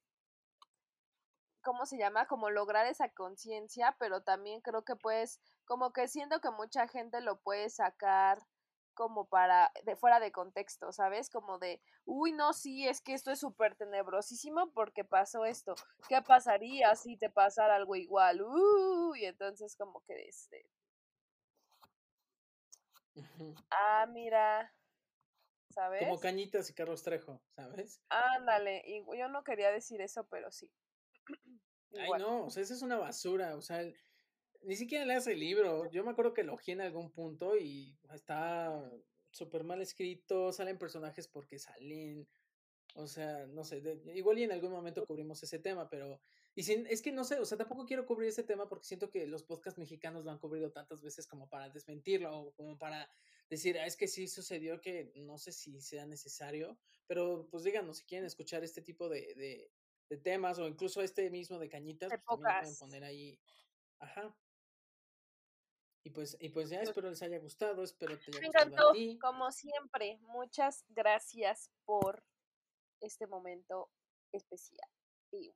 ¿cómo 1.61 1.85
se 1.85 1.97
llama? 1.97 2.27
Como 2.27 2.49
lograr 2.49 2.85
esa 2.87 3.09
conciencia, 3.09 3.95
pero 3.99 4.21
también 4.23 4.61
creo 4.61 4.83
que 4.83 4.95
puedes, 4.95 5.39
como 5.65 5.91
que 5.93 6.07
siento 6.07 6.39
que 6.39 6.49
mucha 6.49 6.87
gente 6.87 7.21
lo 7.21 7.39
puede 7.41 7.69
sacar 7.69 8.39
como 8.93 9.25
para, 9.25 9.71
de 9.83 9.95
fuera 9.95 10.19
de 10.19 10.31
contexto, 10.31 10.91
¿sabes? 10.91 11.29
Como 11.29 11.59
de, 11.59 11.81
uy, 12.05 12.31
no, 12.31 12.53
sí, 12.53 12.87
es 12.87 12.99
que 13.01 13.13
esto 13.13 13.29
es 13.31 13.39
súper 13.39 13.75
tenebrosísimo 13.75 14.71
porque 14.71 15.03
pasó 15.03 15.45
esto. 15.45 15.75
¿Qué 16.09 16.19
pasaría 16.23 16.95
si 16.95 17.15
te 17.15 17.29
pasara 17.29 17.75
algo 17.75 17.95
igual? 17.95 18.41
Uh, 18.41 19.13
y 19.15 19.25
entonces 19.25 19.75
como 19.75 20.01
que, 20.07 20.27
este, 20.27 20.65
Ah, 23.71 24.05
mira, 24.11 24.73
¿sabes? 25.69 25.99
Como 26.01 26.19
Cañitas 26.19 26.69
y 26.69 26.73
Carlos 26.73 27.03
Trejo, 27.03 27.39
¿sabes? 27.55 28.01
Ándale, 28.09 28.83
y 28.85 29.03
yo 29.17 29.27
no 29.29 29.43
quería 29.43 29.71
decir 29.71 30.01
eso, 30.01 30.27
pero 30.29 30.51
sí. 30.51 30.69
Ay, 31.97 32.11
no, 32.19 32.45
o 32.45 32.49
sea, 32.49 32.63
esa 32.63 32.73
es 32.73 32.81
una 32.81 32.97
basura, 32.97 33.55
o 33.55 33.61
sea, 33.61 33.83
ni 34.63 34.75
siquiera 34.75 35.05
leas 35.05 35.27
el 35.27 35.39
libro. 35.39 35.89
Yo 35.91 36.03
me 36.03 36.11
acuerdo 36.11 36.33
que 36.33 36.43
lo 36.43 36.53
ojeé 36.53 36.73
en 36.73 36.81
algún 36.81 37.11
punto 37.11 37.57
y 37.57 37.95
está 38.13 38.91
súper 39.31 39.63
mal 39.63 39.81
escrito, 39.81 40.51
salen 40.51 40.77
personajes 40.77 41.27
porque 41.27 41.59
salen, 41.59 42.27
o 42.95 43.07
sea, 43.07 43.45
no 43.47 43.63
sé, 43.63 43.81
de- 43.81 44.15
igual 44.17 44.39
y 44.39 44.43
en 44.43 44.51
algún 44.51 44.71
momento 44.71 45.05
cubrimos 45.05 45.41
ese 45.43 45.59
tema, 45.59 45.89
pero, 45.89 46.19
y 46.57 46.63
sin, 46.63 46.87
es 46.87 47.01
que 47.03 47.11
no 47.13 47.23
sé, 47.23 47.39
o 47.39 47.45
sea, 47.45 47.57
tampoco 47.57 47.85
quiero 47.85 48.05
cubrir 48.07 48.29
ese 48.29 48.43
tema 48.43 48.67
porque 48.67 48.85
siento 48.87 49.09
que 49.11 49.27
los 49.27 49.43
podcasts 49.43 49.79
mexicanos 49.79 50.25
lo 50.25 50.31
han 50.31 50.39
cubrido 50.39 50.71
tantas 50.73 51.01
veces 51.01 51.27
como 51.27 51.49
para 51.49 51.69
desmentirlo 51.69 52.35
o 52.37 52.53
como 52.55 52.77
para 52.79 53.09
decir, 53.49 53.77
"Ah, 53.79 53.85
es 53.85 53.95
que 53.97 54.07
sí 54.09 54.27
sucedió 54.27 54.81
que 54.81 55.11
no 55.15 55.37
sé 55.37 55.51
si 55.53 55.79
sea 55.81 56.05
necesario, 56.07 56.79
pero 57.07 57.47
pues 57.51 57.63
díganos 57.63 57.97
si 57.99 58.05
quieren 58.05 58.25
escuchar 58.27 58.63
este 58.63 58.81
tipo 58.81 59.07
de, 59.09 59.35
de, 59.35 59.71
de 60.09 60.17
temas 60.17 60.59
o 60.59 60.67
incluso 60.67 61.01
este 61.03 61.29
mismo 61.31 61.59
de 61.59 61.69
cañitas, 61.69 62.09
pues 62.09 62.23
también 62.25 62.49
lo 62.55 62.59
pueden 62.61 62.77
poner 62.77 63.03
ahí. 63.05 63.39
Ajá. 63.99 64.35
Y 66.05 66.09
pues, 66.11 66.37
y 66.39 66.49
pues 66.49 66.69
ya 66.69 66.77
Pues- 66.79 66.89
espero 66.89 67.09
les 67.09 67.21
haya 67.21 67.39
gustado, 67.39 67.83
espero 67.83 68.17
te 68.17 68.31
haya 68.31 68.39
Me 68.41 68.47
gustado 68.47 68.65
a 68.65 68.67
encantó, 68.69 68.91
ti. 68.93 69.17
como 69.19 69.51
siempre. 69.51 70.17
Muchas 70.21 70.85
gracias 70.89 71.69
por 71.85 72.23
este 73.01 73.27
momento 73.27 73.89
especial 74.33 74.89
y. 75.31 75.53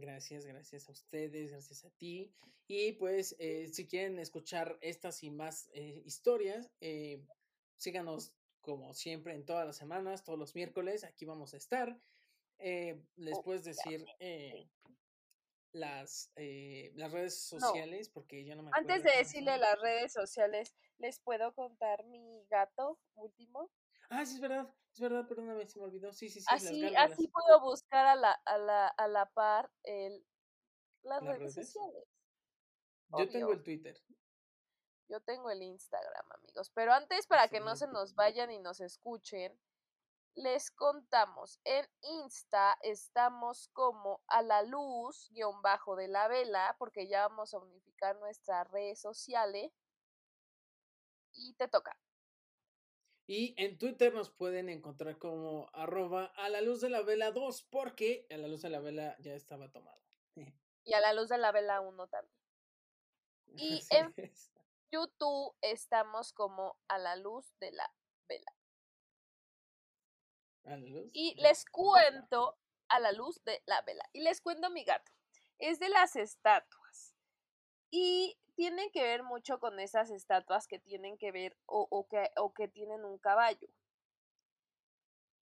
Gracias, 0.00 0.46
gracias 0.46 0.88
a 0.88 0.92
ustedes, 0.92 1.50
gracias 1.50 1.84
a 1.84 1.90
ti. 1.90 2.32
Y 2.66 2.92
pues, 2.92 3.36
eh, 3.38 3.68
si 3.68 3.86
quieren 3.86 4.18
escuchar 4.18 4.78
estas 4.80 5.22
y 5.22 5.30
más 5.30 5.68
eh, 5.74 6.02
historias, 6.06 6.70
eh, 6.80 7.26
síganos 7.76 8.34
como 8.60 8.94
siempre 8.94 9.34
en 9.34 9.44
todas 9.44 9.66
las 9.66 9.76
semanas, 9.76 10.24
todos 10.24 10.38
los 10.38 10.54
miércoles, 10.54 11.04
aquí 11.04 11.24
vamos 11.24 11.52
a 11.54 11.56
estar. 11.58 12.00
Eh, 12.58 13.02
les 13.16 13.40
puedes 13.40 13.64
decir 13.64 14.06
eh, 14.18 14.68
las, 15.72 16.30
eh, 16.36 16.92
las 16.94 17.12
redes 17.12 17.50
No. 17.52 17.60
sociales, 17.60 18.08
porque 18.08 18.44
yo 18.44 18.54
no 18.54 18.62
me 18.62 18.70
acuerdo. 18.70 18.92
Antes 18.92 19.02
de 19.12 19.18
decirle 19.18 19.58
las 19.58 19.80
redes 19.80 20.12
sociales, 20.12 20.74
¿les 20.98 21.20
puedo 21.20 21.54
contar 21.54 22.04
mi 22.04 22.44
gato 22.48 22.98
último? 23.14 23.70
Ah, 24.10 24.24
sí, 24.26 24.34
es 24.34 24.40
verdad, 24.40 24.74
es 24.92 25.00
verdad, 25.00 25.26
perdóname, 25.28 25.66
se 25.66 25.78
me 25.78 25.84
olvidó. 25.86 26.12
Sí, 26.12 26.28
sí, 26.28 26.40
sí, 26.40 26.46
Así, 26.48 26.94
así 26.96 27.28
puedo 27.28 27.60
buscar 27.60 28.06
a 28.06 28.16
la, 28.16 28.32
a 28.32 28.58
la, 28.58 28.88
a 28.88 29.08
la 29.08 29.26
par 29.30 29.70
el, 29.84 30.26
las, 31.02 31.22
¿Las 31.22 31.38
redes, 31.38 31.54
redes? 31.54 31.72
sociales. 31.72 32.08
Yo 33.16 33.28
tengo 33.28 33.52
el 33.52 33.62
Twitter. 33.62 33.96
Yo 35.08 35.20
tengo 35.20 35.50
el 35.50 35.62
Instagram, 35.62 36.24
amigos. 36.32 36.70
Pero 36.70 36.92
antes, 36.92 37.26
para 37.26 37.48
que 37.48 37.60
no 37.60 37.74
se 37.76 37.88
nos 37.88 38.14
vayan 38.14 38.50
y 38.52 38.58
nos 38.58 38.80
escuchen, 38.80 39.58
les 40.34 40.70
contamos. 40.70 41.58
En 41.64 41.86
Insta 42.02 42.78
estamos 42.82 43.68
como 43.72 44.22
a 44.28 44.42
la 44.42 44.62
luz 44.62 45.28
guion 45.32 45.62
bajo 45.62 45.96
de 45.96 46.08
la 46.08 46.28
vela, 46.28 46.76
porque 46.78 47.08
ya 47.08 47.26
vamos 47.26 47.54
a 47.54 47.58
unificar 47.58 48.16
nuestras 48.20 48.70
redes 48.70 49.00
sociales. 49.00 49.72
Y 51.32 51.54
te 51.54 51.68
toca. 51.68 51.96
Y 53.30 53.54
en 53.62 53.78
Twitter 53.78 54.12
nos 54.12 54.28
pueden 54.28 54.68
encontrar 54.68 55.16
como 55.16 55.70
arroba 55.72 56.24
a 56.34 56.48
la 56.48 56.60
luz 56.62 56.80
de 56.80 56.90
la 56.90 57.02
vela 57.02 57.30
2, 57.30 57.62
porque 57.70 58.26
a 58.28 58.36
la 58.36 58.48
luz 58.48 58.62
de 58.62 58.70
la 58.70 58.80
vela 58.80 59.16
ya 59.20 59.34
estaba 59.34 59.70
tomado. 59.70 60.02
Y 60.82 60.94
a 60.94 61.00
la 61.00 61.12
luz 61.12 61.28
de 61.28 61.38
la 61.38 61.52
vela 61.52 61.80
1 61.80 62.08
también. 62.08 62.34
Y 63.54 63.78
Así 63.78 63.96
en- 63.96 64.12
es. 64.16 64.50
YouTube 64.90 65.54
estamos 65.60 66.32
como 66.32 66.76
a 66.88 66.98
la 66.98 67.14
luz 67.14 67.54
de 67.60 67.70
la 67.70 67.88
vela. 68.28 68.52
A 70.64 70.70
la 70.70 70.76
luz 70.78 71.10
Y 71.12 71.40
les 71.40 71.64
cuento 71.66 72.58
a 72.88 72.98
la 72.98 73.12
luz 73.12 73.44
de 73.44 73.62
la 73.66 73.80
vela. 73.82 74.02
Y 74.12 74.22
les 74.22 74.40
cuento 74.40 74.70
mi 74.70 74.82
gato. 74.82 75.12
Es 75.58 75.78
de 75.78 75.88
las 75.88 76.16
estatuas. 76.16 76.79
Y 77.90 78.38
tienen 78.54 78.90
que 78.90 79.02
ver 79.02 79.22
mucho 79.22 79.58
con 79.58 79.80
esas 79.80 80.10
estatuas 80.10 80.66
que 80.66 80.78
tienen 80.78 81.18
que 81.18 81.32
ver 81.32 81.56
o, 81.66 81.86
o 81.90 82.06
que, 82.08 82.30
o 82.36 82.52
que 82.52 82.68
tienen 82.68 83.04
un 83.04 83.18
caballo. 83.18 83.68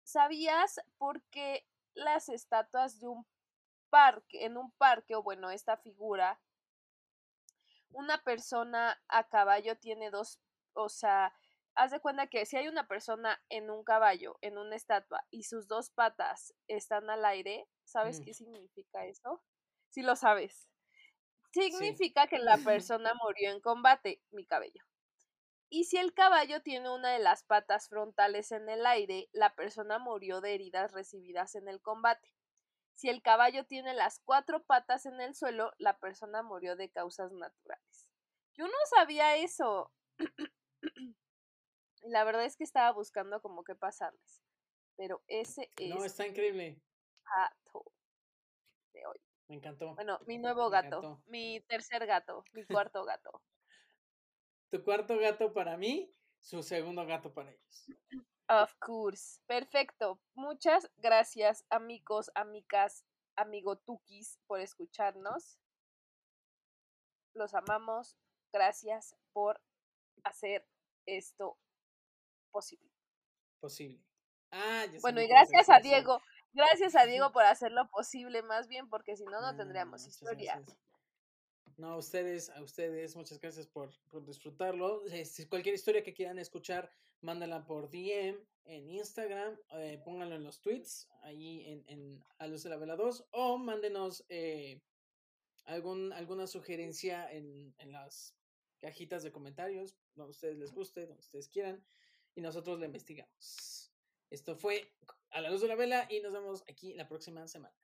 ¿Sabías 0.04 0.80
por 0.98 1.22
qué 1.24 1.66
las 1.94 2.30
estatuas 2.30 3.00
de 3.00 3.08
un 3.08 3.26
parque, 3.90 4.46
en 4.46 4.58
un 4.58 4.72
parque, 4.72 5.16
o 5.16 5.24
bueno, 5.24 5.50
esta 5.50 5.78
figura, 5.78 6.40
una 7.92 8.24
persona 8.24 9.02
a 9.08 9.28
caballo 9.28 9.78
tiene 9.78 10.12
dos, 10.12 10.40
o 10.74 10.90
sea, 10.90 11.34
haz 11.76 11.92
de 11.92 12.00
cuenta 12.00 12.28
que 12.28 12.46
si 12.46 12.58
hay 12.58 12.68
una 12.68 12.88
persona 12.88 13.42
en 13.50 13.70
un 13.72 13.84
caballo, 13.84 14.38
en 14.42 14.58
una 14.58 14.76
estatua, 14.76 15.26
y 15.32 15.44
sus 15.44 15.68
dos 15.68 15.90
patas 15.90 16.54
están 16.68 17.10
al 17.10 17.26
aire, 17.26 17.68
¿sabes 17.84 18.20
Mm. 18.20 18.24
qué 18.24 18.34
significa 18.34 19.06
eso? 19.06 19.44
Sí 19.90 20.02
lo 20.04 20.16
sabes. 20.16 20.70
Significa 21.52 22.28
que 22.28 22.39
la 22.39 22.58
persona 22.82 23.14
murió 23.24 23.52
en 23.52 23.62
combate, 23.62 24.22
mi 24.32 24.45
cabello. 24.45 24.84
Y 25.70 25.84
si 25.84 25.97
el 25.97 26.14
caballo 26.14 26.62
tiene 26.62 26.89
una 26.89 27.12
de 27.12 27.20
las 27.20 27.43
patas 27.43 27.89
frontales 27.89 28.52
en 28.52 28.70
el 28.70 28.86
aire, 28.86 29.30
la 29.34 29.54
persona 29.54 30.00
murió 30.00 30.41
de 30.41 30.56
heridas 30.56 30.91
recibidas 30.91 31.54
en 31.56 31.68
el 31.68 31.80
combate. 31.80 32.34
Si 32.95 33.08
el 33.08 33.22
caballo 33.22 33.66
tiene 33.66 33.93
las 33.93 34.20
cuatro 34.20 34.64
patas 34.64 35.06
en 35.06 35.22
el 35.22 35.36
suelo, 35.36 35.72
la 35.78 35.97
persona 36.00 36.41
murió 36.41 36.76
de 36.76 36.89
causas 36.89 37.32
naturales. 37.32 38.10
Yo 38.56 38.66
no 38.66 38.78
sabía 38.89 39.38
eso. 39.38 39.93
Y 42.02 42.10
la 42.10 42.24
verdad 42.24 42.45
es 42.45 42.56
que 42.56 42.64
estaba 42.64 42.91
buscando 42.93 43.41
como 43.41 43.66
qué 43.66 43.76
pasarles. 43.76 44.41
Pero 44.95 45.22
ese 45.28 45.72
es 45.76 45.89
No, 45.89 46.06
está 46.06 46.26
increíble. 46.26 46.82
gato 47.26 47.91
de 48.93 49.06
hoy. 49.06 49.28
Me 49.50 49.56
encantó. 49.56 49.95
Bueno, 49.95 50.20
mi 50.28 50.38
nuevo 50.38 50.70
gato. 50.70 51.24
Mi 51.26 51.60
tercer 51.62 52.06
gato. 52.06 52.43
Mi 52.54 52.64
cuarto 52.66 53.04
gato. 53.04 53.41
Tu 54.70 54.84
cuarto 54.84 55.18
gato 55.18 55.52
para 55.52 55.76
mí, 55.76 56.14
su 56.39 56.62
segundo 56.62 57.04
gato 57.08 57.34
para 57.34 57.50
ellos. 57.50 57.88
Of 58.47 58.76
course. 58.80 59.41
Perfecto. 59.47 60.22
Muchas 60.36 60.89
gracias, 60.97 61.66
amigos, 61.72 62.30
amigas, 62.36 63.04
amigotukis, 63.36 64.39
por 64.45 64.60
escucharnos. 64.60 65.60
Los 67.34 67.56
amamos. 67.56 68.16
Gracias 68.54 69.16
por 69.34 69.60
hacer 70.24 70.68
esto 71.08 71.58
posible. 72.52 72.91
Posible. 73.60 74.04
Ah, 74.52 74.86
ya 74.91 75.00
Bueno, 75.02 75.22
y 75.22 75.28
gracias 75.28 75.70
a. 75.70 75.80
Diego. 75.80 76.22
Gracias 76.54 76.95
a 76.95 77.06
Diego 77.06 77.32
por 77.32 77.43
hacerlo 77.43 77.89
posible, 77.89 78.41
más 78.41 78.68
bien, 78.68 78.89
porque 78.89 79.16
si 79.16 79.26
no, 79.26 79.39
no 79.41 79.56
tendríamos 79.56 80.06
historia. 80.08 80.56
gracias. 80.56 80.78
No, 81.78 81.93
a 81.93 81.97
ustedes, 81.97 82.50
a 82.50 82.62
ustedes, 82.62 83.16
muchas 83.16 83.39
gracias 83.39 83.68
por, 83.68 83.91
por 84.10 84.26
disfrutarlo. 84.26 85.06
Eh, 85.08 85.24
Si 85.26 85.47
cualquier 85.47 85.76
historia 85.76 86.04
que 86.04 86.14
quieran 86.14 86.38
escuchar, 86.38 86.91
mándala 87.22 87.66
por 87.66 87.89
DM 87.89 88.38
en 88.66 88.89
Instagram, 88.89 89.58
eh, 89.72 90.02
pónganlo 90.04 90.36
en 90.36 90.43
los 90.43 90.62
tweets, 90.62 91.08
ahí 91.22 91.64
en, 91.66 91.86
en 91.88 92.24
A 92.38 92.47
Luz 92.47 92.64
de 92.64 92.70
la 92.70 92.78
Vela 92.78 92.95
2, 92.97 93.30
o 93.32 93.58
mándenos 93.58 94.26
eh, 94.28 94.82
algún, 95.66 96.12
alguna 96.12 96.47
sugerencia 96.47 97.32
en, 97.32 97.74
en 97.78 97.91
las 97.93 98.36
cajitas 98.80 99.24
de 99.24 99.32
comentarios, 99.32 99.97
donde 100.16 100.32
a 100.32 100.32
ustedes 100.32 100.58
les 100.58 100.74
guste, 100.74 101.06
donde 101.06 101.22
ustedes 101.22 101.47
quieran, 101.47 101.86
y 102.36 102.41
nosotros 102.41 102.80
la 102.80 102.86
investigamos. 102.88 103.93
Esto 104.30 104.56
fue 104.56 104.91
A 105.32 105.41
la 105.41 105.49
Luz 105.49 105.61
de 105.61 105.67
la 105.67 105.75
Vela 105.75 106.07
y 106.09 106.21
nos 106.21 106.32
vemos 106.32 106.63
aquí 106.69 106.93
la 106.93 107.07
próxima 107.07 107.47
semana. 107.47 107.75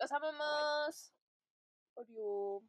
Los 0.00 0.12
amamos. 0.12 1.12
Adiós. 1.96 2.62